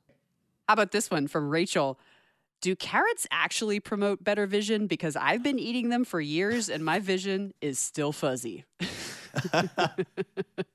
How 0.69 0.75
about 0.75 0.91
this 0.93 1.11
one 1.11 1.27
from 1.29 1.49
Rachel? 1.51 1.99
Do 2.61 2.77
carrots 2.77 3.27
actually 3.31 3.81
promote 3.81 4.23
better 4.23 4.47
vision? 4.47 4.87
Because 4.87 5.17
I've 5.17 5.43
been 5.43 5.59
eating 5.59 5.89
them 5.89 6.05
for 6.05 6.21
years 6.21 6.69
and 6.69 6.85
my 6.85 6.99
vision 6.99 7.55
is 7.61 7.79
still 7.79 8.13
fuzzy. 8.13 8.65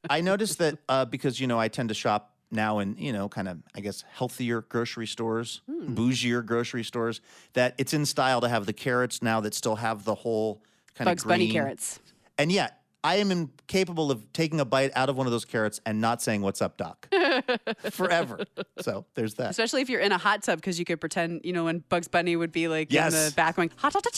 I 0.09 0.21
noticed 0.21 0.57
that 0.59 0.77
uh, 0.89 1.05
because 1.05 1.39
you 1.39 1.47
know 1.47 1.59
I 1.59 1.67
tend 1.67 1.89
to 1.89 1.95
shop 1.95 2.34
now 2.51 2.79
in 2.79 2.95
you 2.97 3.11
know 3.13 3.27
kind 3.29 3.47
of 3.47 3.57
I 3.75 3.81
guess 3.81 4.03
healthier 4.11 4.61
grocery 4.61 5.07
stores, 5.07 5.61
Hmm. 5.69 5.93
bougier 5.95 6.45
grocery 6.45 6.83
stores. 6.83 7.21
That 7.53 7.75
it's 7.77 7.93
in 7.93 8.05
style 8.05 8.41
to 8.41 8.49
have 8.49 8.65
the 8.65 8.73
carrots 8.73 9.21
now 9.21 9.39
that 9.41 9.53
still 9.53 9.75
have 9.77 10.03
the 10.05 10.15
whole 10.15 10.61
kind 10.95 11.05
Bugs 11.07 11.23
of 11.23 11.29
Bunny 11.29 11.51
carrots. 11.51 11.99
And 12.37 12.51
yet 12.51 12.81
I 13.03 13.17
am 13.17 13.29
incapable 13.31 14.09
of 14.09 14.31
taking 14.33 14.59
a 14.59 14.65
bite 14.65 14.91
out 14.95 15.09
of 15.09 15.15
one 15.17 15.27
of 15.27 15.31
those 15.31 15.45
carrots 15.45 15.79
and 15.85 16.01
not 16.01 16.21
saying 16.21 16.41
"What's 16.41 16.61
up, 16.61 16.75
Doc?" 16.77 17.07
forever. 17.91 18.39
So 18.81 19.05
there's 19.15 19.35
that. 19.35 19.51
Especially 19.51 19.81
if 19.81 19.89
you're 19.89 19.99
in 20.01 20.11
a 20.11 20.17
hot 20.17 20.41
tub, 20.43 20.57
because 20.59 20.79
you 20.79 20.85
could 20.85 20.99
pretend, 20.99 21.41
you 21.43 21.53
know, 21.53 21.65
when 21.65 21.83
Bugs 21.89 22.07
Bunny 22.07 22.35
would 22.35 22.51
be 22.51 22.67
like 22.67 22.91
in 22.93 23.09
the 23.11 23.31
bath 23.35 23.55
going, 23.55 23.71
hot 23.75 23.93
ta 23.93 23.99
ta 23.99 24.09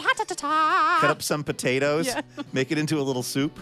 hot 0.00 0.16
ta 0.16 0.24
ta 0.24 0.34
ta. 0.34 0.98
cut 1.00 1.10
up 1.10 1.22
some 1.22 1.44
potatoes, 1.44 2.06
Yeah. 2.06 2.22
make 2.52 2.70
it 2.72 2.78
into 2.78 2.98
a 2.98 3.02
little 3.02 3.22
soup. 3.22 3.58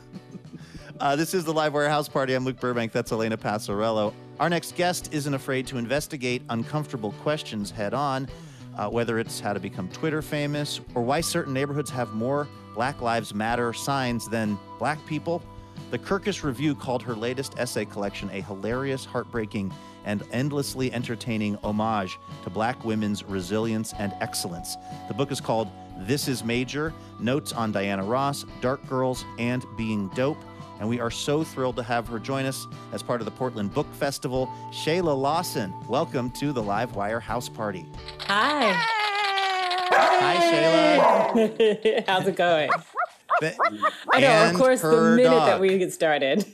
Uh, 1.01 1.17
this 1.17 1.33
is 1.33 1.47
the 1.47 1.55
Livewire 1.55 1.89
House 1.89 2.11
Party. 2.11 2.35
I'm 2.35 2.45
Luke 2.45 2.61
Burbank. 2.61 2.93
That's 2.93 3.11
Elena 3.11 3.39
Passarello. 3.39 4.13
Our 4.39 4.51
next 4.51 4.77
guest 4.77 5.15
isn't 5.15 5.33
afraid 5.33 5.67
to 5.69 5.79
investigate 5.79 6.43
uncomfortable 6.51 7.13
questions 7.23 7.71
head 7.71 7.95
on, 7.95 8.29
uh, 8.77 8.91
whether 8.91 9.19
it's 9.19 9.41
how 9.41 9.55
to 9.55 9.61
become 9.61 9.89
Twitter 9.89 10.21
famous 10.21 10.83
or 10.95 11.01
why 11.01 11.23
certain 11.23 11.55
neighborhoods 11.55 11.89
have 11.89 12.13
more 12.13 12.47
Black 12.75 13.01
Lives 13.01 13.33
Matter 13.33 13.73
signs 13.73 14.29
than 14.29 14.59
black 14.79 15.05
people. 15.07 15.43
The 15.91 15.99
Kirkus 15.99 16.45
Review 16.45 16.75
called 16.75 17.03
her 17.03 17.15
latest 17.15 17.55
essay 17.59 17.87
collection 17.87 18.29
a 18.29 18.43
hilarious, 18.43 19.07
heartbreaking, 19.07 19.73
and 20.05 20.23
endlessly 20.33 20.93
entertaining 20.93 21.57
homage 21.65 22.19
to 22.45 22.51
black 22.51 22.85
women's 22.85 23.25
resilience 23.25 23.95
and 23.99 24.13
excellence. 24.21 24.77
The 25.09 25.15
book 25.15 25.33
is 25.33 25.41
called 25.41 25.71
This 26.01 26.29
is 26.29 26.45
Major 26.45 26.93
Notes 27.19 27.55
on 27.55 27.73
Diana 27.73 28.05
Ross, 28.05 28.45
Dark 28.61 28.87
Girls, 28.87 29.25
and 29.39 29.65
Being 29.79 30.09
Dope. 30.09 30.37
And 30.81 30.89
we 30.89 30.99
are 30.99 31.11
so 31.11 31.45
thrilled 31.45 31.77
to 31.77 31.83
have 31.83 32.09
her 32.09 32.19
join 32.19 32.47
us 32.47 32.67
as 32.93 33.03
part 33.03 33.21
of 33.21 33.27
the 33.27 33.31
Portland 33.31 33.73
Book 33.75 33.93
Festival. 33.95 34.51
Shayla 34.73 35.17
Lawson, 35.17 35.73
welcome 35.89 36.31
to 36.33 36.53
the 36.53 36.63
Live 36.63 36.97
Wire 36.97 37.21
House 37.21 37.49
Party. 37.51 37.85
Hi. 38.21 38.73
Hi, 39.93 40.37
Shayla. 41.37 42.05
How's 42.09 42.27
it 42.27 42.37
going? 42.37 42.71
Th- 43.41 43.55
I 44.13 44.21
know, 44.21 44.27
and 44.27 44.55
of 44.57 44.61
course, 44.61 44.81
the 44.81 44.89
her 44.89 45.17
minute 45.17 45.31
that 45.31 45.61
we 45.61 45.77
get 45.79 45.93
started. 45.93 46.45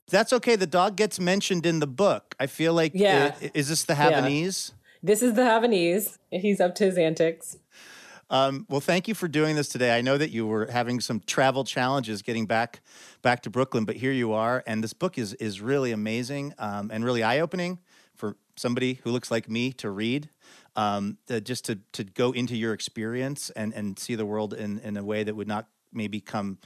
That's 0.08 0.32
okay. 0.34 0.56
The 0.56 0.66
dog 0.66 0.96
gets 0.96 1.18
mentioned 1.18 1.66
in 1.66 1.80
the 1.80 1.86
book. 1.86 2.34
I 2.38 2.46
feel 2.46 2.74
like, 2.74 2.92
Yeah. 2.94 3.34
i- 3.40 3.50
is 3.54 3.68
this 3.70 3.84
the 3.84 3.94
Yeah. 3.94 4.20
Havanese? 4.22 4.72
this 5.02 5.22
is 5.22 5.34
the 5.34 5.42
Havanese. 5.42 6.18
He's 6.30 6.60
up 6.60 6.74
to 6.76 6.84
his 6.84 6.98
antics. 6.98 7.56
Um, 8.28 8.66
well, 8.68 8.80
thank 8.80 9.06
you 9.06 9.14
for 9.14 9.28
doing 9.28 9.54
this 9.54 9.68
today. 9.68 9.96
I 9.96 10.00
know 10.00 10.18
that 10.18 10.30
you 10.30 10.46
were 10.46 10.66
having 10.66 11.00
some 11.00 11.20
travel 11.20 11.62
challenges 11.62 12.22
getting 12.22 12.46
back 12.46 12.80
back 13.22 13.42
to 13.42 13.50
Brooklyn, 13.50 13.84
but 13.84 13.96
here 13.96 14.10
you 14.10 14.32
are, 14.32 14.64
and 14.66 14.82
this 14.82 14.92
book 14.92 15.16
is 15.16 15.34
is 15.34 15.60
really 15.60 15.92
amazing 15.92 16.52
um, 16.58 16.90
and 16.92 17.04
really 17.04 17.22
eye 17.22 17.38
opening 17.38 17.78
for 18.16 18.36
somebody 18.56 18.94
who 19.04 19.10
looks 19.10 19.30
like 19.30 19.48
me 19.48 19.72
to 19.74 19.90
read. 19.90 20.28
Um, 20.74 21.18
uh, 21.30 21.38
just 21.40 21.64
to 21.66 21.78
to 21.92 22.02
go 22.02 22.32
into 22.32 22.56
your 22.56 22.72
experience 22.72 23.50
and 23.50 23.72
and 23.74 23.96
see 23.96 24.16
the 24.16 24.26
world 24.26 24.54
in 24.54 24.80
in 24.80 24.96
a 24.96 25.04
way 25.04 25.22
that 25.22 25.36
would 25.36 25.48
not 25.48 25.68
maybe 25.92 26.20
come 26.20 26.58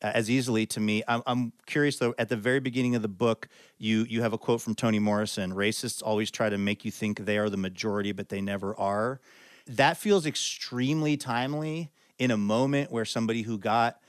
uh, 0.00 0.12
as 0.14 0.30
easily 0.30 0.66
to 0.66 0.78
me. 0.78 1.02
I'm, 1.08 1.22
I'm 1.26 1.52
curious 1.66 1.98
though. 1.98 2.14
At 2.16 2.28
the 2.28 2.36
very 2.36 2.60
beginning 2.60 2.94
of 2.94 3.02
the 3.02 3.08
book, 3.08 3.48
you 3.76 4.06
you 4.08 4.22
have 4.22 4.32
a 4.32 4.38
quote 4.38 4.60
from 4.60 4.76
Toni 4.76 5.00
Morrison: 5.00 5.52
"Racists 5.52 6.00
always 6.00 6.30
try 6.30 6.48
to 6.48 6.58
make 6.58 6.84
you 6.84 6.92
think 6.92 7.24
they 7.24 7.38
are 7.38 7.50
the 7.50 7.56
majority, 7.56 8.12
but 8.12 8.28
they 8.28 8.40
never 8.40 8.78
are." 8.78 9.20
That 9.68 9.96
feels 9.96 10.26
extremely 10.26 11.16
timely 11.16 11.90
in 12.18 12.30
a 12.30 12.36
moment 12.36 12.90
where 12.90 13.04
somebody 13.04 13.42
who 13.42 13.58
got 13.58 14.00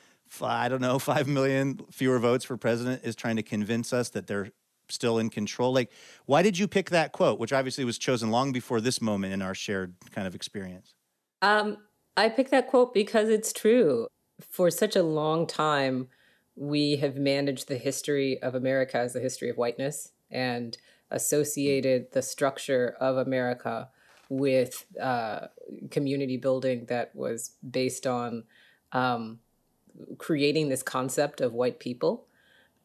I 0.42 0.70
don't 0.70 0.82
know 0.82 1.00
five 1.00 1.28
million 1.28 1.80
fewer 1.92 2.20
votes 2.20 2.46
for 2.46 2.58
president 2.58 3.02
is 3.04 3.16
trying 3.16 3.36
to 3.38 3.44
convince 3.44 3.94
us 3.94 4.10
that 4.10 4.28
they're 4.28 4.52
still 4.90 5.20
in 5.20 5.30
control. 5.30 5.74
Like, 5.74 5.92
why 6.26 6.42
did 6.42 6.58
you 6.58 6.68
pick 6.68 6.90
that 6.90 7.12
quote, 7.12 7.40
which 7.40 7.54
obviously 7.54 7.86
was 7.86 7.98
chosen 7.98 8.32
long 8.32 8.52
before 8.52 8.82
this 8.82 9.02
moment 9.02 9.34
in 9.34 9.42
our 9.42 9.56
shared 9.56 9.96
kind 10.12 10.28
of 10.28 10.36
experience? 10.36 10.96
Um, 11.42 11.78
I 12.18 12.30
picked 12.30 12.52
that 12.52 12.68
quote 12.68 12.94
because 12.94 13.30
it's 13.30 13.54
true. 13.54 14.08
For 14.42 14.72
such 14.72 14.96
a 14.96 15.04
long 15.04 15.48
time, 15.48 16.08
we 16.56 16.98
have 16.98 17.16
managed 17.16 17.68
the 17.68 17.78
history 17.78 18.42
of 18.42 18.56
America 18.56 18.98
as 18.98 19.14
the 19.14 19.20
history 19.20 19.50
of 19.50 19.58
whiteness 19.58 20.12
and 20.30 20.78
associated 21.12 22.12
the 22.12 22.22
structure 22.22 22.96
of 23.00 23.18
America 23.18 23.90
with 24.30 24.86
uh, 25.02 25.48
community 25.92 26.38
building 26.38 26.86
that 26.86 27.16
was 27.16 27.52
based 27.70 28.06
on 28.08 28.44
um, 28.92 29.40
creating 30.18 30.70
this 30.70 30.84
concept 30.84 31.42
of 31.42 31.54
white 31.54 31.80
people. 31.80 32.26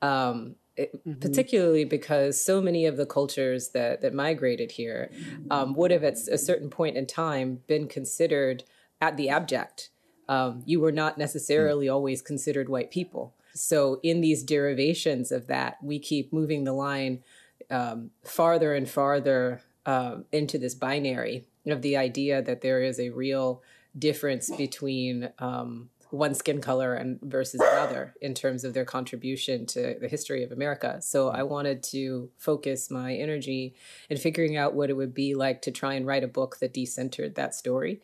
Um, 0.03 0.57
it- 0.77 1.01
Particularly 1.21 1.85
because 1.85 2.41
so 2.41 2.61
many 2.61 2.87
of 2.87 2.97
the 2.97 3.07
cultures 3.07 3.69
that, 3.71 4.01
that 4.01 4.13
migrated 4.15 4.73
here 4.73 5.11
um, 5.51 5.75
would 5.75 5.91
have 5.93 6.03
at 6.03 6.17
a 6.31 6.39
certain 6.39 6.69
point 6.71 6.97
in 6.97 7.07
time 7.07 7.61
been 7.67 7.87
considered 7.87 8.65
at 9.01 9.17
the 9.17 9.29
abject. 9.29 9.91
Um, 10.29 10.63
you 10.67 10.81
were 10.81 10.91
not 10.93 11.19
necessarily 11.19 11.89
always 11.89 12.23
considered 12.23 12.69
white 12.69 12.91
people. 12.91 13.35
So, 13.53 14.01
in 14.03 14.21
these 14.21 14.43
derivations 14.43 15.31
of 15.31 15.47
that, 15.47 15.77
we 15.83 15.99
keep 16.01 16.33
moving 16.33 16.65
the 16.65 16.73
line 16.73 17.23
um, 17.71 18.11
farther 18.25 18.75
and 18.75 18.89
farther 18.89 19.61
um, 19.87 20.25
into 20.33 20.59
this 20.59 20.75
binary 20.75 21.45
of 21.67 21.83
the 21.83 21.97
idea 21.97 22.43
that 22.43 22.61
there 22.61 22.83
is 22.83 22.99
a 22.99 23.11
real 23.11 23.63
difference 23.99 24.51
between 24.51 25.31
um, 25.39 25.91
one 26.15 26.35
skin 26.35 26.61
color 26.61 26.95
and 26.95 27.21
versus 27.23 27.61
another 27.61 28.15
in 28.21 28.35
terms 28.35 28.65
of 28.65 28.73
their 28.73 28.85
contribution 28.85 29.67
to 29.67 29.97
the 30.01 30.09
history 30.09 30.43
of 30.45 30.53
America. 30.53 31.01
So 31.03 31.29
I 31.29 31.43
wanted 31.43 31.83
to 31.85 32.31
focus 32.39 32.91
my 32.91 33.15
energy 33.15 33.75
in 34.09 34.17
figuring 34.17 34.57
out 34.57 34.75
what 34.75 34.91
it 34.91 34.95
would 34.95 35.15
be 35.15 35.35
like 35.35 35.63
to 35.63 35.71
try 35.71 35.95
and 35.95 36.07
write 36.07 36.25
a 36.25 36.29
book 36.29 36.59
that 36.61 36.73
decentered 36.73 37.35
that 37.35 37.55
story. 37.55 38.01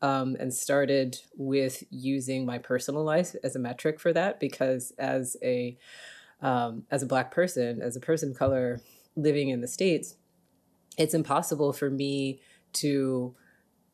Um, 0.00 0.36
and 0.40 0.52
started 0.52 1.20
with 1.36 1.84
using 1.88 2.44
my 2.44 2.58
personal 2.58 3.04
life 3.04 3.36
as 3.44 3.54
a 3.54 3.60
metric 3.60 4.00
for 4.00 4.12
that 4.12 4.40
because 4.40 4.92
as 4.98 5.36
a 5.44 5.78
um, 6.40 6.82
as 6.90 7.04
a 7.04 7.06
black 7.06 7.30
person, 7.30 7.80
as 7.80 7.94
a 7.94 8.00
person 8.00 8.32
of 8.32 8.36
color 8.36 8.80
living 9.14 9.50
in 9.50 9.60
the 9.60 9.68
states, 9.68 10.16
it's 10.98 11.14
impossible 11.14 11.72
for 11.72 11.90
me 11.90 12.40
to 12.74 13.34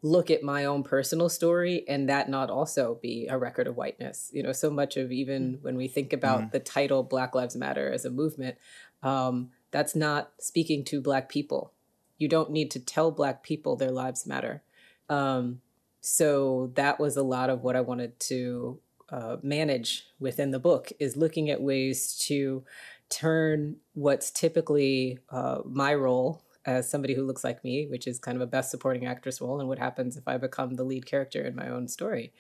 look 0.02 0.30
at 0.30 0.42
my 0.42 0.64
own 0.64 0.84
personal 0.84 1.28
story 1.28 1.84
and 1.88 2.08
that 2.08 2.28
not 2.28 2.50
also 2.50 2.98
be 3.02 3.26
a 3.28 3.36
record 3.36 3.66
of 3.66 3.76
whiteness. 3.76 4.30
You 4.32 4.42
know, 4.44 4.52
so 4.52 4.70
much 4.70 4.96
of 4.96 5.10
even 5.10 5.58
when 5.62 5.76
we 5.76 5.88
think 5.88 6.12
about 6.12 6.52
the 6.52 6.60
title 6.60 7.02
Black 7.02 7.34
Lives 7.34 7.56
Matter 7.56 7.90
as 7.90 8.04
a 8.04 8.10
movement, 8.10 8.56
um, 9.02 9.50
that's 9.70 9.96
not 9.96 10.30
speaking 10.38 10.84
to 10.84 11.00
Black 11.00 11.28
people. 11.28 11.72
You 12.16 12.28
don't 12.28 12.50
need 12.50 12.70
to 12.72 12.80
tell 12.80 13.10
Black 13.10 13.42
people 13.42 13.76
their 13.76 13.90
lives 13.90 14.26
matter. 14.26 14.62
Um, 15.08 15.60
so 16.00 16.72
that 16.74 17.00
was 17.00 17.16
a 17.16 17.22
lot 17.22 17.50
of 17.50 17.62
what 17.62 17.76
I 17.76 17.80
wanted 17.80 18.18
to 18.20 18.80
uh, 19.10 19.36
manage 19.42 20.06
within 20.20 20.50
the 20.50 20.58
book 20.58 20.92
is 20.98 21.16
looking 21.16 21.50
at 21.50 21.60
ways 21.60 22.16
to 22.26 22.64
turn 23.08 23.76
what's 23.94 24.30
typically 24.30 25.18
uh, 25.30 25.60
my 25.64 25.94
role 25.94 26.44
as 26.66 26.90
somebody 26.90 27.14
who 27.14 27.24
looks 27.24 27.44
like 27.44 27.64
me, 27.64 27.86
which 27.86 28.06
is 28.06 28.18
kind 28.18 28.36
of 28.36 28.42
a 28.42 28.46
best 28.46 28.70
supporting 28.70 29.06
actress 29.06 29.40
role, 29.40 29.60
and 29.60 29.68
what 29.68 29.78
happens 29.78 30.16
if 30.16 30.26
I 30.26 30.36
become 30.36 30.74
the 30.74 30.84
lead 30.84 31.06
character 31.06 31.42
in 31.42 31.56
my 31.56 31.68
own 31.68 31.88
story. 31.88 32.32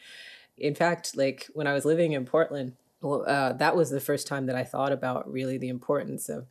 In 0.56 0.74
fact, 0.74 1.16
like 1.16 1.46
when 1.54 1.66
I 1.66 1.72
was 1.72 1.84
living 1.84 2.12
in 2.12 2.24
Portland, 2.24 2.74
well, 3.00 3.24
uh, 3.26 3.52
that 3.54 3.76
was 3.76 3.90
the 3.90 4.00
first 4.00 4.26
time 4.26 4.46
that 4.46 4.56
I 4.56 4.64
thought 4.64 4.92
about 4.92 5.30
really 5.30 5.56
the 5.56 5.68
importance 5.68 6.28
of 6.28 6.46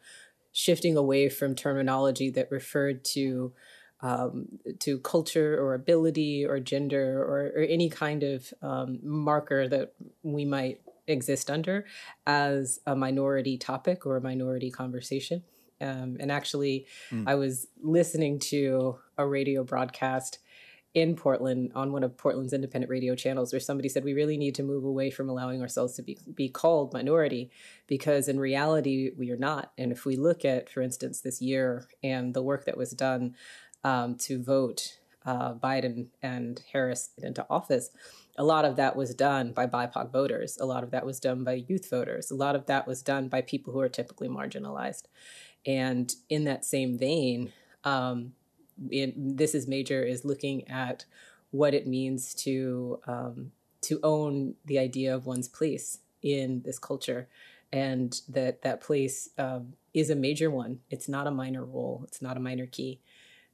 shifting 0.54 0.96
away 0.96 1.30
from 1.30 1.54
terminology 1.54 2.30
that 2.32 2.50
referred 2.50 3.04
to 3.04 3.54
um, 4.02 4.48
to 4.80 5.00
culture 5.00 5.60
or 5.60 5.74
ability 5.74 6.46
or 6.46 6.60
gender 6.60 7.22
or, 7.24 7.52
or 7.56 7.64
any 7.64 7.90
kind 7.90 8.24
of 8.24 8.54
um, 8.62 9.00
marker 9.02 9.68
that 9.68 9.94
we 10.22 10.46
might 10.46 10.82
exist 11.08 11.50
under 11.50 11.86
as 12.26 12.80
a 12.86 12.96
minority 12.96 13.58
topic 13.58 14.06
or 14.06 14.18
a 14.18 14.22
minority 14.22 14.70
conversation. 14.70 15.44
Um, 15.80 16.18
and 16.20 16.32
actually, 16.32 16.86
I 17.28 17.36
was 17.36 17.68
listening 17.82 18.40
to 18.40 18.98
a 19.18 19.28
radio 19.28 19.64
broadcast 19.64 20.40
in 20.94 21.16
Portland 21.16 21.72
on 21.76 21.92
one 21.92 22.04
of 22.04 22.18
Portland's 22.18 22.54
independent 22.54 22.90
radio 22.90 23.14
channels 23.14 23.54
where 23.54 23.60
somebody 23.60 23.88
said 23.88 24.04
we 24.04 24.14
really 24.14 24.36
need 24.36 24.56
to 24.56 24.64
move 24.64 24.84
away 24.84 25.12
from 25.12 25.30
allowing 25.30 25.62
ourselves 25.62 25.94
to 25.96 26.02
be 26.02 26.18
be 26.34 26.50
called 26.50 26.92
minority 26.92 27.52
because 27.86 28.28
in 28.28 28.40
reality 28.40 29.12
we 29.16 29.30
are 29.30 29.38
not. 29.38 29.72
And 29.78 29.92
if 29.92 30.06
we 30.06 30.16
look 30.16 30.44
at, 30.44 30.70
for 30.70 30.82
instance, 30.82 31.22
this 31.22 31.42
year 31.42 31.88
and 32.02 32.34
the 32.34 32.42
work 32.42 32.66
that 32.66 32.78
was 32.78 32.92
done 32.92 33.36
um, 33.84 34.16
to 34.16 34.42
vote 34.42 34.98
uh, 35.24 35.54
Biden 35.54 36.08
and 36.24 36.64
Harris 36.72 37.12
into 37.22 37.46
office, 37.50 37.92
a 38.38 38.44
lot 38.44 38.66
of 38.66 38.76
that 38.78 38.96
was 38.96 39.14
done 39.14 39.52
by 39.52 39.68
BIPOC 39.68 40.12
voters. 40.12 40.58
A 40.60 40.66
lot 40.66 40.84
of 40.84 40.92
that 40.92 41.06
was 41.06 41.20
done 41.20 41.44
by 41.44 41.66
youth 41.68 41.90
voters. 41.90 42.32
A 42.32 42.36
lot 42.36 42.56
of 42.56 42.68
that 42.68 42.88
was 42.88 43.02
done 43.02 43.28
by 43.28 43.42
people 43.42 43.74
who 43.74 43.80
are 43.82 43.90
typically 43.90 44.30
marginalized. 44.30 45.04
And 45.68 46.16
in 46.30 46.46
that 46.46 46.66
same 46.66 46.98
vein, 46.98 47.52
um, 47.84 48.32
this 48.78 49.54
is 49.54 49.68
major 49.68 50.02
is 50.02 50.24
looking 50.24 50.68
at 50.70 51.06
what 51.52 51.74
it 51.74 51.86
means 51.86 52.34
to 52.36 53.00
um, 53.06 53.52
to 53.82 54.00
own 54.02 54.56
the 54.66 54.80
idea 54.80 55.14
of 55.14 55.26
one's 55.26 55.48
place 55.48 56.00
in 56.22 56.62
this 56.64 56.80
culture, 56.80 57.28
and 57.72 58.22
that 58.30 58.62
that 58.62 58.82
place 58.82 59.30
um, 59.38 59.74
is 59.94 60.10
a 60.10 60.16
major 60.16 60.50
one. 60.50 60.80
It's 60.90 61.10
not 61.10 61.28
a 61.28 61.32
minor 61.32 61.66
role. 61.66 62.04
It's 62.08 62.22
not 62.22 62.38
a 62.38 62.40
minor 62.40 62.66
key. 62.66 63.02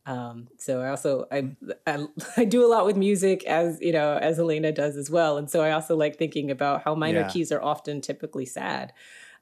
Um, 0.05 0.49
so 0.57 0.81
I 0.81 0.89
also 0.89 1.27
I, 1.31 1.55
I, 1.87 2.05
I 2.37 2.45
do 2.45 2.65
a 2.65 2.67
lot 2.67 2.85
with 2.85 2.97
music 2.97 3.45
as 3.45 3.79
you 3.81 3.93
know 3.93 4.17
as 4.17 4.39
Elena 4.39 4.71
does 4.71 4.97
as 4.97 5.09
well, 5.09 5.37
and 5.37 5.49
so 5.49 5.61
I 5.61 5.71
also 5.71 5.95
like 5.95 6.17
thinking 6.17 6.51
about 6.51 6.83
how 6.83 6.93
minor 6.93 7.21
yeah. 7.21 7.29
keys 7.29 7.51
are 7.51 7.63
often 7.63 8.01
typically 8.01 8.45
sad. 8.45 8.93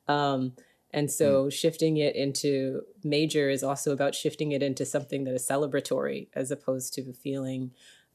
Um, 0.07 0.53
and 0.93 1.09
so 1.09 1.45
mm. 1.45 1.53
shifting 1.53 1.97
it 1.97 2.15
into 2.15 2.81
major 3.03 3.49
is 3.49 3.63
also 3.63 3.91
about 3.91 4.15
shifting 4.15 4.51
it 4.51 4.61
into 4.61 4.85
something 4.85 5.23
that 5.23 5.33
is 5.33 5.47
celebratory 5.47 6.27
as 6.33 6.51
opposed 6.51 6.93
to 6.93 7.13
feeling, 7.13 7.71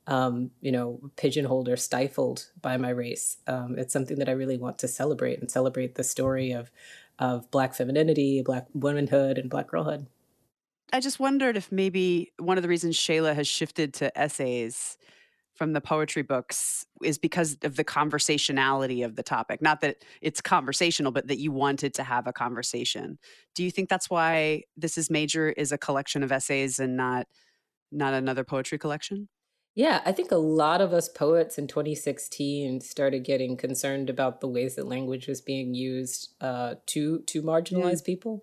um, 0.06 0.50
you 0.60 0.70
know, 0.70 1.00
pigeonholed 1.16 1.68
or 1.68 1.76
stifled 1.76 2.50
by 2.60 2.76
my 2.76 2.90
race. 2.90 3.38
Um, 3.46 3.78
it's 3.78 3.92
something 3.92 4.18
that 4.18 4.28
I 4.28 4.32
really 4.32 4.58
want 4.58 4.78
to 4.80 4.88
celebrate 4.88 5.40
and 5.40 5.50
celebrate 5.50 5.94
the 5.94 6.04
story 6.04 6.52
of, 6.52 6.70
of 7.18 7.50
Black 7.50 7.74
femininity, 7.74 8.42
Black 8.42 8.66
womanhood, 8.74 9.38
and 9.38 9.48
Black 9.48 9.68
girlhood. 9.68 10.06
I 10.92 11.00
just 11.00 11.18
wondered 11.18 11.56
if 11.56 11.72
maybe 11.72 12.32
one 12.38 12.58
of 12.58 12.62
the 12.62 12.68
reasons 12.68 12.96
Shayla 12.96 13.34
has 13.34 13.48
shifted 13.48 13.94
to 13.94 14.16
essays 14.16 14.96
from 15.56 15.72
the 15.72 15.80
poetry 15.80 16.22
books 16.22 16.86
is 17.02 17.18
because 17.18 17.56
of 17.62 17.76
the 17.76 17.84
conversationality 17.84 19.04
of 19.04 19.16
the 19.16 19.22
topic. 19.22 19.62
Not 19.62 19.80
that 19.80 20.04
it's 20.20 20.40
conversational, 20.40 21.12
but 21.12 21.28
that 21.28 21.38
you 21.38 21.50
wanted 21.50 21.94
to 21.94 22.04
have 22.04 22.26
a 22.26 22.32
conversation. 22.32 23.18
Do 23.54 23.64
you 23.64 23.70
think 23.70 23.88
that's 23.88 24.10
why 24.10 24.64
this 24.76 24.98
is 24.98 25.10
major 25.10 25.50
is 25.50 25.72
a 25.72 25.78
collection 25.78 26.22
of 26.22 26.32
essays 26.32 26.78
and 26.78 26.96
not 26.96 27.26
not 27.92 28.14
another 28.14 28.44
poetry 28.44 28.78
collection? 28.78 29.28
Yeah, 29.74 30.00
I 30.06 30.12
think 30.12 30.32
a 30.32 30.36
lot 30.36 30.80
of 30.80 30.94
us 30.94 31.08
poets 31.08 31.58
in 31.58 31.66
2016 31.66 32.80
started 32.80 33.24
getting 33.24 33.58
concerned 33.58 34.08
about 34.08 34.40
the 34.40 34.48
ways 34.48 34.74
that 34.76 34.86
language 34.86 35.28
was 35.28 35.42
being 35.42 35.74
used 35.74 36.30
uh, 36.40 36.76
to 36.86 37.20
to 37.20 37.42
marginalize 37.42 38.02
mm. 38.02 38.04
people. 38.04 38.42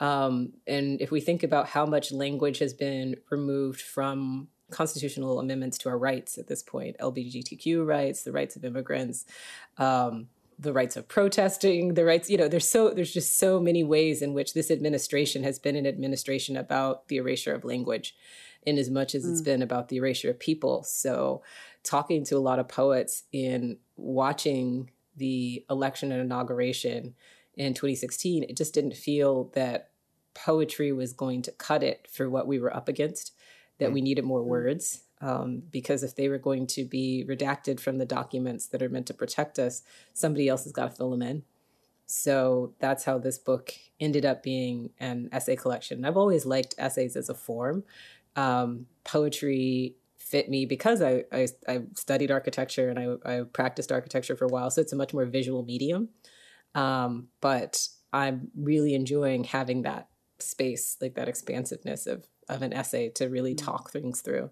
Um, 0.00 0.54
and 0.66 1.00
if 1.00 1.10
we 1.10 1.20
think 1.20 1.42
about 1.42 1.68
how 1.68 1.86
much 1.86 2.12
language 2.12 2.58
has 2.58 2.74
been 2.74 3.16
removed 3.30 3.80
from 3.80 4.48
constitutional 4.70 5.38
amendments 5.38 5.78
to 5.78 5.88
our 5.88 5.98
rights 5.98 6.38
at 6.38 6.48
this 6.48 6.62
point 6.62 6.96
LGBTQ 6.98 7.86
rights, 7.86 8.22
the 8.22 8.32
rights 8.32 8.56
of 8.56 8.64
immigrants. 8.64 9.24
Um, 9.78 10.28
the 10.58 10.72
rights 10.72 10.96
of 10.96 11.06
protesting, 11.06 11.92
the 11.92 12.04
rights, 12.06 12.30
you 12.30 12.38
know, 12.38 12.48
there's 12.48 12.66
so 12.66 12.88
there's 12.88 13.12
just 13.12 13.38
so 13.38 13.60
many 13.60 13.84
ways 13.84 14.22
in 14.22 14.32
which 14.32 14.54
this 14.54 14.70
administration 14.70 15.42
has 15.42 15.58
been 15.58 15.76
an 15.76 15.86
administration 15.86 16.56
about 16.56 17.08
the 17.08 17.18
erasure 17.18 17.54
of 17.54 17.62
language 17.62 18.16
in 18.62 18.78
as 18.78 18.88
much 18.90 19.14
as 19.14 19.26
mm. 19.26 19.32
it's 19.32 19.42
been 19.42 19.60
about 19.60 19.88
the 19.88 19.96
erasure 19.96 20.30
of 20.30 20.38
people. 20.38 20.82
So 20.82 21.42
talking 21.82 22.24
to 22.24 22.36
a 22.36 22.40
lot 22.40 22.58
of 22.58 22.68
poets 22.68 23.24
in 23.32 23.78
watching 23.96 24.90
the 25.16 25.64
election 25.70 26.10
and 26.10 26.20
inauguration 26.20 27.14
in 27.54 27.74
2016, 27.74 28.44
it 28.44 28.56
just 28.56 28.74
didn't 28.74 28.96
feel 28.96 29.50
that 29.54 29.90
poetry 30.34 30.92
was 30.92 31.12
going 31.12 31.42
to 31.42 31.52
cut 31.52 31.82
it 31.82 32.06
for 32.10 32.28
what 32.28 32.46
we 32.46 32.58
were 32.58 32.74
up 32.74 32.88
against 32.88 33.32
that 33.78 33.92
we 33.92 34.00
mm. 34.00 34.04
needed 34.04 34.24
more 34.24 34.42
mm. 34.42 34.46
words 34.46 35.02
um, 35.20 35.62
because 35.70 36.02
if 36.02 36.14
they 36.14 36.28
were 36.28 36.38
going 36.38 36.66
to 36.68 36.84
be 36.84 37.24
redacted 37.28 37.80
from 37.80 37.98
the 37.98 38.06
documents 38.06 38.66
that 38.66 38.82
are 38.82 38.88
meant 38.88 39.06
to 39.06 39.14
protect 39.14 39.58
us, 39.58 39.82
somebody 40.12 40.48
else 40.48 40.64
has 40.64 40.72
got 40.72 40.90
to 40.90 40.96
fill 40.96 41.10
them 41.10 41.22
in. 41.22 41.42
So 42.06 42.74
that's 42.78 43.04
how 43.04 43.18
this 43.18 43.38
book 43.38 43.74
ended 43.98 44.24
up 44.24 44.42
being 44.42 44.90
an 45.00 45.28
essay 45.32 45.56
collection. 45.56 46.04
I've 46.04 46.16
always 46.16 46.46
liked 46.46 46.74
essays 46.78 47.16
as 47.16 47.28
a 47.28 47.34
form. 47.34 47.82
Um, 48.36 48.86
poetry 49.04 49.96
fit 50.18 50.48
me 50.50 50.66
because 50.66 51.00
I, 51.00 51.24
I, 51.32 51.48
I 51.66 51.82
studied 51.94 52.30
architecture 52.30 52.90
and 52.90 52.98
I, 52.98 53.38
I, 53.38 53.42
practiced 53.44 53.90
architecture 53.90 54.36
for 54.36 54.44
a 54.44 54.48
while, 54.48 54.70
so 54.70 54.82
it's 54.82 54.92
a 54.92 54.96
much 54.96 55.14
more 55.14 55.24
visual 55.24 55.62
medium. 55.62 56.10
Um, 56.74 57.28
but 57.40 57.88
I'm 58.12 58.50
really 58.54 58.94
enjoying 58.94 59.44
having 59.44 59.82
that 59.82 60.08
space, 60.38 60.98
like 61.00 61.14
that 61.14 61.28
expansiveness 61.28 62.06
of 62.06 62.26
of 62.48 62.62
an 62.62 62.72
essay 62.72 63.08
to 63.10 63.26
really 63.26 63.54
mm. 63.54 63.64
talk 63.64 63.90
things 63.90 64.20
through. 64.20 64.50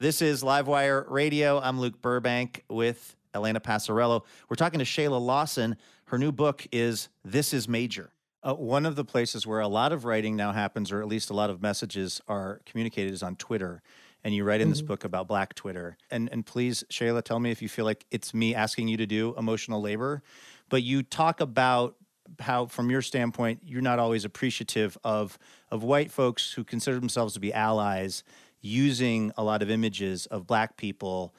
This 0.00 0.20
is 0.20 0.42
Livewire 0.42 1.08
Radio. 1.08 1.60
I'm 1.60 1.80
Luke 1.80 2.02
Burbank 2.02 2.64
with 2.68 3.16
Elena 3.34 3.60
Passarello. 3.60 4.24
We're 4.48 4.56
talking 4.56 4.78
to 4.78 4.84
Shayla 4.84 5.20
Lawson. 5.20 5.76
Her 6.06 6.18
new 6.18 6.32
book 6.32 6.66
is 6.72 7.08
This 7.24 7.54
is 7.54 7.68
Major. 7.68 8.10
Uh, 8.42 8.54
one 8.54 8.84
of 8.84 8.96
the 8.96 9.04
places 9.04 9.46
where 9.46 9.60
a 9.60 9.68
lot 9.68 9.92
of 9.92 10.04
writing 10.04 10.36
now 10.36 10.52
happens, 10.52 10.92
or 10.92 11.00
at 11.00 11.08
least 11.08 11.30
a 11.30 11.32
lot 11.32 11.48
of 11.48 11.62
messages 11.62 12.20
are 12.28 12.60
communicated, 12.66 13.12
is 13.12 13.22
on 13.22 13.36
Twitter. 13.36 13.82
And 14.22 14.34
you 14.34 14.44
write 14.44 14.60
in 14.60 14.66
mm-hmm. 14.66 14.72
this 14.72 14.82
book 14.82 15.04
about 15.04 15.28
Black 15.28 15.54
Twitter. 15.54 15.96
And 16.10 16.28
and 16.30 16.44
please, 16.44 16.84
Shayla, 16.90 17.22
tell 17.22 17.40
me 17.40 17.50
if 17.50 17.62
you 17.62 17.68
feel 17.68 17.84
like 17.84 18.04
it's 18.10 18.34
me 18.34 18.54
asking 18.54 18.88
you 18.88 18.96
to 18.98 19.06
do 19.06 19.34
emotional 19.38 19.80
labor. 19.80 20.22
But 20.68 20.82
you 20.82 21.02
talk 21.02 21.40
about 21.40 21.96
how 22.40 22.66
from 22.66 22.90
your 22.90 23.02
standpoint 23.02 23.60
you're 23.64 23.82
not 23.82 23.98
always 23.98 24.24
appreciative 24.24 24.96
of 25.04 25.38
of 25.70 25.82
white 25.82 26.10
folks 26.10 26.52
who 26.52 26.64
consider 26.64 26.98
themselves 26.98 27.34
to 27.34 27.40
be 27.40 27.52
allies 27.52 28.24
using 28.60 29.32
a 29.36 29.44
lot 29.44 29.62
of 29.62 29.70
images 29.70 30.26
of 30.26 30.46
black 30.46 30.76
people 30.76 31.34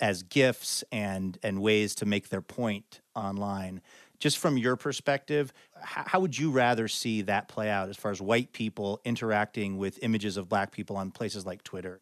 as 0.00 0.22
GIFs 0.22 0.82
and 0.90 1.38
and 1.42 1.60
ways 1.60 1.94
to 1.96 2.06
make 2.06 2.28
their 2.28 2.42
point 2.42 3.00
online. 3.14 3.80
Just 4.18 4.38
from 4.38 4.56
your 4.58 4.76
perspective 4.76 5.52
how 5.84 6.20
would 6.20 6.36
you 6.36 6.50
rather 6.50 6.88
see 6.88 7.22
that 7.22 7.48
play 7.48 7.70
out 7.70 7.88
as 7.88 7.96
far 7.96 8.10
as 8.10 8.20
white 8.20 8.52
people 8.52 9.00
interacting 9.04 9.76
with 9.76 9.98
images 10.02 10.36
of 10.36 10.48
black 10.48 10.72
people 10.72 10.96
on 10.96 11.10
places 11.10 11.44
like 11.44 11.62
twitter 11.62 12.00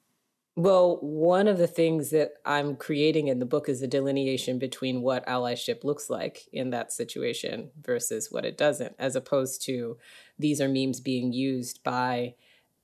well, 0.55 0.99
one 1.01 1.49
of 1.49 1.57
the 1.57 1.67
things 1.67 2.11
that 2.11 2.35
I'm 2.45 2.77
creating 2.77 3.29
in 3.29 3.39
the 3.39 3.47
book 3.47 3.71
is 3.71 3.81
a 3.81 3.87
delineation 3.87 4.59
between 4.59 5.01
what 5.01 5.27
allyship 5.27 5.83
looks 5.83 6.11
like 6.11 6.47
in 6.53 6.71
that 6.71 6.93
situation 6.93 7.71
versus 7.81 8.31
what 8.31 8.45
it 8.45 8.59
doesn't, 8.59 8.95
as 8.99 9.17
opposed 9.17 9.65
to 9.65 9.97
these 10.39 10.61
are 10.61 10.69
memes 10.69 11.01
being 11.01 11.33
used 11.33 11.83
by 11.83 12.35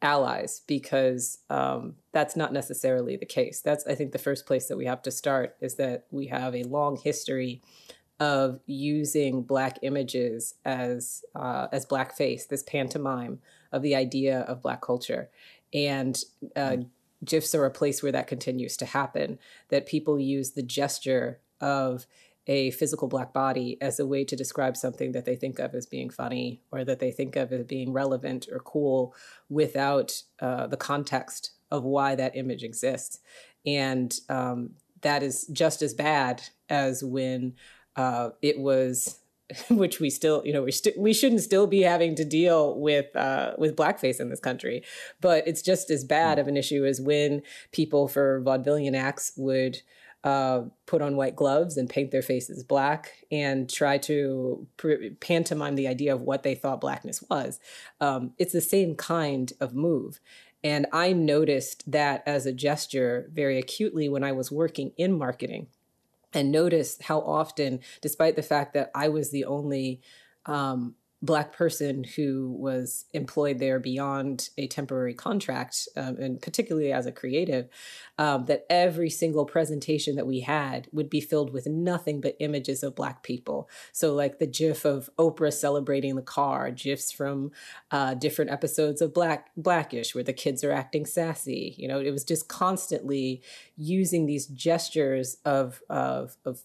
allies, 0.00 0.62
because 0.66 1.38
um, 1.50 1.96
that's 2.12 2.36
not 2.36 2.54
necessarily 2.54 3.16
the 3.16 3.26
case. 3.26 3.60
That's, 3.60 3.86
I 3.86 3.94
think, 3.94 4.12
the 4.12 4.18
first 4.18 4.46
place 4.46 4.68
that 4.68 4.78
we 4.78 4.86
have 4.86 5.02
to 5.02 5.10
start 5.10 5.56
is 5.60 5.74
that 5.74 6.06
we 6.10 6.28
have 6.28 6.54
a 6.54 6.62
long 6.64 6.96
history 6.96 7.60
of 8.18 8.60
using 8.66 9.42
black 9.42 9.78
images 9.82 10.54
as 10.64 11.22
uh, 11.36 11.68
as 11.70 11.84
blackface, 11.84 12.48
this 12.48 12.62
pantomime 12.62 13.40
of 13.72 13.82
the 13.82 13.94
idea 13.94 14.40
of 14.40 14.62
black 14.62 14.80
culture, 14.80 15.28
and 15.74 16.18
uh, 16.56 16.70
mm 16.70 16.88
GIFs 17.24 17.54
are 17.54 17.64
a 17.64 17.70
place 17.70 18.02
where 18.02 18.12
that 18.12 18.26
continues 18.26 18.76
to 18.76 18.86
happen, 18.86 19.38
that 19.68 19.86
people 19.86 20.18
use 20.18 20.52
the 20.52 20.62
gesture 20.62 21.40
of 21.60 22.06
a 22.46 22.70
physical 22.70 23.08
black 23.08 23.32
body 23.32 23.76
as 23.80 24.00
a 24.00 24.06
way 24.06 24.24
to 24.24 24.34
describe 24.34 24.76
something 24.76 25.12
that 25.12 25.26
they 25.26 25.36
think 25.36 25.58
of 25.58 25.74
as 25.74 25.84
being 25.84 26.08
funny 26.08 26.62
or 26.72 26.82
that 26.82 26.98
they 26.98 27.10
think 27.10 27.36
of 27.36 27.52
as 27.52 27.64
being 27.64 27.92
relevant 27.92 28.48
or 28.50 28.58
cool 28.60 29.14
without 29.50 30.22
uh, 30.40 30.66
the 30.66 30.76
context 30.76 31.52
of 31.70 31.84
why 31.84 32.14
that 32.14 32.36
image 32.36 32.62
exists. 32.62 33.20
And 33.66 34.18
um, 34.30 34.70
that 35.02 35.22
is 35.22 35.46
just 35.48 35.82
as 35.82 35.92
bad 35.92 36.42
as 36.70 37.04
when 37.04 37.54
uh, 37.96 38.30
it 38.40 38.58
was 38.58 39.18
which 39.70 40.00
we 40.00 40.10
still, 40.10 40.42
you 40.44 40.52
know, 40.52 40.62
we 40.62 40.72
st- 40.72 40.98
we 40.98 41.12
shouldn't 41.12 41.40
still 41.40 41.66
be 41.66 41.82
having 41.82 42.14
to 42.16 42.24
deal 42.24 42.78
with 42.78 43.14
uh, 43.16 43.52
with 43.58 43.76
blackface 43.76 44.20
in 44.20 44.28
this 44.28 44.40
country, 44.40 44.84
but 45.20 45.46
it's 45.46 45.62
just 45.62 45.90
as 45.90 46.04
bad 46.04 46.38
mm. 46.38 46.40
of 46.42 46.48
an 46.48 46.56
issue 46.56 46.84
as 46.84 47.00
when 47.00 47.42
people 47.72 48.08
for 48.08 48.42
vaudevillian 48.42 48.94
acts 48.94 49.32
would 49.36 49.80
uh, 50.24 50.62
put 50.86 51.00
on 51.00 51.16
white 51.16 51.36
gloves 51.36 51.76
and 51.76 51.88
paint 51.88 52.10
their 52.10 52.22
faces 52.22 52.64
black 52.64 53.24
and 53.30 53.70
try 53.70 53.96
to 53.96 54.66
pr- 54.76 55.14
pantomime 55.20 55.76
the 55.76 55.88
idea 55.88 56.12
of 56.12 56.22
what 56.22 56.42
they 56.42 56.54
thought 56.54 56.80
blackness 56.80 57.22
was. 57.30 57.60
Um, 58.00 58.32
it's 58.36 58.52
the 58.52 58.60
same 58.60 58.96
kind 58.96 59.52
of 59.60 59.74
move. 59.74 60.20
And 60.64 60.86
I 60.92 61.12
noticed 61.12 61.90
that 61.90 62.24
as 62.26 62.44
a 62.44 62.52
gesture 62.52 63.30
very 63.32 63.58
acutely 63.58 64.08
when 64.08 64.24
I 64.24 64.32
was 64.32 64.50
working 64.50 64.92
in 64.96 65.16
marketing 65.16 65.68
and 66.32 66.52
noticed 66.52 67.02
how 67.02 67.20
often, 67.20 67.80
despite 68.00 68.36
the 68.36 68.42
fact 68.42 68.74
that 68.74 68.90
I 68.94 69.08
was 69.08 69.30
the 69.30 69.44
only 69.44 70.00
um, 70.46 70.94
black 71.20 71.52
person 71.52 72.04
who 72.04 72.54
was 72.58 73.06
employed 73.12 73.58
there 73.58 73.80
beyond 73.80 74.50
a 74.56 74.68
temporary 74.68 75.14
contract 75.14 75.88
um, 75.96 76.16
and 76.16 76.40
particularly 76.40 76.92
as 76.92 77.06
a 77.06 77.12
creative 77.12 77.68
um, 78.18 78.44
that 78.46 78.64
every 78.70 79.10
single 79.10 79.44
presentation 79.44 80.14
that 80.14 80.26
we 80.26 80.40
had 80.40 80.86
would 80.92 81.10
be 81.10 81.20
filled 81.20 81.52
with 81.52 81.66
nothing 81.66 82.20
but 82.20 82.36
images 82.38 82.82
of 82.82 82.94
black 82.94 83.22
people. 83.22 83.68
So 83.92 84.14
like 84.14 84.38
the 84.38 84.46
gif 84.46 84.84
of 84.84 85.10
oprah 85.18 85.52
celebrating 85.52 86.14
the 86.14 86.22
car 86.22 86.70
gifs 86.70 87.10
from 87.10 87.50
uh, 87.90 88.14
different 88.14 88.50
episodes 88.50 89.02
of 89.02 89.12
black 89.12 89.50
blackish 89.56 90.14
where 90.14 90.24
the 90.24 90.32
kids 90.32 90.62
are 90.62 90.72
acting 90.72 91.06
sassy 91.06 91.74
you 91.76 91.88
know 91.88 92.00
it 92.00 92.10
was 92.10 92.24
just 92.24 92.48
constantly 92.48 93.42
using 93.76 94.26
these 94.26 94.46
gestures 94.46 95.38
of 95.44 95.82
of, 95.88 96.36
of 96.44 96.62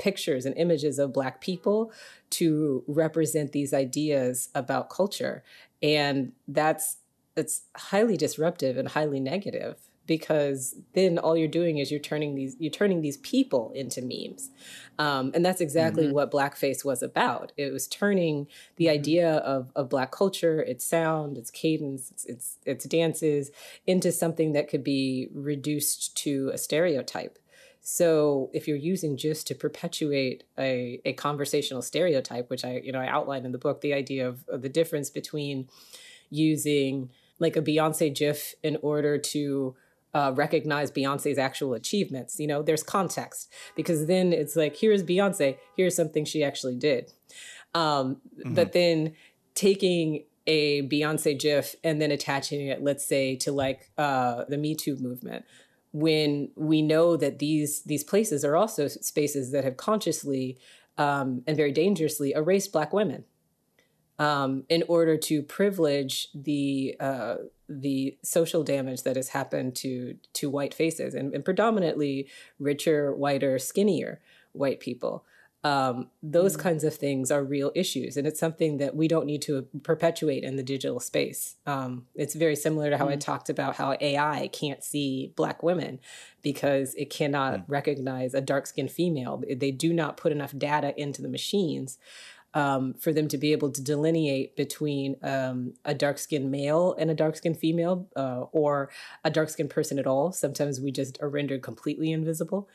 pictures 0.00 0.46
and 0.46 0.56
images 0.56 0.98
of 0.98 1.12
black 1.12 1.40
people 1.40 1.92
to 2.30 2.82
represent 2.88 3.52
these 3.52 3.74
ideas 3.74 4.48
about 4.54 4.88
culture 4.88 5.44
and 5.82 6.32
that's 6.48 6.96
it's 7.36 7.62
highly 7.76 8.16
disruptive 8.16 8.76
and 8.76 8.88
highly 8.88 9.20
negative 9.20 9.76
because 10.06 10.74
then 10.94 11.18
all 11.18 11.36
you're 11.36 11.46
doing 11.46 11.78
is 11.78 11.90
you're 11.90 12.00
turning 12.00 12.34
these 12.34 12.56
you're 12.58 12.70
turning 12.70 13.02
these 13.02 13.18
people 13.18 13.70
into 13.74 14.00
memes 14.00 14.50
um, 14.98 15.30
and 15.34 15.44
that's 15.44 15.60
exactly 15.60 16.06
mm-hmm. 16.06 16.14
what 16.14 16.32
blackface 16.32 16.84
was 16.84 17.02
about 17.02 17.52
it 17.56 17.70
was 17.72 17.86
turning 17.86 18.46
the 18.76 18.86
mm-hmm. 18.86 18.94
idea 18.94 19.34
of, 19.36 19.70
of 19.76 19.88
black 19.88 20.10
culture 20.10 20.62
its 20.62 20.84
sound 20.84 21.38
its 21.38 21.50
cadence 21.50 22.10
its, 22.10 22.24
its, 22.24 22.56
its 22.64 22.84
dances 22.86 23.50
into 23.86 24.10
something 24.10 24.52
that 24.52 24.68
could 24.68 24.82
be 24.82 25.28
reduced 25.32 26.16
to 26.16 26.50
a 26.52 26.58
stereotype 26.58 27.38
so 27.92 28.50
if 28.52 28.68
you're 28.68 28.76
using 28.76 29.16
just 29.16 29.48
to 29.48 29.54
perpetuate 29.56 30.44
a, 30.56 31.00
a 31.04 31.12
conversational 31.14 31.82
stereotype, 31.82 32.48
which 32.48 32.64
I, 32.64 32.80
you 32.84 32.92
know, 32.92 33.00
I 33.00 33.08
outline 33.08 33.44
in 33.44 33.50
the 33.50 33.58
book, 33.58 33.80
the 33.80 33.94
idea 33.94 34.28
of, 34.28 34.48
of 34.48 34.62
the 34.62 34.68
difference 34.68 35.10
between 35.10 35.66
using 36.30 37.10
like 37.40 37.56
a 37.56 37.60
Beyonce 37.60 38.14
GIF 38.14 38.54
in 38.62 38.78
order 38.80 39.18
to 39.18 39.74
uh, 40.14 40.32
recognize 40.36 40.92
Beyonce's 40.92 41.36
actual 41.36 41.74
achievements. 41.74 42.38
You 42.38 42.46
know, 42.46 42.62
there's 42.62 42.84
context 42.84 43.52
because 43.74 44.06
then 44.06 44.32
it's 44.32 44.54
like, 44.54 44.76
here's 44.76 45.02
Beyonce, 45.02 45.56
here's 45.76 45.96
something 45.96 46.24
she 46.24 46.44
actually 46.44 46.76
did. 46.76 47.12
Um, 47.74 48.20
mm-hmm. 48.38 48.54
But 48.54 48.72
then 48.72 49.14
taking 49.56 50.26
a 50.46 50.82
Beyonce 50.82 51.36
GIF 51.36 51.74
and 51.82 52.00
then 52.00 52.12
attaching 52.12 52.68
it, 52.68 52.84
let's 52.84 53.04
say, 53.04 53.34
to 53.38 53.50
like 53.50 53.90
uh, 53.98 54.44
the 54.48 54.58
Me 54.58 54.76
Too 54.76 54.94
movement, 54.94 55.44
when 55.92 56.50
we 56.54 56.82
know 56.82 57.16
that 57.16 57.38
these 57.38 57.82
these 57.82 58.04
places 58.04 58.44
are 58.44 58.56
also 58.56 58.88
spaces 58.88 59.50
that 59.50 59.64
have 59.64 59.76
consciously 59.76 60.58
um, 60.98 61.42
and 61.46 61.56
very 61.56 61.72
dangerously 61.72 62.32
erased 62.32 62.72
Black 62.72 62.92
women 62.92 63.24
um, 64.18 64.64
in 64.68 64.84
order 64.86 65.16
to 65.16 65.42
privilege 65.42 66.28
the 66.34 66.94
uh, 67.00 67.36
the 67.68 68.18
social 68.22 68.62
damage 68.62 69.02
that 69.02 69.16
has 69.16 69.30
happened 69.30 69.74
to 69.76 70.16
to 70.34 70.50
white 70.50 70.74
faces 70.74 71.14
and, 71.14 71.34
and 71.34 71.44
predominantly 71.44 72.28
richer, 72.58 73.14
whiter, 73.14 73.58
skinnier 73.58 74.20
white 74.52 74.80
people 74.80 75.24
um, 75.62 76.08
those 76.22 76.56
mm. 76.56 76.60
kinds 76.60 76.84
of 76.84 76.94
things 76.94 77.30
are 77.30 77.44
real 77.44 77.70
issues 77.74 78.16
and 78.16 78.26
it's 78.26 78.40
something 78.40 78.78
that 78.78 78.96
we 78.96 79.08
don't 79.08 79.26
need 79.26 79.42
to 79.42 79.66
perpetuate 79.82 80.42
in 80.42 80.56
the 80.56 80.62
digital 80.62 81.00
space. 81.00 81.56
Um, 81.66 82.06
it's 82.14 82.34
very 82.34 82.56
similar 82.56 82.88
to 82.88 82.96
how 82.96 83.08
mm. 83.08 83.12
i 83.12 83.16
talked 83.16 83.50
about 83.50 83.76
how 83.76 83.96
ai 84.00 84.48
can't 84.52 84.82
see 84.82 85.32
black 85.36 85.62
women 85.62 86.00
because 86.42 86.94
it 86.94 87.10
cannot 87.10 87.54
mm. 87.54 87.64
recognize 87.68 88.32
a 88.32 88.40
dark 88.40 88.66
skinned 88.66 88.90
female. 88.90 89.42
They 89.54 89.70
do 89.70 89.92
not 89.92 90.16
put 90.16 90.32
enough 90.32 90.56
data 90.56 90.98
into 90.98 91.20
the 91.20 91.28
machines 91.28 91.98
um, 92.54 92.94
for 92.94 93.12
them 93.12 93.28
to 93.28 93.38
be 93.38 93.52
able 93.52 93.70
to 93.70 93.82
delineate 93.82 94.56
between 94.56 95.16
um, 95.22 95.74
a 95.84 95.94
dark 95.94 96.18
skinned 96.18 96.50
male 96.50 96.94
and 96.98 97.10
a 97.10 97.14
dark 97.14 97.36
skinned 97.36 97.58
female 97.58 98.08
uh, 98.16 98.44
or 98.52 98.90
a 99.24 99.30
dark 99.30 99.50
skinned 99.50 99.70
person 99.70 99.98
at 99.98 100.06
all. 100.06 100.32
Sometimes 100.32 100.80
we 100.80 100.90
just 100.90 101.20
are 101.20 101.28
rendered 101.28 101.62
completely 101.62 102.10
invisible. 102.12 102.68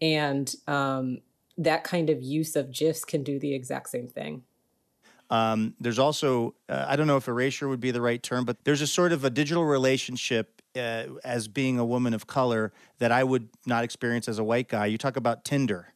And 0.00 0.52
um, 0.66 1.18
that 1.60 1.84
kind 1.84 2.10
of 2.10 2.22
use 2.22 2.56
of 2.56 2.72
GIFs 2.72 3.04
can 3.04 3.22
do 3.22 3.38
the 3.38 3.54
exact 3.54 3.90
same 3.90 4.08
thing. 4.08 4.42
Um, 5.28 5.74
there's 5.78 5.98
also, 5.98 6.54
uh, 6.68 6.86
I 6.88 6.96
don't 6.96 7.06
know 7.06 7.16
if 7.16 7.28
erasure 7.28 7.68
would 7.68 7.80
be 7.80 7.92
the 7.92 8.00
right 8.00 8.20
term, 8.20 8.44
but 8.44 8.64
there's 8.64 8.80
a 8.80 8.86
sort 8.86 9.12
of 9.12 9.24
a 9.24 9.30
digital 9.30 9.64
relationship 9.64 10.60
uh, 10.74 11.04
as 11.22 11.46
being 11.46 11.78
a 11.78 11.84
woman 11.84 12.14
of 12.14 12.26
color 12.26 12.72
that 12.98 13.12
I 13.12 13.22
would 13.22 13.48
not 13.66 13.84
experience 13.84 14.28
as 14.28 14.38
a 14.38 14.44
white 14.44 14.68
guy. 14.68 14.86
You 14.86 14.98
talk 14.98 15.16
about 15.16 15.44
Tinder 15.44 15.92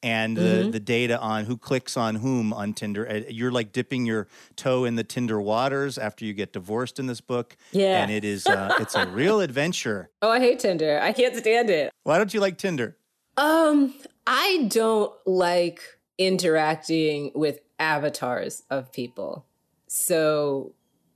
and 0.00 0.36
mm-hmm. 0.36 0.66
the, 0.66 0.70
the 0.72 0.80
data 0.80 1.18
on 1.18 1.46
who 1.46 1.56
clicks 1.56 1.96
on 1.96 2.16
whom 2.16 2.52
on 2.52 2.72
Tinder. 2.72 3.08
Uh, 3.08 3.22
you're 3.28 3.50
like 3.50 3.72
dipping 3.72 4.06
your 4.06 4.28
toe 4.54 4.84
in 4.84 4.94
the 4.94 5.04
Tinder 5.04 5.40
waters 5.40 5.98
after 5.98 6.24
you 6.24 6.32
get 6.32 6.52
divorced 6.52 7.00
in 7.00 7.06
this 7.06 7.20
book. 7.20 7.56
Yeah. 7.72 8.02
And 8.02 8.12
it 8.12 8.24
is, 8.24 8.46
uh, 8.46 8.76
it's 8.80 8.94
a 8.94 9.08
real 9.08 9.40
adventure. 9.40 10.10
Oh, 10.22 10.30
I 10.30 10.38
hate 10.38 10.60
Tinder. 10.60 11.00
I 11.02 11.12
can't 11.12 11.34
stand 11.34 11.70
it. 11.70 11.90
Why 12.04 12.18
don't 12.18 12.32
you 12.32 12.40
like 12.40 12.58
Tinder? 12.58 12.96
Um, 13.36 13.94
I 14.30 14.68
don't 14.68 15.14
like 15.24 15.80
interacting 16.18 17.32
with 17.34 17.60
avatars 17.78 18.62
of 18.68 18.92
people. 18.92 19.46
So 19.86 20.74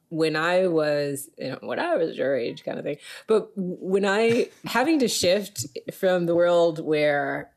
when 0.09 0.35
I 0.35 0.67
was, 0.67 1.29
you 1.37 1.51
know, 1.51 1.59
when 1.61 1.79
I 1.79 1.95
was 1.97 2.17
your 2.17 2.35
age 2.35 2.65
kind 2.65 2.79
of 2.79 2.87
thing, 2.87 2.97
but 3.27 3.51
when 3.55 4.07
I 4.07 4.49
having 4.65 4.99
to 5.01 5.09
shift 5.09 5.67
from 5.93 6.25
the 6.25 6.35
world 6.35 6.83
where 6.83 7.53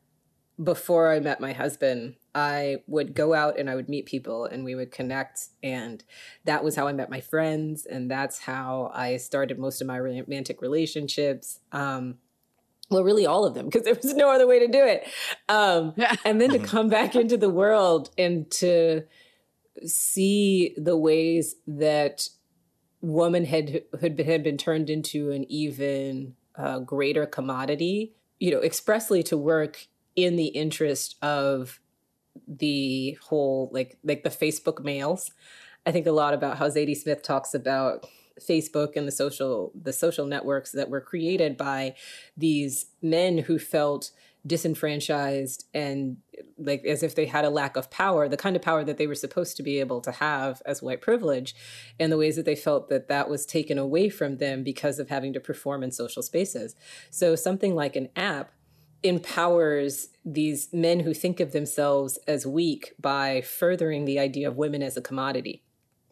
before 0.62 1.10
I 1.10 1.20
met 1.20 1.40
my 1.40 1.54
husband, 1.54 2.16
I 2.34 2.82
would 2.86 3.14
go 3.14 3.32
out 3.32 3.58
and 3.58 3.70
I 3.70 3.76
would 3.76 3.88
meet 3.88 4.04
people 4.04 4.44
and 4.44 4.62
we 4.62 4.74
would 4.74 4.92
connect. 4.92 5.40
And 5.62 6.04
that 6.44 6.62
was 6.62 6.76
how 6.76 6.86
I 6.86 6.92
met 6.92 7.08
my 7.08 7.20
friends. 7.20 7.86
And 7.86 8.10
that's 8.10 8.40
how 8.40 8.90
I 8.94 9.16
started 9.16 9.58
most 9.58 9.80
of 9.80 9.86
my 9.86 9.98
romantic 9.98 10.60
relationships. 10.60 11.60
Um, 11.72 12.18
well 12.90 13.04
really 13.04 13.26
all 13.26 13.44
of 13.44 13.54
them 13.54 13.66
because 13.66 13.82
there 13.82 13.94
was 13.94 14.14
no 14.14 14.30
other 14.30 14.46
way 14.46 14.58
to 14.58 14.68
do 14.68 14.84
it. 14.84 15.06
Um, 15.48 15.94
and 16.24 16.40
then 16.40 16.50
to 16.50 16.58
come 16.58 16.88
back 16.88 17.14
into 17.14 17.36
the 17.36 17.50
world 17.50 18.10
and 18.16 18.50
to 18.52 19.02
see 19.84 20.74
the 20.76 20.96
ways 20.96 21.56
that 21.66 22.28
woman 23.00 23.44
had 23.44 23.82
had 24.00 24.16
been, 24.16 24.26
had 24.26 24.42
been 24.42 24.56
turned 24.56 24.88
into 24.88 25.30
an 25.30 25.44
even 25.50 26.34
uh, 26.56 26.78
greater 26.78 27.26
commodity 27.26 28.14
you 28.38 28.50
know 28.50 28.62
expressly 28.62 29.22
to 29.22 29.36
work 29.36 29.86
in 30.14 30.36
the 30.36 30.46
interest 30.46 31.16
of 31.22 31.80
the 32.46 33.18
whole 33.22 33.70
like 33.72 33.98
like 34.04 34.22
the 34.22 34.30
facebook 34.30 34.82
males. 34.82 35.30
I 35.84 35.92
think 35.92 36.06
a 36.06 36.12
lot 36.12 36.34
about 36.34 36.58
how 36.58 36.68
zadie 36.68 36.96
smith 36.96 37.22
talks 37.22 37.54
about 37.54 38.06
Facebook 38.40 38.96
and 38.96 39.06
the 39.06 39.12
social 39.12 39.72
the 39.80 39.92
social 39.92 40.26
networks 40.26 40.72
that 40.72 40.90
were 40.90 41.00
created 41.00 41.56
by 41.56 41.94
these 42.36 42.86
men 43.02 43.38
who 43.38 43.58
felt 43.58 44.10
disenfranchised 44.46 45.64
and 45.74 46.18
like 46.58 46.84
as 46.84 47.02
if 47.02 47.14
they 47.14 47.26
had 47.26 47.44
a 47.44 47.50
lack 47.50 47.76
of 47.76 47.90
power 47.90 48.28
the 48.28 48.36
kind 48.36 48.54
of 48.54 48.62
power 48.62 48.84
that 48.84 48.96
they 48.96 49.06
were 49.06 49.14
supposed 49.14 49.56
to 49.56 49.62
be 49.62 49.80
able 49.80 50.00
to 50.00 50.12
have 50.12 50.62
as 50.64 50.82
white 50.82 51.00
privilege 51.00 51.54
and 51.98 52.12
the 52.12 52.16
ways 52.16 52.36
that 52.36 52.44
they 52.44 52.54
felt 52.54 52.88
that 52.88 53.08
that 53.08 53.28
was 53.28 53.44
taken 53.44 53.76
away 53.78 54.08
from 54.08 54.36
them 54.36 54.62
because 54.62 54.98
of 54.98 55.08
having 55.08 55.32
to 55.32 55.40
perform 55.40 55.82
in 55.82 55.90
social 55.90 56.22
spaces. 56.22 56.76
So 57.10 57.34
something 57.34 57.74
like 57.74 57.96
an 57.96 58.08
app 58.14 58.52
empowers 59.02 60.08
these 60.24 60.68
men 60.72 61.00
who 61.00 61.14
think 61.14 61.40
of 61.40 61.52
themselves 61.52 62.18
as 62.26 62.46
weak 62.46 62.94
by 63.00 63.40
furthering 63.40 64.04
the 64.04 64.18
idea 64.18 64.48
of 64.48 64.56
women 64.56 64.82
as 64.82 64.96
a 64.96 65.02
commodity 65.02 65.62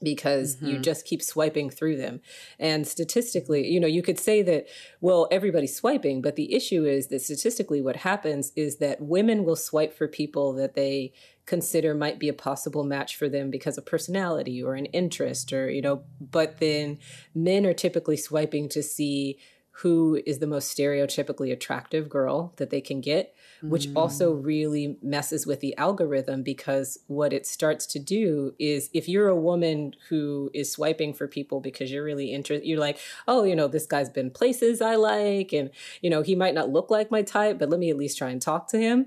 because 0.03 0.57
mm-hmm. 0.57 0.67
you 0.67 0.79
just 0.79 1.07
keep 1.07 1.23
swiping 1.23 1.71
through 1.71 1.97
them. 1.97 2.21
And 2.59 2.87
statistically, 2.87 3.67
you 3.69 3.81
know, 3.81 3.87
you 3.87 4.03
could 4.03 4.19
say 4.19 4.43
that, 4.43 4.67
well, 5.01 5.29
everybody's 5.31 5.77
swiping, 5.77 6.21
but 6.21 6.37
the 6.37 6.55
issue 6.55 6.85
is 6.85 7.09
that 7.09 7.23
statistically, 7.23 7.81
what 7.81 7.97
happens 7.97 8.53
is 8.57 8.77
that 8.77 9.01
women 9.01 9.45
will 9.45 9.57
swipe 9.57 9.97
for 9.97 10.09
people 10.09 10.53
that 10.55 10.75
they 10.75 11.13
consider 11.47 11.95
might 11.95 12.19
be 12.19 12.29
a 12.29 12.35
possible 12.35 12.85
match 12.85 13.17
for 13.17 13.29
them 13.29 13.51
because 13.51 13.77
of 13.77 13.87
personality 13.87 14.63
or 14.63 14.75
an 14.75 14.87
interest 14.87 15.53
or, 15.53 15.71
you 15.71 15.83
know, 15.83 16.03
but 16.21 16.59
then 16.59 16.99
men 17.35 17.67
are 17.67 17.75
typically 17.75 18.17
swiping 18.17 18.69
to 18.69 18.83
see 18.83 19.39
who 19.79 20.21
is 20.25 20.39
the 20.39 20.47
most 20.47 20.77
stereotypically 20.77 21.53
attractive 21.53 22.09
girl 22.09 22.55
that 22.57 22.71
they 22.71 22.81
can 22.81 23.01
get, 23.01 23.35
which 23.69 23.89
mm. 23.89 23.93
also 23.97 24.33
really 24.33 24.97
messes 25.03 25.47
with 25.47 25.61
the 25.61 25.77
algorithm 25.77 26.43
because 26.43 26.99
what 27.07 27.33
it 27.33 27.47
starts 27.47 27.87
to 27.87 27.99
do 27.99 28.55
is 28.59 28.91
if 28.93 29.09
you're 29.09 29.29
a 29.29 29.37
woman 29.37 29.95
who 30.09 30.51
is 30.53 30.71
swiping 30.71 31.13
for 31.15 31.27
people 31.27 31.61
because 31.61 31.91
you're 31.91 32.05
really 32.05 32.33
interested, 32.33 32.67
you're 32.67 32.79
like, 32.79 32.99
oh, 33.27 33.45
you 33.45 33.57
know, 33.57 33.69
this 33.69 33.87
guy's 33.87 34.11
been 34.11 34.31
places 34.31 34.81
I 34.83 34.97
like, 34.97 35.53
and, 35.53 35.71
you 36.03 36.11
know, 36.11 36.23
he 36.23 36.35
might 36.35 36.55
not 36.55 36.71
look 36.71 36.91
like 36.91 37.11
my 37.11 37.23
type, 37.23 37.59
but 37.59 37.71
let 37.71 37.81
me 37.81 37.91
at 37.91 37.97
least 37.97 38.19
try 38.19 38.31
and 38.31 38.41
talk 38.41 38.69
to 38.69 38.79
him. 38.79 39.07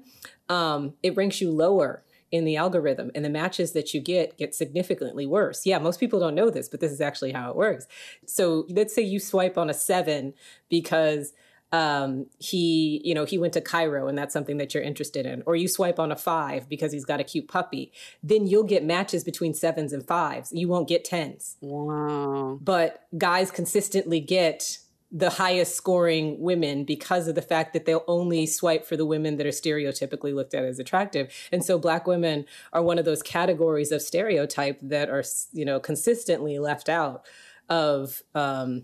Um, 0.49 0.93
it 1.03 1.15
ranks 1.15 1.41
you 1.41 1.51
lower 1.51 2.03
in 2.31 2.43
the 2.43 2.57
algorithm 2.57 3.09
and 3.15 3.23
the 3.23 3.29
matches 3.29 3.71
that 3.71 3.93
you 3.93 4.01
get 4.01 4.37
get 4.37 4.53
significantly 4.53 5.25
worse. 5.25 5.65
Yeah, 5.65 5.79
most 5.79 5.99
people 5.99 6.19
don't 6.19 6.35
know 6.35 6.49
this, 6.49 6.67
but 6.67 6.79
this 6.79 6.91
is 6.91 6.99
actually 6.99 7.31
how 7.31 7.49
it 7.49 7.55
works. 7.55 7.87
So 8.25 8.65
let's 8.69 8.93
say 8.93 9.01
you 9.01 9.19
swipe 9.19 9.57
on 9.57 9.69
a 9.69 9.73
seven 9.73 10.33
because 10.69 11.33
um, 11.71 12.27
he, 12.39 13.01
you 13.03 13.13
know, 13.13 13.25
he 13.25 13.37
went 13.37 13.53
to 13.53 13.61
Cairo 13.61 14.07
and 14.07 14.17
that's 14.17 14.33
something 14.33 14.57
that 14.57 14.73
you're 14.73 14.83
interested 14.83 15.25
in, 15.25 15.43
or 15.45 15.55
you 15.55 15.67
swipe 15.67 15.99
on 15.99 16.11
a 16.11 16.15
five 16.15 16.69
because 16.69 16.91
he's 16.93 17.05
got 17.05 17.19
a 17.19 17.23
cute 17.23 17.47
puppy, 17.47 17.91
then 18.23 18.47
you'll 18.47 18.63
get 18.63 18.83
matches 18.83 19.23
between 19.23 19.53
sevens 19.53 19.91
and 19.91 20.05
fives. 20.05 20.51
You 20.53 20.67
won't 20.67 20.87
get 20.87 21.03
tens. 21.03 21.57
Wow. 21.61 22.59
But 22.61 23.03
guys 23.17 23.51
consistently 23.51 24.19
get 24.19 24.79
the 25.09 25.29
highest 25.29 25.75
scoring 25.75 26.39
women 26.39 26.83
because 26.83 27.29
of 27.29 27.35
the 27.35 27.41
fact 27.41 27.71
that 27.73 27.85
they'll 27.85 28.03
only 28.07 28.45
swipe 28.45 28.85
for 28.85 28.97
the 28.97 29.05
women 29.05 29.37
that 29.37 29.47
are 29.47 29.51
stereotypically 29.51 30.35
looked 30.35 30.53
at 30.53 30.65
as 30.65 30.79
attractive. 30.79 31.33
And 31.51 31.63
so 31.63 31.79
black 31.79 32.07
women 32.07 32.45
are 32.73 32.83
one 32.83 32.99
of 32.99 33.05
those 33.05 33.23
categories 33.23 33.93
of 33.93 34.01
stereotype 34.01 34.79
that 34.81 35.09
are, 35.09 35.23
you 35.53 35.63
know, 35.63 35.79
consistently 35.79 36.59
left 36.59 36.89
out 36.89 37.25
of 37.69 38.21
um, 38.35 38.83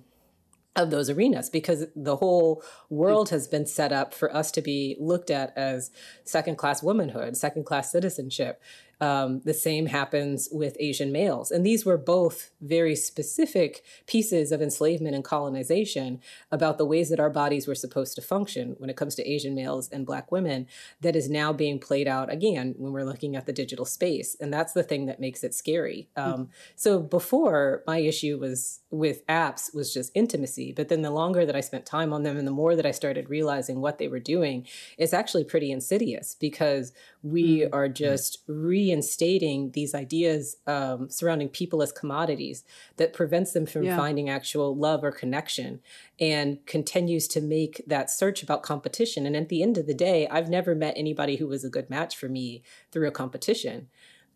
of 0.75 0.89
those 0.89 1.09
arenas 1.09 1.49
because 1.49 1.85
the 1.95 2.15
whole 2.15 2.63
world 2.89 3.29
has 3.29 3.47
been 3.47 3.65
set 3.65 3.91
up 3.91 4.13
for 4.13 4.35
us 4.35 4.51
to 4.51 4.61
be 4.61 4.97
looked 4.99 5.29
at 5.29 5.55
as 5.55 5.91
second 6.23 6.57
class 6.57 6.81
womanhood, 6.81 7.37
second 7.37 7.65
class 7.65 7.91
citizenship. 7.91 8.61
Um, 9.03 9.41
the 9.43 9.53
same 9.53 9.87
happens 9.87 10.47
with 10.49 10.77
Asian 10.79 11.11
males. 11.11 11.51
And 11.51 11.65
these 11.65 11.85
were 11.85 11.97
both 11.97 12.51
very 12.61 12.95
specific 12.95 13.83
pieces 14.07 14.53
of 14.53 14.61
enslavement 14.61 15.13
and 15.13 15.25
colonization 15.25 16.21
about 16.53 16.77
the 16.77 16.85
ways 16.85 17.09
that 17.09 17.19
our 17.19 17.29
bodies 17.29 17.67
were 17.67 17.75
supposed 17.75 18.15
to 18.15 18.21
function 18.21 18.75
when 18.77 18.89
it 18.89 18.95
comes 18.95 19.15
to 19.15 19.29
Asian 19.29 19.55
males 19.55 19.89
and 19.89 20.05
Black 20.05 20.31
women 20.31 20.67
that 21.01 21.17
is 21.17 21.29
now 21.29 21.51
being 21.51 21.79
played 21.79 22.07
out 22.07 22.31
again 22.31 22.75
when 22.77 22.93
we're 22.93 23.03
looking 23.03 23.35
at 23.35 23.45
the 23.45 23.51
digital 23.51 23.83
space. 23.83 24.37
And 24.39 24.53
that's 24.53 24.71
the 24.71 24.83
thing 24.83 25.05
that 25.07 25.19
makes 25.19 25.43
it 25.43 25.53
scary. 25.53 26.07
Um, 26.15 26.47
so 26.77 27.01
before, 27.01 27.83
my 27.85 27.97
issue 27.97 28.37
was 28.39 28.79
with 28.89 29.27
apps 29.27 29.73
was 29.75 29.93
just 29.93 30.11
intimacy. 30.15 30.71
But 30.71 30.87
then 30.87 31.01
the 31.01 31.11
longer 31.11 31.45
that 31.45 31.57
I 31.57 31.61
spent 31.61 31.85
time 31.85 32.13
on 32.13 32.23
them 32.23 32.37
and 32.37 32.47
the 32.47 32.51
more 32.51 32.75
that 32.77 32.85
I 32.85 32.91
started 32.91 33.29
realizing 33.29 33.81
what 33.81 33.97
they 33.97 34.07
were 34.07 34.19
doing, 34.19 34.65
it's 34.97 35.13
actually 35.13 35.43
pretty 35.43 35.71
insidious 35.71 36.37
because 36.39 36.93
we 37.23 37.61
mm-hmm. 37.61 37.73
are 37.73 37.89
just 37.89 38.45
reinstating 38.93 39.71
these 39.71 39.95
ideas 39.95 40.57
um, 40.67 41.09
surrounding 41.09 41.49
people 41.49 41.81
as 41.81 41.91
commodities 41.91 42.63
that 42.97 43.13
prevents 43.13 43.51
them 43.51 43.65
from 43.65 43.83
yeah. 43.83 43.97
finding 43.97 44.29
actual 44.29 44.75
love 44.75 45.03
or 45.03 45.11
connection 45.11 45.79
and 46.19 46.63
continues 46.67 47.27
to 47.27 47.41
make 47.41 47.81
that 47.87 48.11
search 48.11 48.43
about 48.43 48.61
competition. 48.61 49.25
And 49.25 49.35
at 49.35 49.49
the 49.49 49.63
end 49.63 49.77
of 49.77 49.87
the 49.87 49.95
day, 49.95 50.27
I've 50.27 50.49
never 50.49 50.75
met 50.75 50.93
anybody 50.95 51.37
who 51.37 51.47
was 51.47 51.63
a 51.63 51.69
good 51.69 51.89
match 51.89 52.15
for 52.15 52.29
me 52.29 52.61
through 52.91 53.07
a 53.07 53.11
competition. 53.11 53.87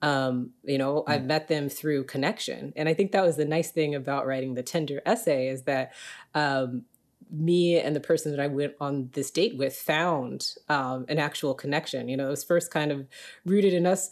Um, 0.01 0.51
you 0.63 0.77
know, 0.77 1.03
mm. 1.07 1.11
I've 1.11 1.25
met 1.25 1.47
them 1.47 1.69
through 1.69 2.05
connection. 2.05 2.73
And 2.75 2.89
I 2.89 2.93
think 2.93 3.11
that 3.11 3.25
was 3.25 3.35
the 3.35 3.45
nice 3.45 3.71
thing 3.71 3.93
about 3.93 4.25
writing 4.25 4.55
the 4.55 4.63
Tinder 4.63 5.01
essay 5.05 5.49
is 5.49 5.63
that 5.63 5.93
um, 6.33 6.83
me 7.29 7.79
and 7.79 7.95
the 7.95 7.99
person 7.99 8.31
that 8.31 8.39
I 8.39 8.47
went 8.47 8.73
on 8.79 9.09
this 9.13 9.31
date 9.31 9.57
with 9.57 9.75
found 9.75 10.53
um, 10.69 11.05
an 11.09 11.19
actual 11.19 11.53
connection. 11.53 12.07
You 12.07 12.17
know, 12.17 12.27
it 12.27 12.31
was 12.31 12.43
first 12.43 12.71
kind 12.71 12.91
of 12.91 13.07
rooted 13.45 13.73
in 13.73 13.85
us 13.85 14.09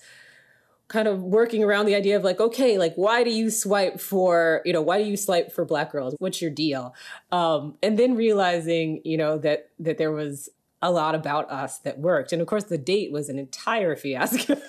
kind 0.87 1.07
of 1.07 1.21
working 1.21 1.63
around 1.63 1.85
the 1.87 1.95
idea 1.95 2.15
of 2.15 2.23
like, 2.23 2.39
okay, 2.39 2.77
like 2.77 2.93
why 2.95 3.23
do 3.23 3.31
you 3.31 3.49
swipe 3.49 3.99
for, 3.99 4.61
you 4.65 4.73
know, 4.73 4.81
why 4.81 5.01
do 5.01 5.09
you 5.09 5.17
swipe 5.17 5.51
for 5.51 5.65
black 5.65 5.91
girls? 5.91 6.15
What's 6.19 6.41
your 6.41 6.51
deal? 6.51 6.93
Um, 7.31 7.77
and 7.81 7.97
then 7.97 8.15
realizing, 8.15 9.01
you 9.03 9.17
know, 9.17 9.37
that 9.39 9.69
that 9.79 9.97
there 9.97 10.11
was 10.11 10.49
a 10.81 10.91
lot 10.91 11.15
about 11.15 11.49
us 11.49 11.79
that 11.79 11.97
worked. 11.97 12.31
And 12.31 12.41
of 12.41 12.47
course 12.47 12.65
the 12.65 12.77
date 12.77 13.11
was 13.11 13.29
an 13.29 13.39
entire 13.39 13.95
fiasco. 13.95 14.55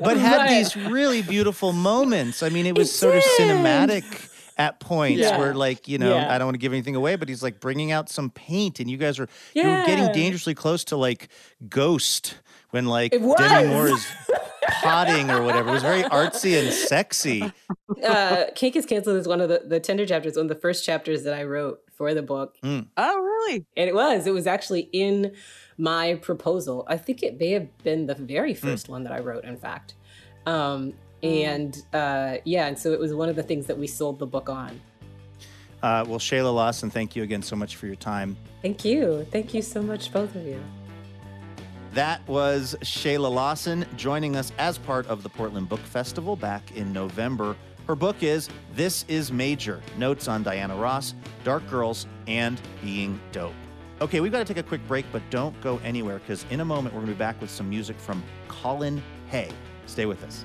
but 0.00 0.16
had 0.16 0.48
these 0.48 0.74
really 0.76 1.20
beautiful 1.20 1.72
moments. 1.72 2.42
I 2.42 2.48
mean, 2.48 2.64
it 2.64 2.76
was 2.76 2.88
it 2.88 2.92
sort 2.94 3.14
did. 3.14 3.24
of 3.24 3.30
cinematic 3.38 4.30
at 4.58 4.80
points 4.80 5.20
yeah. 5.20 5.38
where 5.38 5.54
like 5.54 5.86
you 5.86 5.98
know 5.98 6.14
yeah. 6.14 6.34
i 6.34 6.38
don't 6.38 6.46
want 6.46 6.54
to 6.54 6.58
give 6.58 6.72
anything 6.72 6.96
away 6.96 7.16
but 7.16 7.28
he's 7.28 7.42
like 7.42 7.60
bringing 7.60 7.92
out 7.92 8.08
some 8.08 8.30
paint 8.30 8.80
and 8.80 8.90
you 8.90 8.96
guys 8.96 9.18
are 9.18 9.28
yeah. 9.54 9.78
you're 9.78 9.86
getting 9.86 10.12
dangerously 10.12 10.54
close 10.54 10.84
to 10.84 10.96
like 10.96 11.28
ghost 11.68 12.38
when 12.70 12.86
like 12.86 13.12
demi 13.12 13.68
moore 13.68 13.88
is 13.88 14.06
potting 14.82 15.30
or 15.30 15.42
whatever 15.42 15.68
it 15.68 15.72
was 15.72 15.82
very 15.82 16.02
artsy 16.04 16.58
and 16.60 16.72
sexy 16.72 17.52
uh 18.04 18.44
cake 18.54 18.74
is 18.76 18.86
canceled 18.86 19.16
is 19.16 19.28
one 19.28 19.40
of 19.40 19.48
the 19.48 19.62
the 19.66 19.78
Tinder 19.78 20.06
chapters 20.06 20.36
one 20.36 20.46
of 20.46 20.48
the 20.48 20.60
first 20.60 20.84
chapters 20.84 21.22
that 21.24 21.34
i 21.34 21.44
wrote 21.44 21.80
for 21.92 22.14
the 22.14 22.22
book 22.22 22.56
mm. 22.62 22.86
oh 22.96 23.20
really 23.20 23.64
and 23.76 23.88
it 23.88 23.94
was 23.94 24.26
it 24.26 24.32
was 24.32 24.46
actually 24.46 24.88
in 24.92 25.32
my 25.78 26.14
proposal 26.14 26.84
i 26.88 26.96
think 26.96 27.22
it 27.22 27.38
may 27.38 27.50
have 27.50 27.78
been 27.78 28.06
the 28.06 28.14
very 28.14 28.54
hmm. 28.54 28.66
first 28.66 28.86
mm. 28.86 28.90
one 28.90 29.04
that 29.04 29.12
i 29.12 29.20
wrote 29.20 29.44
in 29.44 29.56
fact 29.56 29.94
um 30.46 30.94
Mm. 30.96 31.05
And 31.22 31.82
uh, 31.92 32.38
yeah, 32.44 32.66
and 32.66 32.78
so 32.78 32.92
it 32.92 33.00
was 33.00 33.14
one 33.14 33.28
of 33.28 33.36
the 33.36 33.42
things 33.42 33.66
that 33.66 33.78
we 33.78 33.86
sold 33.86 34.18
the 34.18 34.26
book 34.26 34.48
on. 34.48 34.80
Uh, 35.82 36.04
well, 36.06 36.18
Shayla 36.18 36.52
Lawson, 36.54 36.90
thank 36.90 37.14
you 37.14 37.22
again 37.22 37.42
so 37.42 37.54
much 37.54 37.76
for 37.76 37.86
your 37.86 37.96
time. 37.96 38.36
Thank 38.62 38.84
you. 38.84 39.26
Thank 39.30 39.54
you 39.54 39.62
so 39.62 39.82
much, 39.82 40.12
both 40.12 40.34
of 40.34 40.44
you. 40.44 40.60
That 41.92 42.26
was 42.28 42.76
Shayla 42.82 43.30
Lawson 43.32 43.86
joining 43.96 44.36
us 44.36 44.52
as 44.58 44.78
part 44.78 45.06
of 45.06 45.22
the 45.22 45.28
Portland 45.28 45.68
Book 45.68 45.80
Festival 45.80 46.36
back 46.36 46.76
in 46.76 46.92
November. 46.92 47.56
Her 47.86 47.94
book 47.94 48.22
is 48.22 48.48
This 48.74 49.04
Is 49.06 49.30
Major 49.30 49.80
Notes 49.96 50.28
on 50.28 50.42
Diana 50.42 50.76
Ross, 50.76 51.14
Dark 51.44 51.68
Girls, 51.70 52.06
and 52.26 52.60
Being 52.82 53.20
Dope. 53.32 53.54
Okay, 54.00 54.20
we've 54.20 54.32
got 54.32 54.40
to 54.40 54.44
take 54.44 54.58
a 54.58 54.66
quick 54.66 54.86
break, 54.88 55.06
but 55.10 55.22
don't 55.30 55.58
go 55.62 55.80
anywhere 55.84 56.18
because 56.18 56.44
in 56.50 56.60
a 56.60 56.64
moment 56.64 56.94
we're 56.94 57.00
going 57.00 57.12
to 57.12 57.14
be 57.14 57.18
back 57.18 57.40
with 57.40 57.48
some 57.48 57.70
music 57.70 57.98
from 57.98 58.22
Colin 58.48 59.02
Hay. 59.28 59.50
Stay 59.86 60.04
with 60.04 60.22
us. 60.24 60.44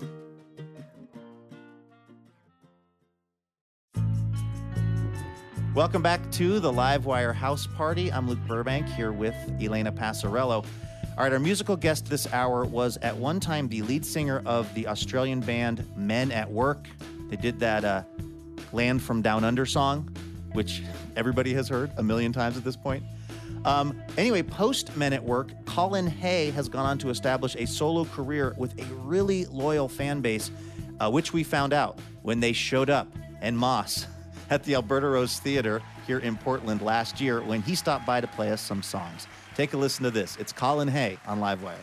Welcome 5.73 6.01
back 6.01 6.29
to 6.31 6.59
the 6.59 6.69
Livewire 6.69 7.33
House 7.33 7.65
Party. 7.65 8.11
I'm 8.11 8.27
Luke 8.27 8.45
Burbank 8.45 8.87
here 8.87 9.13
with 9.13 9.33
Elena 9.61 9.89
Passarello. 9.89 10.65
All 10.65 10.65
right, 11.17 11.31
our 11.31 11.39
musical 11.39 11.77
guest 11.77 12.07
this 12.07 12.31
hour 12.33 12.65
was 12.65 12.97
at 12.97 13.15
one 13.15 13.39
time 13.39 13.69
the 13.69 13.81
lead 13.83 14.05
singer 14.05 14.41
of 14.45 14.71
the 14.73 14.89
Australian 14.89 15.39
band 15.39 15.87
Men 15.95 16.29
at 16.33 16.51
Work. 16.51 16.87
They 17.29 17.37
did 17.37 17.57
that 17.61 17.85
uh, 17.85 18.03
Land 18.73 19.01
from 19.01 19.21
Down 19.21 19.45
Under 19.45 19.65
song, 19.65 20.13
which 20.51 20.83
everybody 21.15 21.53
has 21.53 21.69
heard 21.69 21.89
a 21.95 22.03
million 22.03 22.33
times 22.33 22.57
at 22.57 22.65
this 22.65 22.75
point. 22.75 23.05
Um, 23.63 23.97
anyway, 24.17 24.43
post 24.43 24.97
Men 24.97 25.13
at 25.13 25.23
Work, 25.23 25.51
Colin 25.63 26.05
Hay 26.05 26.51
has 26.51 26.67
gone 26.67 26.85
on 26.85 26.97
to 26.97 27.09
establish 27.09 27.55
a 27.55 27.65
solo 27.65 28.03
career 28.03 28.53
with 28.57 28.77
a 28.77 28.93
really 28.95 29.45
loyal 29.45 29.87
fan 29.87 30.19
base, 30.19 30.51
uh, 30.99 31.09
which 31.09 31.31
we 31.31 31.45
found 31.45 31.71
out 31.71 31.97
when 32.23 32.41
they 32.41 32.51
showed 32.51 32.89
up 32.89 33.07
and 33.39 33.57
masse 33.57 34.05
at 34.51 34.63
the 34.65 34.75
Alberta 34.75 35.07
Rose 35.07 35.39
Theater 35.39 35.81
here 36.05 36.19
in 36.19 36.35
Portland 36.35 36.81
last 36.81 37.19
year 37.21 37.41
when 37.41 37.61
he 37.61 37.73
stopped 37.73 38.05
by 38.05 38.19
to 38.21 38.27
play 38.27 38.51
us 38.51 38.61
some 38.61 38.83
songs. 38.83 39.25
Take 39.55 39.73
a 39.73 39.77
listen 39.77 40.03
to 40.03 40.11
this. 40.11 40.37
It's 40.39 40.51
Colin 40.51 40.89
Hay 40.89 41.17
on 41.25 41.39
Livewire. 41.39 41.75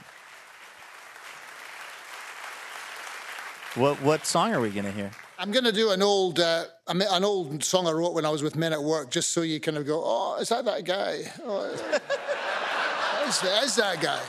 What 3.74 4.00
what 4.02 4.26
song 4.26 4.52
are 4.52 4.60
we 4.60 4.70
going 4.70 4.84
to 4.84 4.92
hear? 4.92 5.10
I'm 5.38 5.50
going 5.50 5.64
to 5.64 5.72
do 5.72 5.92
an 5.92 6.02
old 6.02 6.40
uh, 6.40 6.64
an 6.88 7.24
old 7.24 7.62
song 7.64 7.86
I 7.86 7.92
wrote 7.92 8.12
when 8.12 8.24
I 8.24 8.30
was 8.30 8.42
with 8.42 8.56
Men 8.56 8.72
at 8.72 8.82
Work, 8.82 9.10
just 9.10 9.32
so 9.32 9.42
you 9.42 9.60
kind 9.60 9.76
of 9.76 9.86
go, 9.86 10.02
oh, 10.04 10.38
is 10.40 10.48
that 10.50 10.64
that 10.64 10.84
guy? 10.84 11.20
Oh, 11.44 11.64
is, 13.28 13.42
is 13.64 13.76
that 13.76 14.00
guy? 14.00 14.20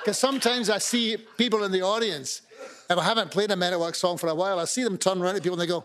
Because 0.00 0.18
sometimes 0.18 0.68
I 0.68 0.78
see 0.78 1.16
people 1.38 1.62
in 1.64 1.70
the 1.70 1.82
audience, 1.82 2.42
if 2.90 2.98
I 2.98 3.04
haven't 3.04 3.30
played 3.30 3.50
a 3.50 3.56
Men 3.56 3.72
at 3.72 3.78
Work 3.78 3.94
song 3.94 4.18
for 4.18 4.28
a 4.28 4.34
while, 4.34 4.58
I 4.58 4.64
see 4.64 4.82
them 4.82 4.98
turn 4.98 5.22
around 5.22 5.36
to 5.36 5.40
people 5.40 5.60
and 5.60 5.62
they 5.62 5.72
go, 5.72 5.84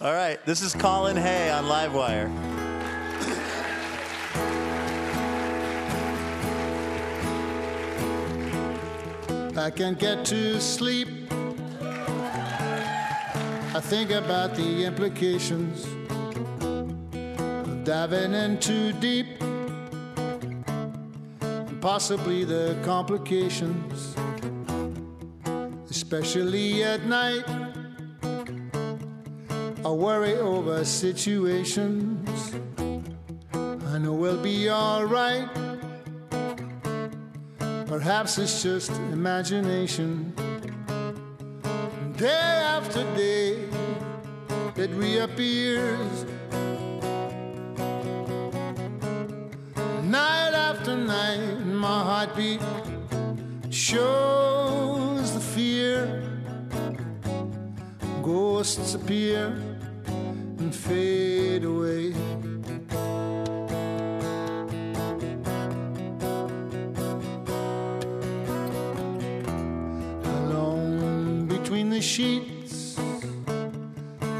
All 0.00 0.12
right, 0.12 0.38
this 0.46 0.62
is 0.62 0.74
Colin 0.74 1.16
Hay 1.16 1.50
on 1.50 1.64
Livewire. 1.64 2.30
I 9.56 9.70
can't 9.70 9.98
get 9.98 10.24
to 10.26 10.60
sleep. 10.60 11.08
I 13.74 13.80
think 13.80 14.12
about 14.12 14.54
the 14.54 14.84
implications 14.84 15.84
of 16.62 17.82
diving 17.82 18.34
in 18.34 18.60
too 18.60 18.92
deep. 19.00 19.26
and 21.40 21.82
possibly 21.82 22.44
the 22.44 22.78
complications, 22.84 24.14
especially 25.90 26.84
at 26.84 27.04
night. 27.04 27.67
I 29.88 29.90
worry 29.90 30.36
over 30.36 30.84
situations. 30.84 32.54
I 33.54 33.96
know 33.96 34.12
we'll 34.12 34.36
be 34.36 34.70
alright. 34.70 35.48
Perhaps 37.86 38.36
it's 38.36 38.62
just 38.62 38.90
imagination. 39.16 40.34
Day 42.18 42.52
after 42.76 43.02
day, 43.16 43.66
it 44.76 44.90
reappears. 44.90 46.26
Night 50.04 50.52
after 50.52 50.98
night, 50.98 51.64
my 51.64 52.02
heartbeat 52.10 52.60
shows 53.70 55.32
the 55.32 55.40
fear. 55.40 56.24
Ghosts 58.22 58.92
appear 58.92 59.77
fade 60.78 61.64
away. 61.64 62.12
Alone 70.24 71.46
between 71.46 71.90
the 71.90 72.00
sheets 72.00 72.98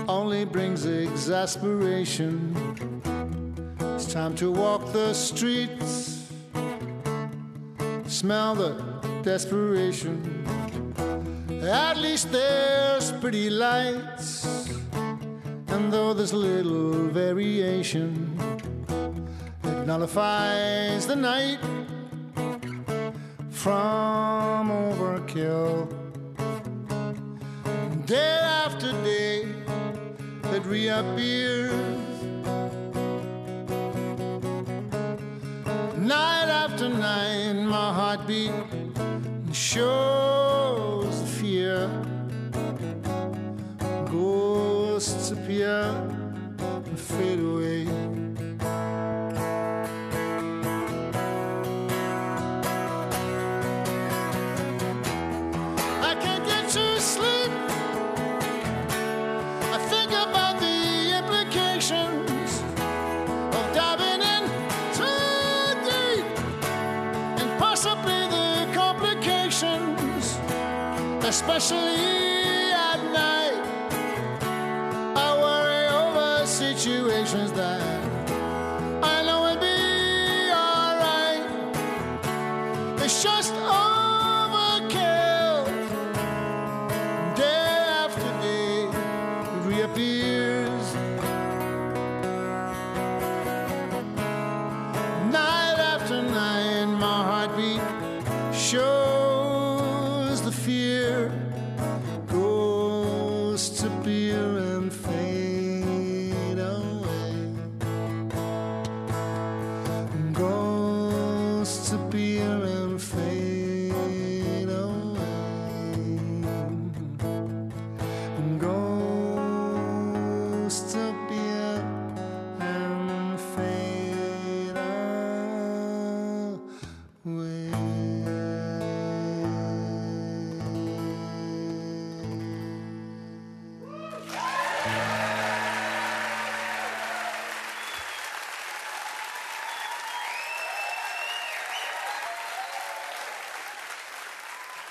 only 0.09 0.45
brings 0.45 0.87
exasperation. 0.87 2.55
It's 3.95 4.13
time 4.13 4.35
to 4.37 4.53
walk 4.53 4.93
the 4.93 5.13
streets, 5.13 6.31
smell 8.07 8.55
the 8.55 8.73
desperation. 9.23 10.17
At 11.63 11.99
least 11.99 12.31
there's 12.33 13.13
pretty 13.13 13.51
lights, 13.51 14.58
and 15.69 15.93
though 15.93 16.15
there's 16.15 16.33
little 16.33 17.09
variation, 17.09 18.39
it 19.65 19.87
nullifies 19.87 21.07
the 21.07 21.17
night 21.17 21.59
from 23.51 24.71
overkill. 24.71 25.89
Day 28.07 28.39
after 28.65 28.93
day, 29.05 29.47
it 30.55 30.65
reappears. 30.65 31.73
Night 35.97 36.49
after 36.65 36.89
night, 36.89 37.53
my 37.55 37.93
heartbeat 37.93 38.53
shows 39.53 40.38
Appear 45.69 45.93
and 46.87 46.99
fade 46.99 47.41
away. 47.41 47.83
I 56.01 56.15
can't 56.23 56.47
get 56.47 56.69
to 56.71 57.01
sleep. 57.01 57.53
I 59.75 59.79
think 59.91 60.11
about 60.13 60.59
the 60.59 60.79
implications 61.19 62.63
of 63.59 63.65
diving 63.75 64.23
in 64.35 64.45
too 64.97 65.75
deep 65.85 66.25
and 67.41 67.59
possibly 67.59 68.27
the 68.29 68.73
complications, 68.73 70.39
especially 71.27 72.28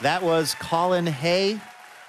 That 0.08 0.24
was 0.24 0.55
Colin 0.55 1.05
Hay 1.05 1.60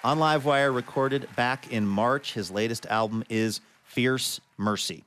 on 0.04 0.18
Livewire, 0.18 0.72
recorded 0.72 1.28
back 1.34 1.72
in 1.72 1.84
March. 1.84 2.32
His 2.32 2.48
latest 2.48 2.86
album 2.86 3.24
is 3.28 3.60
Fierce 3.82 4.40
Mercy. 4.56 5.02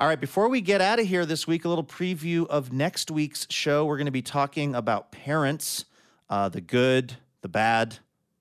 All 0.00 0.08
right, 0.08 0.20
before 0.20 0.48
we 0.48 0.60
get 0.62 0.80
out 0.80 0.98
of 0.98 1.06
here 1.06 1.24
this 1.24 1.46
week, 1.46 1.64
a 1.64 1.68
little 1.68 1.84
preview 1.84 2.44
of 2.48 2.72
next 2.72 3.12
week's 3.12 3.46
show. 3.50 3.86
We're 3.86 3.98
going 3.98 4.06
to 4.06 4.10
be 4.10 4.20
talking 4.20 4.74
about 4.74 5.12
parents, 5.12 5.84
uh, 6.28 6.48
the 6.48 6.60
good, 6.60 7.14
the 7.40 7.48
bad, 7.48 7.96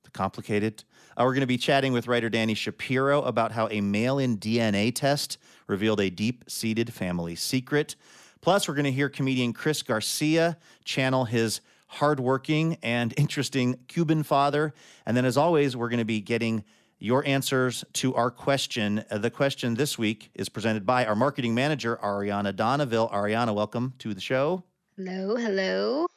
the 0.06 0.10
complicated. 0.10 0.84
Uh, 1.16 1.22
we're 1.26 1.34
going 1.34 1.42
to 1.42 1.46
be 1.46 1.60
chatting 1.60 1.94
with 1.94 2.08
writer 2.08 2.32
Dani 2.32 2.58
Shapiro 2.58 3.22
about 3.22 3.52
how 3.52 3.68
a 3.70 3.80
mail 3.80 4.18
in 4.18 4.40
DNA 4.40 4.92
test 4.92 5.38
revealed 5.68 6.00
a 6.00 6.10
deep 6.10 6.46
seated 6.48 6.92
family 6.92 7.36
secret. 7.36 7.96
Plus, 8.42 8.68
we're 8.68 8.74
going 8.74 8.86
to 8.86 8.92
hear 8.92 9.08
comedian 9.08 9.54
Chris 9.54 9.84
Garcia 9.84 10.58
channel 10.84 11.26
his 11.26 11.62
hardworking 11.92 12.78
and 12.82 13.14
interesting 13.18 13.80
Cuban 13.88 14.24
father. 14.24 14.74
And 15.06 15.16
then, 15.16 15.26
as 15.26 15.38
always, 15.38 15.76
we're 15.76 15.90
going 15.90 16.00
to 16.00 16.06
be 16.06 16.22
getting 16.22 16.64
your 17.00 17.26
answers 17.26 17.84
to 17.94 18.14
our 18.16 18.32
question. 18.32 19.04
Uh, 19.10 19.18
the 19.18 19.30
question 19.30 19.74
this 19.76 19.98
week 19.98 20.32
is 20.36 20.50
presented 20.50 20.86
by 20.86 21.06
our 21.06 21.16
marketing 21.16 21.54
manager, 21.54 22.00
Ariana 22.02 22.56
Donneville. 22.56 23.10
Ariana, 23.10 23.54
welcome 23.54 23.94
to 24.00 24.14
the 24.14 24.22
show. 24.22 24.64
Hello, 24.96 25.36
hello. 25.36 26.08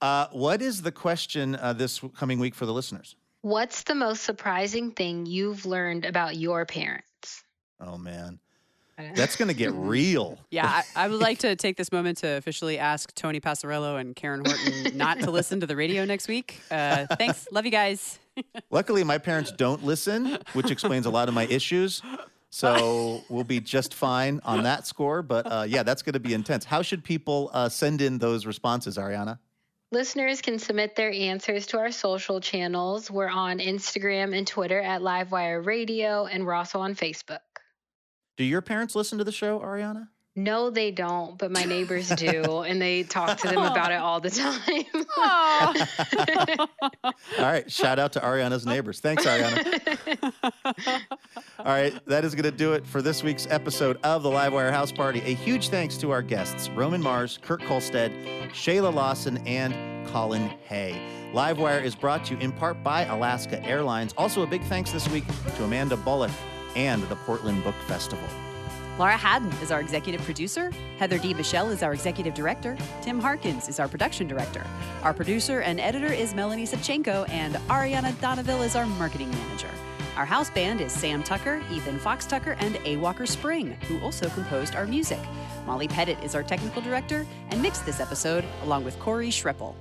Uh, 0.00 0.26
what 0.32 0.60
is 0.60 0.82
the 0.82 0.92
question 0.92 1.54
uh, 1.54 1.72
this 1.72 2.00
coming 2.16 2.38
week 2.40 2.54
for 2.54 2.66
the 2.66 2.72
listeners? 2.72 3.14
What's 3.42 3.84
the 3.84 3.94
most 3.94 4.24
surprising 4.24 4.92
thing 4.92 5.26
you've 5.26 5.64
learned 5.64 6.04
about 6.04 6.36
your 6.36 6.66
parents? 6.66 7.44
Oh, 7.80 7.96
man. 7.96 8.38
That's 9.14 9.36
going 9.36 9.48
to 9.48 9.54
get 9.54 9.72
real. 9.74 10.38
Yeah, 10.50 10.66
I, 10.66 11.04
I 11.04 11.08
would 11.08 11.20
like 11.20 11.38
to 11.40 11.56
take 11.56 11.76
this 11.76 11.92
moment 11.92 12.18
to 12.18 12.28
officially 12.36 12.78
ask 12.78 13.14
Tony 13.14 13.40
Passarello 13.40 14.00
and 14.00 14.14
Karen 14.14 14.44
Horton 14.44 14.96
not 14.96 15.20
to 15.20 15.30
listen 15.30 15.60
to 15.60 15.66
the 15.66 15.76
radio 15.76 16.04
next 16.04 16.28
week. 16.28 16.60
Uh, 16.70 17.06
thanks. 17.16 17.48
Love 17.50 17.64
you 17.64 17.70
guys. 17.70 18.18
Luckily, 18.70 19.04
my 19.04 19.18
parents 19.18 19.52
don't 19.52 19.84
listen, 19.84 20.38
which 20.54 20.70
explains 20.70 21.06
a 21.06 21.10
lot 21.10 21.28
of 21.28 21.34
my 21.34 21.46
issues. 21.46 22.02
So 22.50 23.22
we'll 23.30 23.44
be 23.44 23.60
just 23.60 23.94
fine 23.94 24.40
on 24.44 24.62
that 24.64 24.86
score. 24.86 25.22
But 25.22 25.46
uh, 25.50 25.64
yeah, 25.66 25.82
that's 25.82 26.02
going 26.02 26.12
to 26.12 26.20
be 26.20 26.34
intense. 26.34 26.64
How 26.64 26.82
should 26.82 27.02
people 27.02 27.50
uh, 27.54 27.68
send 27.68 28.02
in 28.02 28.18
those 28.18 28.44
responses, 28.44 28.98
Ariana? 28.98 29.38
Listeners 29.90 30.40
can 30.40 30.58
submit 30.58 30.96
their 30.96 31.12
answers 31.12 31.66
to 31.66 31.78
our 31.78 31.90
social 31.90 32.40
channels. 32.40 33.10
We're 33.10 33.28
on 33.28 33.58
Instagram 33.58 34.36
and 34.36 34.46
Twitter 34.46 34.80
at 34.80 35.02
Livewire 35.02 35.64
Radio, 35.64 36.24
and 36.24 36.46
we're 36.46 36.54
also 36.54 36.80
on 36.80 36.94
Facebook. 36.94 37.40
Do 38.36 38.44
your 38.44 38.62
parents 38.62 38.94
listen 38.94 39.18
to 39.18 39.24
the 39.24 39.32
show, 39.32 39.60
Ariana? 39.60 40.08
No, 40.34 40.70
they 40.70 40.90
don't, 40.90 41.36
but 41.36 41.50
my 41.50 41.64
neighbors 41.64 42.08
do, 42.16 42.62
and 42.62 42.80
they 42.80 43.02
talk 43.02 43.36
to 43.38 43.48
them 43.48 43.58
about 43.58 43.92
it 43.92 43.96
all 43.96 44.18
the 44.18 44.30
time. 44.30 44.60
All 47.38 47.44
right. 47.44 47.70
Shout 47.70 47.98
out 47.98 48.14
to 48.14 48.20
Ariana's 48.20 48.64
neighbors. 48.64 49.00
Thanks, 49.00 49.26
Ariana. 49.26 50.00
All 51.58 51.66
right. 51.66 51.92
That 52.06 52.24
is 52.24 52.34
going 52.34 52.44
to 52.44 52.50
do 52.50 52.72
it 52.72 52.86
for 52.86 53.02
this 53.02 53.22
week's 53.22 53.46
episode 53.50 53.98
of 54.04 54.22
the 54.22 54.30
Livewire 54.30 54.72
House 54.72 54.90
Party. 54.90 55.20
A 55.20 55.34
huge 55.34 55.68
thanks 55.68 55.98
to 55.98 56.10
our 56.10 56.22
guests, 56.22 56.70
Roman 56.70 57.02
Mars, 57.02 57.38
Kurt 57.42 57.60
Kohlstedt, 57.60 58.48
Shayla 58.52 58.92
Lawson, 58.92 59.36
and 59.46 60.06
Colin 60.08 60.48
Hay. 60.64 60.98
Livewire 61.34 61.82
is 61.82 61.94
brought 61.94 62.24
to 62.26 62.34
you 62.34 62.40
in 62.40 62.52
part 62.52 62.82
by 62.82 63.04
Alaska 63.04 63.62
Airlines. 63.64 64.14
Also, 64.16 64.42
a 64.42 64.46
big 64.46 64.62
thanks 64.64 64.92
this 64.92 65.06
week 65.10 65.24
to 65.56 65.64
Amanda 65.64 65.96
Bullock 65.98 66.30
and 66.76 67.02
the 67.04 67.16
Portland 67.16 67.62
Book 67.64 67.74
Festival. 67.86 68.28
Laura 68.98 69.16
Haddon 69.16 69.50
is 69.62 69.70
our 69.70 69.80
executive 69.80 70.20
producer. 70.22 70.70
Heather 70.98 71.18
D. 71.18 71.32
Michelle 71.32 71.70
is 71.70 71.82
our 71.82 71.94
executive 71.94 72.34
director. 72.34 72.76
Tim 73.00 73.18
Harkins 73.18 73.68
is 73.68 73.80
our 73.80 73.88
production 73.88 74.28
director. 74.28 74.66
Our 75.02 75.14
producer 75.14 75.60
and 75.60 75.80
editor 75.80 76.12
is 76.12 76.34
Melanie 76.34 76.66
Savchenko, 76.66 77.28
and 77.30 77.54
Ariana 77.68 78.12
Donaville 78.14 78.64
is 78.64 78.76
our 78.76 78.86
marketing 78.86 79.30
manager. 79.30 79.70
Our 80.16 80.26
house 80.26 80.50
band 80.50 80.82
is 80.82 80.92
Sam 80.92 81.22
Tucker, 81.22 81.62
Ethan 81.72 81.98
Fox 81.98 82.26
Tucker, 82.26 82.54
and 82.60 82.78
A. 82.84 82.98
Walker 82.98 83.24
Spring, 83.24 83.72
who 83.88 83.98
also 84.00 84.28
composed 84.28 84.74
our 84.74 84.86
music. 84.86 85.20
Molly 85.66 85.88
Pettit 85.88 86.22
is 86.22 86.34
our 86.34 86.42
technical 86.42 86.82
director 86.82 87.26
and 87.50 87.62
mixed 87.62 87.86
this 87.86 87.98
episode 87.98 88.44
along 88.62 88.84
with 88.84 88.98
Corey 88.98 89.30
Schreppel. 89.30 89.74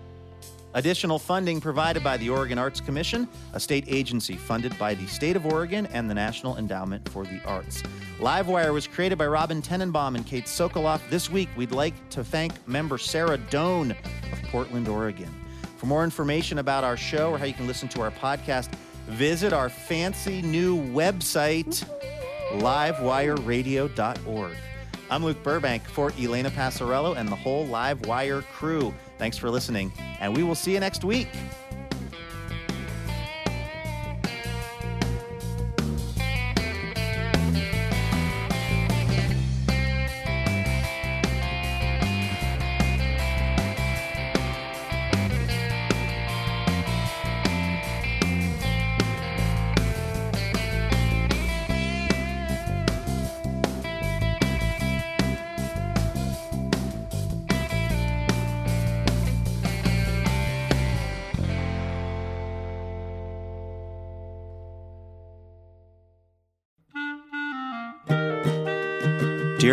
Additional 0.74 1.20
funding 1.20 1.60
provided 1.60 2.02
by 2.02 2.16
the 2.16 2.30
Oregon 2.30 2.58
Arts 2.58 2.80
Commission, 2.80 3.28
a 3.54 3.60
state 3.60 3.84
agency 3.88 4.38
funded 4.38 4.78
by 4.80 4.94
the 4.94 5.06
state 5.06 5.36
of 5.36 5.46
Oregon 5.46 5.86
and 5.88 6.10
the 6.10 6.14
National 6.14 6.56
Endowment 6.58 7.10
for 7.10 7.26
the 7.26 7.42
Arts. 7.46 7.84
Livewire 8.20 8.72
was 8.72 8.88
created 8.88 9.18
by 9.18 9.28
Robin 9.28 9.62
Tenenbaum 9.62 10.16
and 10.16 10.26
Kate 10.26 10.46
Sokoloff. 10.46 11.02
This 11.10 11.30
week, 11.30 11.50
we'd 11.58 11.74
like 11.74 11.94
to 12.12 12.24
thank 12.24 12.66
member 12.68 12.98
Sarah 12.98 13.38
Doan 13.38 13.92
of 13.92 14.44
Portland, 14.44 14.88
Oregon. 14.88 15.30
For 15.76 15.88
more 15.88 16.06
information 16.06 16.60
about 16.60 16.86
our 16.86 16.96
show 16.96 17.32
or 17.32 17.38
how 17.38 17.46
you 17.46 17.54
can 17.54 17.68
listen 17.68 17.90
to 17.90 18.02
our 18.02 18.12
podcast, 18.12 18.72
visit 19.08 19.52
our 19.52 19.68
fancy 19.68 20.42
new 20.42 20.78
website, 20.94 21.84
livewireradio.org. 22.54 24.56
I'm 25.10 25.26
Luke 25.26 25.44
Burbank 25.44 25.84
for 25.84 26.14
Elena 26.18 26.50
Passarello 26.50 27.18
and 27.18 27.28
the 27.28 27.36
whole 27.36 27.68
Livewire 27.68 28.44
crew. 28.54 28.94
Thanks 29.22 29.38
for 29.38 29.52
listening, 29.52 29.92
and 30.20 30.36
we 30.36 30.42
will 30.42 30.56
see 30.56 30.74
you 30.74 30.80
next 30.80 31.04
week. 31.04 31.28